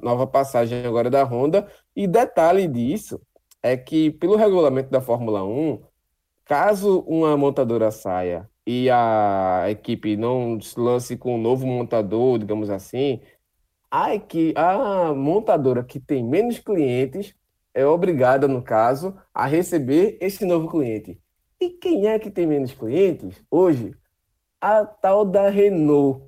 nova 0.01 0.27
passagem 0.27 0.87
agora 0.87 1.11
da 1.11 1.25
Honda. 1.25 1.67
E 1.97 2.07
detalhe 2.07 2.69
disso 2.69 3.21
é 3.63 3.77
que, 3.77 4.13
pelo 4.13 4.37
regulamento 4.37 4.91
da 4.91 5.01
Fórmula 5.01 5.43
1, 5.43 5.83
caso 6.45 7.01
uma 7.01 7.37
montadora 7.37 7.91
saia 7.91 8.49
e 8.67 8.91
a 8.91 9.65
equipe 9.69 10.17
não 10.17 10.61
se 10.61 10.79
lance 10.79 11.17
com 11.17 11.37
um 11.37 11.41
novo 11.41 11.67
montador, 11.67 12.39
digamos 12.39 12.69
assim, 12.69 13.21
a, 13.91 14.15
equipe, 14.15 14.59
a 14.59 15.15
montadora 15.15 15.83
que 15.85 16.01
tem 16.01 16.25
menos 16.25 16.59
clientes 16.59 17.35
é 17.75 17.87
obrigada, 17.87 18.49
no 18.49 18.63
caso, 18.63 19.15
a 19.35 19.47
receber 19.47 20.17
esse 20.21 20.45
novo 20.45 20.69
cliente. 20.69 21.21
E 21.61 21.71
quem 21.71 22.07
é 22.09 22.19
que 22.19 22.31
tem 22.31 22.47
menos 22.47 22.73
clientes 22.73 23.43
hoje? 23.51 23.95
A 24.61 24.85
tal 24.85 25.25
da 25.25 25.49
Renault, 25.49 26.23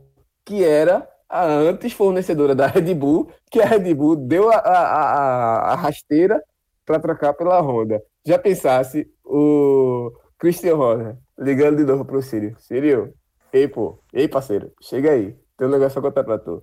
que 0.45 0.63
era 0.63 1.09
a 1.29 1.45
antes 1.45 1.93
fornecedora 1.93 2.55
da 2.55 2.67
Red 2.67 2.95
Bull, 2.95 3.31
que 3.51 3.61
a 3.61 3.67
Red 3.67 3.95
Bull 3.95 4.17
deu 4.17 4.51
a, 4.51 4.57
a, 4.57 5.73
a, 5.73 5.75
rasteira 5.75 6.43
para 6.85 6.99
trocar 6.99 7.35
pela 7.35 7.61
Honda. 7.61 8.03
Já 8.27 8.39
pensasse 8.39 9.11
o 9.25 10.13
Christian 10.39 10.77
Horner 10.77 11.17
ligando 11.39 11.77
de 11.77 11.85
novo 11.85 12.05
para 12.05 12.17
o 12.17 12.23
Sírio. 12.23 12.57
Sírio, 12.59 13.15
ei, 13.53 13.69
pô, 13.69 13.99
ei, 14.13 14.29
parceiro, 14.29 14.73
chega 14.81 15.13
aí. 15.13 15.37
Tem 15.57 15.67
um 15.67 15.71
negócio 15.71 15.99
a 15.99 16.03
contar 16.03 16.25
para 16.25 16.39
tu. 16.39 16.63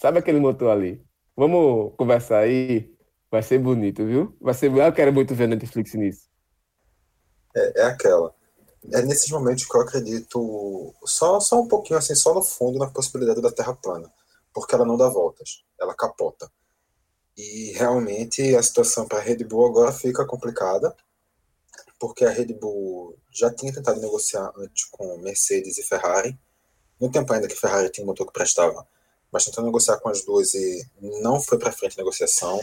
Sabe 0.00 0.18
aquele 0.18 0.40
motor 0.40 0.70
ali? 0.70 1.04
Vamos 1.36 1.94
conversar 1.96 2.40
aí 2.40 2.90
Vai 3.30 3.42
ser 3.42 3.58
bonito, 3.60 4.04
viu? 4.04 4.36
Vai 4.40 4.52
ser. 4.54 4.74
Eu 4.74 4.92
quero 4.92 5.12
muito 5.12 5.34
ver 5.34 5.46
Netflix 5.46 5.94
nisso. 5.94 6.28
É, 7.54 7.82
é 7.82 7.84
aquela. 7.84 8.34
É 8.92 9.02
nesses 9.02 9.30
momentos 9.30 9.66
que 9.66 9.76
eu 9.76 9.82
acredito 9.82 10.94
só, 11.04 11.38
só 11.38 11.60
um 11.60 11.68
pouquinho 11.68 11.98
assim, 11.98 12.14
só 12.14 12.34
no 12.34 12.42
fundo, 12.42 12.78
na 12.78 12.90
possibilidade 12.90 13.40
da 13.40 13.52
Terra 13.52 13.74
plana. 13.74 14.12
Porque 14.52 14.74
ela 14.74 14.84
não 14.84 14.96
dá 14.96 15.08
voltas, 15.08 15.62
ela 15.80 15.94
capota. 15.94 16.50
E 17.36 17.72
realmente 17.76 18.56
a 18.56 18.62
situação 18.62 19.06
para 19.06 19.18
a 19.18 19.22
Red 19.22 19.44
Bull 19.44 19.66
agora 19.66 19.92
fica 19.92 20.26
complicada, 20.26 20.94
porque 22.00 22.24
a 22.24 22.30
Red 22.30 22.54
Bull 22.54 23.16
já 23.30 23.54
tinha 23.54 23.72
tentado 23.72 24.00
negociar 24.00 24.52
antes 24.56 24.86
com 24.86 25.18
Mercedes 25.18 25.78
e 25.78 25.84
Ferrari, 25.84 26.36
no 27.00 27.10
tempo 27.10 27.32
ainda 27.32 27.46
que 27.46 27.54
Ferrari 27.54 27.90
tinha 27.90 28.04
um 28.04 28.08
motor 28.08 28.26
que 28.26 28.32
prestava, 28.32 28.86
mas 29.32 29.44
tentou 29.44 29.64
negociar 29.64 29.98
com 29.98 30.08
as 30.08 30.24
duas 30.24 30.54
e 30.54 30.86
não 31.22 31.40
foi 31.40 31.58
para 31.58 31.72
frente 31.72 31.94
a 31.94 32.02
negociação 32.02 32.60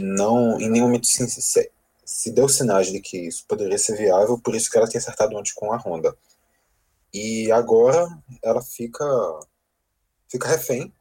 não, 0.00 0.58
em 0.60 0.70
nenhum 0.70 0.86
momento 0.86 1.06
se, 1.06 1.28
se, 1.28 1.70
se, 2.04 2.30
deu 2.30 2.48
sinais 2.48 2.90
de 2.90 3.00
que 3.00 3.18
isso 3.18 3.44
poderia 3.46 3.76
ser 3.76 3.96
viável, 3.96 4.38
por 4.38 4.54
isso 4.54 4.70
que 4.70 4.78
ela 4.78 4.88
tinha 4.88 5.00
acertado 5.00 5.36
antes 5.36 5.52
com 5.52 5.72
a 5.72 5.76
Honda. 5.76 6.16
E 7.12 7.52
agora 7.52 8.08
ela 8.42 8.62
fica, 8.62 9.04
fica 10.30 10.48
refém 10.48 10.92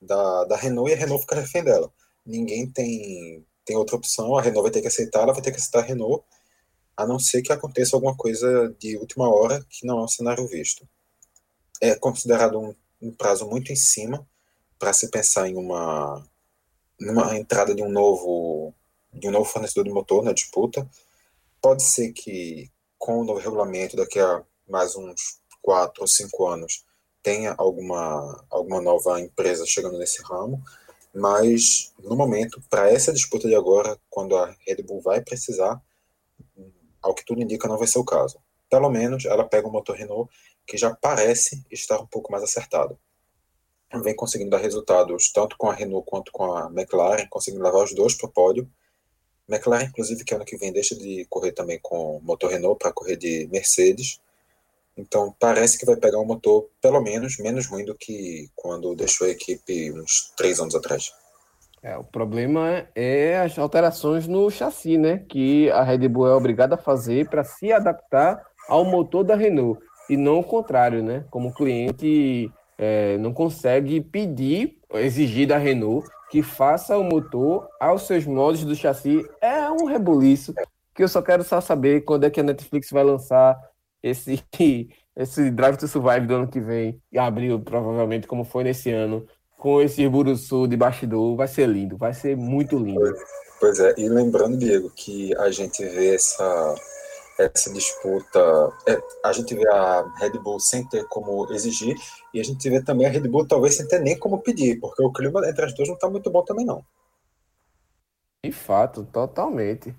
da, 0.00 0.44
da 0.44 0.56
Renault 0.56 0.90
e 0.90 0.94
a 0.94 0.98
Renault 0.98 1.22
fica 1.22 1.36
refém 1.36 1.64
dela. 1.64 1.90
Ninguém 2.26 2.70
tem, 2.70 3.44
tem 3.64 3.76
outra 3.76 3.96
opção, 3.96 4.36
a 4.36 4.42
Renault 4.42 4.64
vai 4.64 4.70
ter 4.70 4.82
que 4.82 4.88
aceitar, 4.88 5.22
ela 5.22 5.32
vai 5.32 5.42
ter 5.42 5.50
que 5.50 5.56
aceitar 5.56 5.78
a 5.78 5.86
Renault, 5.86 6.22
a 6.94 7.06
não 7.06 7.18
ser 7.18 7.40
que 7.40 7.52
aconteça 7.52 7.96
alguma 7.96 8.16
coisa 8.16 8.74
de 8.78 8.98
última 8.98 9.28
hora 9.28 9.64
que 9.70 9.86
não 9.86 10.00
é 10.00 10.04
um 10.04 10.08
cenário 10.08 10.46
visto. 10.46 10.86
É 11.80 11.94
considerado 11.94 12.58
um, 12.58 12.74
um 13.00 13.12
prazo 13.12 13.48
muito 13.48 13.72
em 13.72 13.76
cima 13.76 14.26
para 14.78 14.92
se 14.92 15.10
pensar 15.10 15.48
em 15.48 15.56
uma 15.56 16.24
numa 16.98 17.36
entrada 17.36 17.74
de 17.74 17.82
um 17.82 17.90
novo 17.90 18.74
de 19.12 19.28
um 19.28 19.30
novo 19.30 19.44
fornecedor 19.44 19.84
de 19.84 19.90
motor 19.90 20.22
na 20.22 20.32
disputa. 20.32 20.88
Pode 21.60 21.82
ser 21.82 22.12
que 22.12 22.70
com 22.98 23.20
o 23.20 23.24
novo 23.24 23.40
regulamento 23.40 23.96
daqui 23.96 24.18
a 24.18 24.42
mais 24.68 24.96
uns 24.96 25.40
quatro 25.62 26.02
ou 26.02 26.08
cinco 26.08 26.46
anos 26.46 26.84
tenha 27.22 27.54
alguma 27.58 28.44
alguma 28.50 28.80
nova 28.80 29.20
empresa 29.20 29.66
chegando 29.66 29.98
nesse 29.98 30.22
ramo, 30.22 30.62
mas 31.14 31.92
no 31.98 32.16
momento 32.16 32.62
para 32.70 32.90
essa 32.90 33.12
disputa 33.12 33.48
de 33.48 33.54
agora, 33.54 33.98
quando 34.10 34.36
a 34.36 34.54
Red 34.66 34.82
Bull 34.82 35.00
vai 35.00 35.20
precisar, 35.20 35.80
ao 37.02 37.14
que 37.14 37.24
tudo 37.24 37.42
indica 37.42 37.68
não 37.68 37.78
vai 37.78 37.86
ser 37.86 37.98
o 37.98 38.04
caso. 38.04 38.38
Pelo 38.70 38.90
menos 38.90 39.24
ela 39.24 39.44
pega 39.44 39.68
um 39.68 39.72
motor 39.72 39.96
Renault 39.96 40.30
que 40.66 40.76
já 40.76 40.94
parece 40.94 41.64
estar 41.70 42.00
um 42.00 42.06
pouco 42.06 42.32
mais 42.32 42.42
acertado 42.42 42.98
vem 44.02 44.14
conseguindo 44.14 44.50
dar 44.50 44.58
resultados 44.58 45.30
tanto 45.32 45.56
com 45.56 45.70
a 45.70 45.74
Renault 45.74 46.06
quanto 46.08 46.32
com 46.32 46.52
a 46.52 46.66
McLaren, 46.66 47.26
conseguindo 47.30 47.62
levar 47.62 47.84
os 47.84 47.94
dois 47.94 48.14
para 48.14 48.28
o 48.28 48.32
pódio. 48.32 48.68
McLaren, 49.48 49.84
inclusive, 49.84 50.24
que 50.24 50.34
ano 50.34 50.44
que 50.44 50.56
vem 50.56 50.72
deixa 50.72 50.94
de 50.96 51.24
correr 51.30 51.52
também 51.52 51.78
com 51.80 52.20
motor 52.22 52.50
Renault 52.50 52.78
para 52.78 52.92
correr 52.92 53.16
de 53.16 53.48
Mercedes. 53.50 54.20
Então 54.96 55.34
parece 55.38 55.78
que 55.78 55.86
vai 55.86 55.96
pegar 55.96 56.18
um 56.18 56.24
motor 56.24 56.68
pelo 56.80 57.00
menos 57.00 57.38
menos 57.38 57.66
ruim 57.66 57.84
do 57.84 57.94
que 57.94 58.50
quando 58.56 58.94
deixou 58.94 59.26
a 59.26 59.30
equipe 59.30 59.92
uns 59.92 60.32
três 60.36 60.58
anos 60.58 60.74
atrás. 60.74 61.12
É, 61.82 61.96
o 61.96 62.02
problema 62.02 62.88
é 62.94 63.38
as 63.38 63.56
alterações 63.58 64.26
no 64.26 64.50
chassi, 64.50 64.96
né? 64.96 65.24
Que 65.28 65.70
a 65.70 65.84
Red 65.84 66.08
Bull 66.08 66.26
é 66.26 66.34
obrigada 66.34 66.74
a 66.74 66.78
fazer 66.78 67.28
para 67.28 67.44
se 67.44 67.70
adaptar 67.70 68.42
ao 68.68 68.84
motor 68.84 69.22
da 69.22 69.36
Renault 69.36 69.80
e 70.08 70.16
não 70.16 70.40
o 70.40 70.44
contrário, 70.44 71.02
né? 71.02 71.24
Como 71.30 71.54
cliente 71.54 72.50
é, 72.78 73.16
não 73.18 73.32
consegue 73.32 74.00
pedir, 74.00 74.78
exigir 74.94 75.48
da 75.48 75.58
Renault 75.58 76.08
que 76.30 76.42
faça 76.42 76.96
o 76.98 77.04
motor 77.04 77.68
aos 77.80 78.02
seus 78.02 78.26
modos 78.26 78.64
do 78.64 78.74
chassi. 78.74 79.24
É 79.40 79.70
um 79.70 79.86
rebuliço 79.86 80.52
que 80.94 81.02
eu 81.02 81.08
só 81.08 81.22
quero 81.22 81.44
só 81.44 81.60
saber 81.60 82.02
quando 82.02 82.24
é 82.24 82.30
que 82.30 82.40
a 82.40 82.42
Netflix 82.42 82.90
vai 82.90 83.04
lançar 83.04 83.56
esse, 84.02 84.42
esse 85.16 85.50
Drive 85.50 85.76
to 85.76 85.86
Survive 85.86 86.26
do 86.26 86.34
ano 86.34 86.48
que 86.48 86.60
vem, 86.60 87.00
em 87.12 87.18
abril, 87.18 87.60
provavelmente, 87.60 88.26
como 88.26 88.44
foi 88.44 88.64
nesse 88.64 88.90
ano, 88.90 89.26
com 89.58 89.80
esse 89.80 90.06
Buruçu 90.08 90.66
de 90.66 90.76
bastidor. 90.76 91.36
Vai 91.36 91.48
ser 91.48 91.68
lindo, 91.68 91.96
vai 91.96 92.14
ser 92.14 92.36
muito 92.36 92.78
lindo. 92.78 93.14
Pois 93.60 93.78
é, 93.78 93.94
e 93.96 94.08
lembrando, 94.08 94.58
Diego, 94.58 94.90
que 94.94 95.34
a 95.36 95.50
gente 95.50 95.84
vê 95.84 96.14
essa 96.14 96.74
essa 97.38 97.72
disputa. 97.72 98.40
É, 98.88 98.98
a 99.24 99.32
gente 99.32 99.54
vê 99.54 99.68
a 99.68 100.04
Red 100.18 100.38
Bull 100.38 100.58
sem 100.60 100.86
ter 100.88 101.06
como 101.08 101.50
exigir, 101.52 101.96
e 102.32 102.40
a 102.40 102.44
gente 102.44 102.68
vê 102.68 102.82
também 102.82 103.06
a 103.06 103.10
Red 103.10 103.28
Bull 103.28 103.46
talvez 103.46 103.76
sem 103.76 103.86
ter 103.86 104.00
nem 104.00 104.18
como 104.18 104.42
pedir, 104.42 104.80
porque 104.80 105.02
o 105.02 105.12
clima 105.12 105.46
entre 105.48 105.64
as 105.64 105.74
duas 105.74 105.88
não 105.88 105.94
está 105.94 106.08
muito 106.08 106.30
bom 106.30 106.42
também, 106.42 106.64
não. 106.64 106.84
De 108.44 108.52
fato, 108.52 109.04
totalmente. 109.04 109.94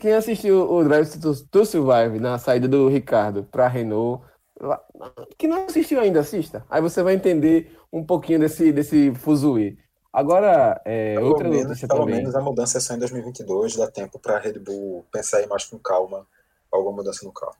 Quem 0.00 0.12
assistiu 0.12 0.70
o 0.70 0.84
Drive 0.84 1.18
to 1.50 1.64
Survive 1.64 2.20
na 2.20 2.38
saída 2.38 2.68
do 2.68 2.88
Ricardo 2.88 3.44
para 3.44 3.64
a 3.64 3.68
Renault, 3.68 4.22
que 5.38 5.48
não 5.48 5.64
assistiu 5.64 6.00
ainda, 6.00 6.20
assista. 6.20 6.64
Aí 6.68 6.82
você 6.82 7.02
vai 7.02 7.14
entender 7.14 7.78
um 7.90 8.04
pouquinho 8.04 8.40
desse, 8.40 8.72
desse 8.72 9.12
fuzuê. 9.14 9.76
Agora, 10.12 10.80
é, 10.84 11.14
pelo 11.14 11.28
outra 11.28 11.48
menos, 11.48 11.80
pelo 11.80 12.00
também. 12.00 12.16
menos 12.16 12.34
a 12.34 12.40
mudança 12.40 12.78
é 12.78 12.80
só 12.80 12.94
em 12.94 12.98
2022, 12.98 13.76
dá 13.76 13.90
tempo 13.90 14.18
para 14.18 14.36
a 14.36 14.38
Red 14.38 14.58
Bull 14.58 15.06
pensar 15.10 15.38
aí 15.38 15.46
mais 15.46 15.64
com 15.64 15.78
calma 15.78 16.26
alguma 16.90 17.02
mudança 17.02 17.24
no 17.24 17.32
carro. 17.32 17.56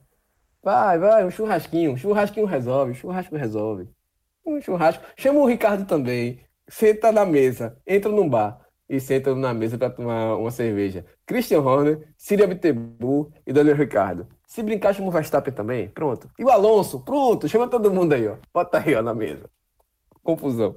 Vai, 0.62 0.99
vai, 0.99 1.24
um 1.24 1.31
churrasquinho. 1.31 1.93
Um 1.93 1.97
churrasquinho 1.97 2.47
resolve, 2.47 2.93
um 2.93 2.95
churrasco 2.95 3.37
resolve. 3.37 3.89
Um 4.45 4.61
churrasco. 4.61 5.03
Chama 5.16 5.41
o 5.41 5.47
Ricardo 5.47 5.87
também. 5.87 6.41
Senta 6.68 7.11
na 7.11 7.24
mesa, 7.24 7.76
entra 7.87 8.11
num 8.12 8.28
bar 8.28 8.61
e 8.89 9.01
senta 9.01 9.35
na 9.35 9.55
mesa 9.55 9.78
para 9.78 9.91
tomar 9.91 10.37
uma 10.37 10.51
cerveja. 10.51 11.05
Christian 11.26 11.61
Horner, 11.61 12.12
Síria 12.16 12.47
Bittencourt 12.47 13.33
e 13.47 13.53
Daniel 13.53 13.76
Ricardo. 13.76 14.28
Se 14.47 14.62
brincar, 14.62 14.95
chama 14.95 15.09
o 15.09 15.12
Verstappen 15.12 15.55
também. 15.55 15.89
Pronto. 15.89 16.28
E 16.39 16.45
o 16.45 16.51
Alonso, 16.51 17.01
pronto. 17.01 17.49
Chama 17.49 17.68
todo 17.68 17.91
mundo 17.91 18.12
aí, 18.12 18.26
ó. 18.26 18.37
Bota 18.53 18.78
aí, 18.78 18.95
ó, 18.95 19.03
na 19.03 19.14
mesa. 19.14 19.49
Confusão. 20.22 20.76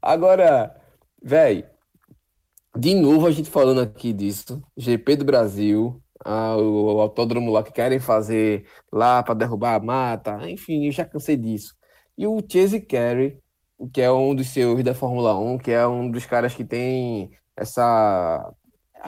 Agora, 0.00 0.80
velho, 1.22 1.64
de 2.76 2.94
novo 2.94 3.26
a 3.26 3.30
gente 3.32 3.50
falando 3.50 3.80
aqui 3.80 4.12
disso. 4.12 4.62
GP 4.76 5.16
do 5.16 5.24
Brasil, 5.24 6.00
ah, 6.24 6.56
o, 6.56 7.00
autódromo 7.00 7.50
lá 7.52 7.62
que 7.62 7.72
querem 7.72 7.98
fazer 8.00 8.66
lá 8.92 9.22
para 9.22 9.34
derrubar 9.34 9.74
a 9.76 9.80
mata. 9.80 10.38
Enfim, 10.50 10.86
eu 10.86 10.92
já 10.92 11.04
cansei 11.04 11.36
disso. 11.36 11.74
E 12.16 12.26
o 12.26 12.42
Chase 12.46 12.80
Carey, 12.80 13.38
que 13.92 14.00
é 14.00 14.10
um 14.10 14.34
dos 14.34 14.48
senhores 14.48 14.84
da 14.84 14.94
Fórmula 14.94 15.38
1, 15.38 15.58
que 15.58 15.70
é 15.70 15.86
um 15.86 16.10
dos 16.10 16.26
caras 16.26 16.54
que 16.54 16.64
tem 16.64 17.30
essa 17.56 18.52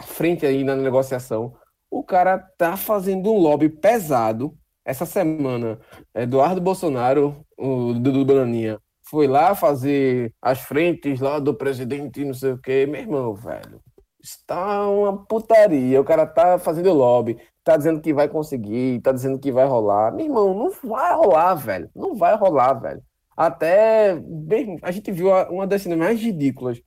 frente 0.02 0.46
aí 0.46 0.64
na 0.64 0.76
negociação. 0.76 1.54
O 1.90 2.04
cara 2.04 2.38
tá 2.38 2.76
fazendo 2.76 3.32
um 3.32 3.38
lobby 3.38 3.68
pesado. 3.68 4.56
Essa 4.84 5.06
semana, 5.06 5.78
Eduardo 6.14 6.60
Bolsonaro, 6.60 7.44
o 7.58 7.92
Dudu 7.94 8.24
Bananinha, 8.24 8.80
foi 9.10 9.26
lá 9.26 9.54
fazer 9.54 10.32
as 10.40 10.60
frentes 10.60 11.20
lá 11.20 11.38
do 11.38 11.52
presidente, 11.54 12.24
não 12.24 12.34
sei 12.34 12.52
o 12.52 12.58
quê. 12.58 12.86
Meu 12.86 13.00
irmão, 13.00 13.34
velho, 13.34 13.82
está 14.22 14.88
uma 14.88 15.24
putaria. 15.24 16.00
O 16.00 16.04
cara 16.04 16.26
tá 16.26 16.58
fazendo 16.58 16.92
lobby, 16.92 17.38
tá 17.64 17.76
dizendo 17.76 18.00
que 18.00 18.12
vai 18.12 18.28
conseguir, 18.28 19.00
tá 19.00 19.12
dizendo 19.12 19.38
que 19.38 19.52
vai 19.52 19.66
rolar. 19.66 20.12
Meu 20.12 20.26
irmão, 20.26 20.54
não 20.54 20.70
vai 20.70 21.14
rolar, 21.14 21.54
velho. 21.54 21.90
Não 21.94 22.14
vai 22.14 22.36
rolar, 22.36 22.74
velho. 22.74 23.02
Até 23.36 24.16
bem, 24.16 24.78
a 24.82 24.90
gente 24.90 25.10
viu 25.10 25.28
uma 25.50 25.66
das 25.66 25.82
cenas 25.82 25.98
mais 25.98 26.20
ridículas, 26.20 26.80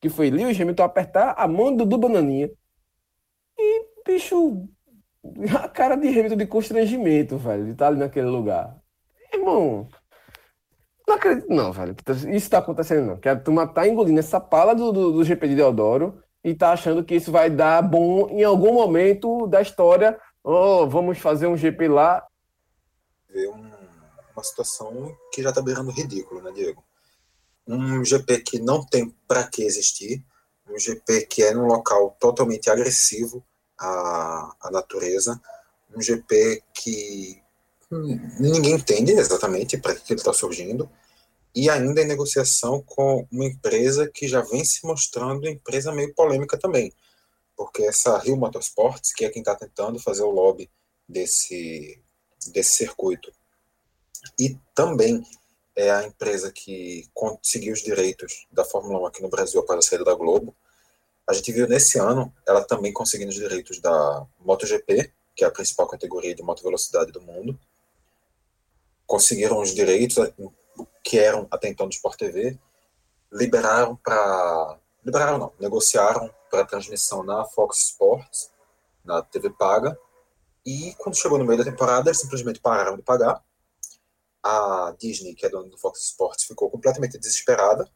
que 0.00 0.08
foi 0.08 0.30
Lewis 0.30 0.60
Hamilton 0.60 0.84
apertar 0.84 1.34
a 1.36 1.48
mão 1.48 1.74
do 1.74 1.84
Dudu 1.84 1.98
Bananinha. 1.98 2.50
E, 3.58 3.86
bicho, 4.06 4.68
a 5.62 5.68
cara 5.68 5.96
de 5.96 6.08
Hamilton 6.08 6.36
de 6.36 6.46
constrangimento, 6.46 7.36
velho, 7.36 7.64
de 7.64 7.72
estar 7.72 7.88
ali 7.88 7.98
naquele 7.98 8.28
lugar. 8.28 8.76
Irmão, 9.32 9.88
não 11.06 11.14
acredito, 11.14 11.48
não, 11.48 11.72
velho. 11.72 11.94
Isso 12.32 12.50
tá 12.50 12.58
acontecendo, 12.58 13.06
não. 13.06 13.16
Que 13.16 13.28
a 13.28 13.36
turma 13.36 13.66
tá 13.66 13.86
engolindo 13.86 14.18
essa 14.18 14.40
pala 14.40 14.74
do, 14.74 14.92
do, 14.92 15.12
do 15.12 15.24
GP 15.24 15.48
de 15.48 15.56
Deodoro 15.56 16.22
e 16.46 16.54
tá 16.54 16.72
achando 16.72 17.02
que 17.02 17.16
isso 17.16 17.32
vai 17.32 17.50
dar 17.50 17.82
bom 17.82 18.28
em 18.28 18.44
algum 18.44 18.72
momento 18.72 19.48
da 19.48 19.60
história. 19.60 20.16
Oh, 20.44 20.88
vamos 20.88 21.18
fazer 21.18 21.48
um 21.48 21.56
GP 21.56 21.88
lá. 21.88 22.24
Um, 23.34 23.68
uma 24.32 24.44
situação 24.44 25.12
que 25.32 25.42
já 25.42 25.52
tá 25.52 25.60
beirando 25.60 25.90
ridículo, 25.90 26.40
né, 26.40 26.52
Diego? 26.52 26.84
Um 27.66 28.04
GP 28.04 28.38
que 28.42 28.60
não 28.60 28.86
tem 28.86 29.12
para 29.26 29.42
que 29.42 29.64
existir, 29.64 30.24
um 30.70 30.78
GP 30.78 31.26
que 31.26 31.42
é 31.42 31.52
num 31.52 31.66
local 31.66 32.16
totalmente 32.20 32.70
agressivo 32.70 33.44
à, 33.76 34.54
à 34.60 34.70
natureza, 34.70 35.40
um 35.96 36.00
GP 36.00 36.62
que 36.72 37.42
ninguém 38.38 38.74
entende 38.74 39.10
exatamente 39.10 39.76
para 39.78 39.96
que 39.96 40.12
ele 40.12 40.20
está 40.20 40.32
surgindo, 40.32 40.88
e 41.56 41.70
ainda 41.70 42.02
em 42.02 42.06
negociação 42.06 42.82
com 42.82 43.26
uma 43.32 43.46
empresa 43.46 44.06
que 44.12 44.28
já 44.28 44.42
vem 44.42 44.62
se 44.62 44.84
mostrando 44.84 45.48
empresa 45.48 45.90
meio 45.90 46.12
polêmica 46.12 46.58
também, 46.58 46.92
porque 47.56 47.84
essa 47.84 48.18
Rio 48.18 48.36
Motorsports, 48.36 49.14
que 49.14 49.24
é 49.24 49.30
quem 49.30 49.40
está 49.40 49.54
tentando 49.54 49.98
fazer 49.98 50.22
o 50.22 50.30
lobby 50.30 50.70
desse, 51.08 51.98
desse 52.48 52.74
circuito, 52.74 53.32
e 54.38 54.54
também 54.74 55.24
é 55.74 55.90
a 55.90 56.04
empresa 56.04 56.52
que 56.52 57.08
conseguiu 57.14 57.72
os 57.72 57.82
direitos 57.82 58.46
da 58.52 58.64
Fórmula 58.64 59.00
1 59.00 59.06
aqui 59.06 59.22
no 59.22 59.30
Brasil 59.30 59.58
após 59.58 59.78
a 59.78 59.88
saída 59.88 60.04
da 60.04 60.14
Globo. 60.14 60.54
A 61.26 61.32
gente 61.32 61.52
viu 61.52 61.66
nesse 61.66 61.98
ano 61.98 62.32
ela 62.46 62.64
também 62.64 62.92
conseguindo 62.92 63.30
os 63.30 63.36
direitos 63.36 63.80
da 63.80 64.26
MotoGP, 64.40 65.10
que 65.34 65.42
é 65.42 65.46
a 65.46 65.50
principal 65.50 65.86
categoria 65.86 66.34
de 66.34 66.42
moto 66.42 66.62
velocidade 66.62 67.12
do 67.12 67.20
mundo. 67.22 67.58
Conseguiram 69.06 69.60
os 69.60 69.74
direitos 69.74 70.18
que 71.06 71.16
eram 71.20 71.46
até 71.52 71.68
então 71.68 71.86
do 71.86 71.92
Sport 71.92 72.18
TV, 72.18 72.58
liberaram 73.32 73.94
para 73.94 74.76
liberaram 75.04 75.38
não, 75.38 75.52
negociaram 75.60 76.28
para 76.50 76.64
transmissão 76.64 77.22
na 77.22 77.44
Fox 77.44 77.78
Sports, 77.84 78.50
na 79.04 79.22
TV 79.22 79.50
paga. 79.50 79.96
E 80.66 80.96
quando 80.98 81.16
chegou 81.16 81.38
no 81.38 81.44
meio 81.44 81.58
da 81.58 81.70
temporada, 81.70 82.08
eles 82.08 82.18
simplesmente 82.18 82.58
pararam 82.58 82.96
de 82.96 83.02
pagar 83.02 83.40
a 84.42 84.96
Disney, 84.98 85.32
que 85.36 85.46
é 85.46 85.48
dona 85.48 85.68
do 85.68 85.78
Fox 85.78 86.00
Sports, 86.06 86.44
ficou 86.44 86.68
completamente 86.68 87.16
desesperada 87.16 87.88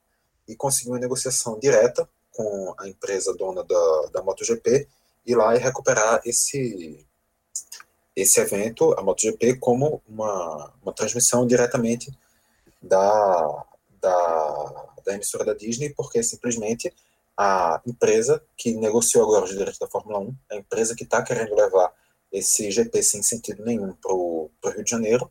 e 0.46 0.54
conseguiu 0.54 0.92
uma 0.92 1.00
negociação 1.00 1.58
direta 1.58 2.08
com 2.30 2.74
a 2.78 2.86
empresa 2.86 3.34
dona 3.34 3.64
da, 3.64 4.06
da 4.12 4.22
MotoGP 4.22 4.86
ir 5.26 5.34
lá 5.34 5.56
e 5.56 5.58
recuperar 5.58 6.20
esse, 6.24 7.04
esse 8.14 8.40
evento, 8.40 8.92
a 8.96 9.02
MotoGP, 9.02 9.58
como 9.58 10.00
uma, 10.08 10.72
uma 10.80 10.92
transmissão 10.92 11.44
diretamente 11.44 12.16
da, 12.81 13.64
da, 14.01 14.95
da 15.05 15.14
emissora 15.14 15.45
da 15.45 15.55
Disney, 15.55 15.91
porque 15.91 16.22
simplesmente 16.22 16.93
a 17.37 17.81
empresa 17.87 18.43
que 18.57 18.74
negociou 18.74 19.24
agora 19.24 19.45
os 19.45 19.51
direitos 19.51 19.78
da 19.78 19.89
Fórmula 19.89 20.18
1, 20.18 20.37
a 20.53 20.57
empresa 20.57 20.95
que 20.95 21.05
está 21.05 21.22
querendo 21.22 21.55
levar 21.55 21.93
esse 22.31 22.70
GP 22.70 23.03
sem 23.03 23.22
sentido 23.22 23.64
nenhum 23.64 23.93
para 23.95 24.12
o 24.12 24.51
Rio 24.66 24.85
de 24.85 24.91
Janeiro, 24.91 25.31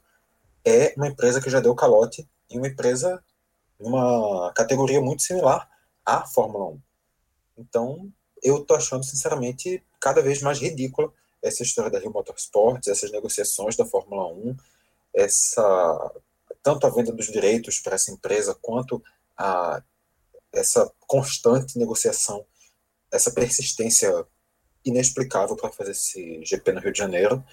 é 0.66 0.94
uma 0.98 1.08
empresa 1.08 1.42
que 1.42 1.50
já 1.50 1.60
deu 1.60 1.74
calote 1.76 2.28
em 2.50 2.58
uma 2.58 2.68
empresa, 2.68 3.24
uma 3.80 4.52
categoria 4.54 5.00
muito 5.00 5.22
similar 5.22 5.70
à 6.06 6.26
Fórmula 6.26 6.66
1. 6.72 6.82
Então, 7.60 8.12
eu 8.44 8.64
tô 8.66 8.76
achando, 8.76 9.04
sinceramente, 9.04 9.84
cada 10.00 10.22
vez 10.22 10.42
mais 10.42 10.60
ridícula 10.60 11.12
essa 11.42 11.64
história 11.64 11.92
da 11.92 12.00
Rio 12.00 12.12
Motorsports, 12.12 12.88
essas 12.88 13.12
negociações 13.12 13.76
da 13.76 13.86
Fórmula 13.86 14.28
1, 14.34 14.58
essa 15.14 16.12
tanto 16.62 16.86
a 16.86 16.90
venda 16.90 17.12
dos 17.12 17.28
direitos 17.28 17.80
para 17.80 17.96
essa 17.96 18.12
empresa 18.12 18.58
quanto 18.62 19.04
a 19.38 19.82
essa 20.52 20.92
constante 21.08 21.78
negociação, 21.78 22.46
essa 23.12 23.32
persistência 23.32 24.26
inexplicável 24.84 25.56
para 25.56 25.72
fazer 25.72 25.92
esse 25.92 26.44
GP 26.44 26.72
no 26.72 26.80
Rio 26.80 26.92
de 26.92 26.98
Janeiro. 26.98 27.44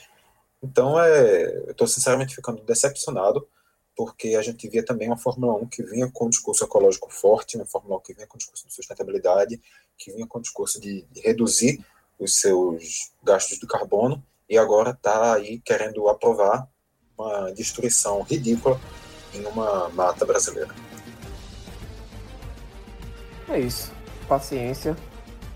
Então, 0.63 0.99
é, 0.99 1.71
estou 1.71 1.87
sinceramente 1.87 2.35
ficando 2.35 2.63
decepcionado, 2.63 3.47
porque 3.95 4.35
a 4.35 4.43
gente 4.43 4.69
via 4.69 4.85
também 4.85 5.09
uma 5.09 5.17
Fórmula 5.17 5.55
1 5.55 5.67
que 5.69 5.83
vinha 5.83 6.11
com 6.11 6.27
um 6.27 6.31
discurso 6.31 6.65
ecológico 6.65 7.11
forte, 7.11 7.57
uma 7.57 7.67
Fórmula 7.67 7.97
1 7.99 8.01
que 8.01 8.15
vinha 8.15 8.27
com 8.27 8.37
um 8.37 8.39
discurso 8.39 8.67
de 8.67 8.75
sustentabilidade, 8.75 9.61
que 9.97 10.13
vinha 10.13 10.27
com 10.27 10.39
um 10.39 10.43
discurso 10.43 10.81
de 10.81 11.07
reduzir 11.23 11.85
os 12.19 12.37
seus 12.37 13.13
gastos 13.23 13.59
de 13.59 13.67
carbono, 13.67 14.25
e 14.49 14.57
agora 14.57 14.91
está 14.91 15.35
aí 15.35 15.59
querendo 15.61 16.09
aprovar 16.09 16.69
uma 17.19 17.51
destruição 17.53 18.23
ridícula 18.23 18.79
em 19.35 19.45
uma 19.47 19.89
mata 19.91 20.25
brasileira. 20.25 20.71
É 23.49 23.59
isso. 23.59 23.93
Paciência 24.29 24.97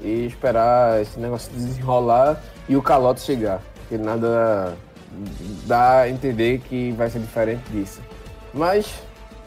e 0.00 0.26
esperar 0.26 1.02
esse 1.02 1.18
negócio 1.18 1.52
desenrolar 1.52 2.42
e 2.68 2.76
o 2.76 2.82
calote 2.82 3.20
chegar. 3.20 3.62
Que 3.88 3.98
nada 3.98 4.76
dá 5.66 6.02
a 6.02 6.08
entender 6.08 6.60
que 6.60 6.92
vai 6.92 7.10
ser 7.10 7.18
diferente 7.18 7.62
disso. 7.70 8.00
Mas 8.54 8.86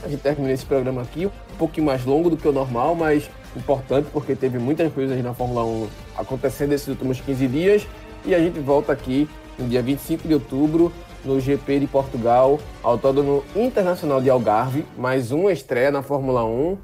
a 0.03 0.07
gente 0.07 0.21
termina 0.21 0.51
esse 0.51 0.65
programa 0.65 1.01
aqui, 1.01 1.25
um 1.25 1.57
pouquinho 1.57 1.87
mais 1.87 2.05
longo 2.05 2.29
do 2.29 2.37
que 2.37 2.47
o 2.47 2.51
normal, 2.51 2.93
mas 2.93 3.29
importante 3.55 4.09
porque 4.11 4.35
teve 4.35 4.57
muitas 4.57 4.91
coisas 4.91 5.21
na 5.23 5.33
Fórmula 5.33 5.63
1 5.63 5.87
acontecendo 6.17 6.69
nesses 6.71 6.87
últimos 6.87 7.21
15 7.21 7.47
dias. 7.47 7.87
E 8.25 8.35
a 8.35 8.39
gente 8.39 8.59
volta 8.59 8.91
aqui 8.91 9.29
no 9.57 9.67
dia 9.67 9.81
25 9.81 10.27
de 10.27 10.33
outubro 10.33 10.91
no 11.25 11.39
GP 11.39 11.79
de 11.79 11.87
Portugal, 11.87 12.59
Autódromo 12.81 13.43
Internacional 13.55 14.21
de 14.21 14.29
Algarve, 14.29 14.85
mais 14.97 15.31
uma 15.31 15.51
estreia 15.51 15.89
na 15.89 16.01
Fórmula 16.01 16.43
1 16.45 16.77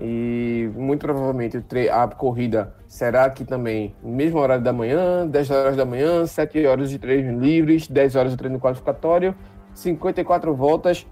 e 0.00 0.70
muito 0.74 1.06
provavelmente 1.06 1.62
a 1.90 2.08
corrida 2.08 2.74
será 2.88 3.26
aqui 3.26 3.44
também 3.44 3.94
mesmo 4.02 4.38
horário 4.38 4.64
da 4.64 4.72
manhã, 4.72 5.26
10 5.26 5.50
horas 5.50 5.76
da 5.76 5.84
manhã, 5.84 6.24
7 6.26 6.64
horas 6.66 6.88
de 6.90 6.98
treino 6.98 7.38
livres, 7.38 7.86
10 7.86 8.16
horas 8.16 8.32
de 8.32 8.38
treino 8.38 8.58
qualificatório, 8.58 9.34
54 9.74 10.54
voltas, 10.54 11.06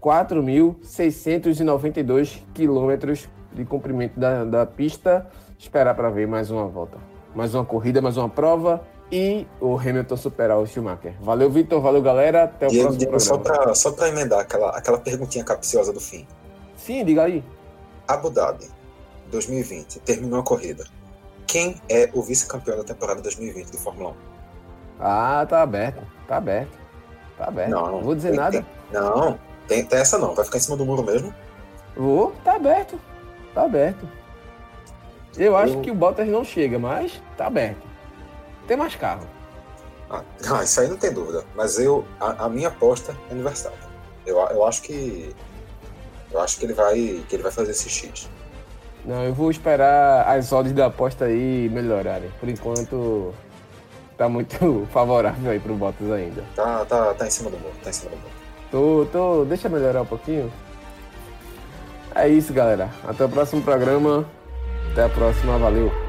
4.692 0.00 2.42
quilômetros 2.52 3.30
de 3.52 3.64
comprimento 3.64 4.20
da, 4.20 4.44
da 4.44 4.66
pista. 4.66 5.26
Esperar 5.58 5.94
para 5.94 6.10
ver 6.10 6.28
mais 6.28 6.50
uma 6.50 6.66
volta, 6.66 6.98
mais 7.34 7.54
uma 7.54 7.64
corrida, 7.64 8.02
mais 8.02 8.18
uma 8.18 8.28
prova 8.28 8.82
e 9.10 9.46
o 9.60 9.78
Hamilton 9.78 10.16
superar 10.16 10.58
o 10.58 10.66
Schumacher. 10.66 11.14
Valeu, 11.20 11.50
Vitor. 11.50 11.80
Valeu, 11.80 12.02
galera. 12.02 12.44
Até 12.44 12.66
o 12.66 12.70
Diego, 12.70 13.06
próximo 13.08 13.38
programa. 13.38 13.74
Só 13.74 13.92
para 13.92 14.08
emendar 14.08 14.40
aquela, 14.40 14.70
aquela 14.70 14.98
perguntinha 14.98 15.44
capciosa 15.44 15.92
do 15.92 16.00
fim. 16.00 16.26
Sim, 16.76 17.04
diga 17.04 17.24
aí. 17.24 17.44
Abu 18.08 18.30
Dhabi. 18.30 18.68
2020, 19.30 20.00
terminou 20.00 20.40
a 20.40 20.42
corrida. 20.42 20.84
Quem 21.46 21.80
é 21.88 22.10
o 22.12 22.22
vice-campeão 22.22 22.78
da 22.78 22.84
temporada 22.84 23.20
2020 23.22 23.70
de 23.70 23.78
Fórmula 23.78 24.10
1? 24.10 24.14
Ah, 25.00 25.46
tá 25.48 25.62
aberto. 25.62 26.02
Tá 26.26 26.36
aberto. 26.36 26.78
Tá 27.36 27.46
aberto. 27.46 27.70
Não, 27.70 27.92
não 27.92 28.00
vou 28.02 28.14
dizer 28.14 28.30
tem, 28.30 28.38
nada. 28.38 28.52
Tem, 28.52 28.66
não, 28.92 29.38
tem, 29.66 29.84
tem, 29.84 29.98
essa 29.98 30.18
não. 30.18 30.34
Vai 30.34 30.44
ficar 30.44 30.58
em 30.58 30.60
cima 30.60 30.76
do 30.76 30.86
muro 30.86 31.02
mesmo? 31.02 31.34
Vou, 31.96 32.32
tá 32.44 32.54
aberto. 32.54 32.98
Tá 33.54 33.64
aberto. 33.64 34.08
Eu 35.36 35.56
acho 35.56 35.80
que 35.80 35.90
o 35.90 35.94
Bottas 35.94 36.28
não 36.28 36.44
chega, 36.44 36.78
mas 36.78 37.20
tá 37.36 37.46
aberto. 37.46 37.86
Tem 38.66 38.76
mais 38.76 38.94
carro. 38.94 39.26
Ah, 40.10 40.22
não, 40.44 40.62
isso 40.62 40.80
aí 40.80 40.88
não 40.88 40.96
tem 40.96 41.12
dúvida. 41.12 41.44
Mas 41.54 41.78
eu, 41.78 42.04
a, 42.20 42.44
a 42.44 42.48
minha 42.48 42.68
aposta 42.68 43.16
é 43.30 43.34
no 43.34 43.42
Verstappen. 43.42 43.78
Eu, 44.24 44.38
eu 44.38 44.64
acho 44.66 44.82
que 44.82 45.34
eu 46.32 46.40
acho 46.40 46.58
que 46.58 46.66
ele 46.66 46.74
vai 46.74 47.24
que 47.28 47.36
ele 47.36 47.42
vai 47.42 47.52
fazer 47.52 47.70
esse 47.70 47.88
X. 47.88 48.28
Não, 49.04 49.22
eu 49.24 49.32
vou 49.32 49.50
esperar 49.50 50.28
as 50.28 50.52
odds 50.52 50.72
da 50.72 50.86
aposta 50.86 51.26
aí 51.26 51.68
melhorarem. 51.68 52.30
Por 52.40 52.48
enquanto 52.48 53.32
tá 54.16 54.28
muito 54.28 54.86
favorável 54.92 55.50
aí 55.50 55.60
pro 55.60 55.74
Bottas 55.74 56.10
ainda. 56.10 56.42
Tá, 56.54 56.84
tá, 56.84 57.14
tá 57.14 57.26
em 57.26 57.30
cima 57.30 57.50
do 57.50 57.58
muro, 57.58 57.74
tá 57.82 57.90
em 57.90 57.92
cima 57.92 58.10
do 58.10 58.16
muro. 58.16 58.30
Tô, 58.70 59.06
tô, 59.12 59.44
deixa 59.44 59.68
melhorar 59.68 60.02
um 60.02 60.06
pouquinho. 60.06 60.52
É 62.14 62.28
isso, 62.28 62.52
galera. 62.52 62.90
Até 63.06 63.24
o 63.24 63.28
próximo 63.28 63.62
programa. 63.62 64.26
Até 64.92 65.04
a 65.04 65.08
próxima, 65.08 65.58
valeu. 65.58 66.05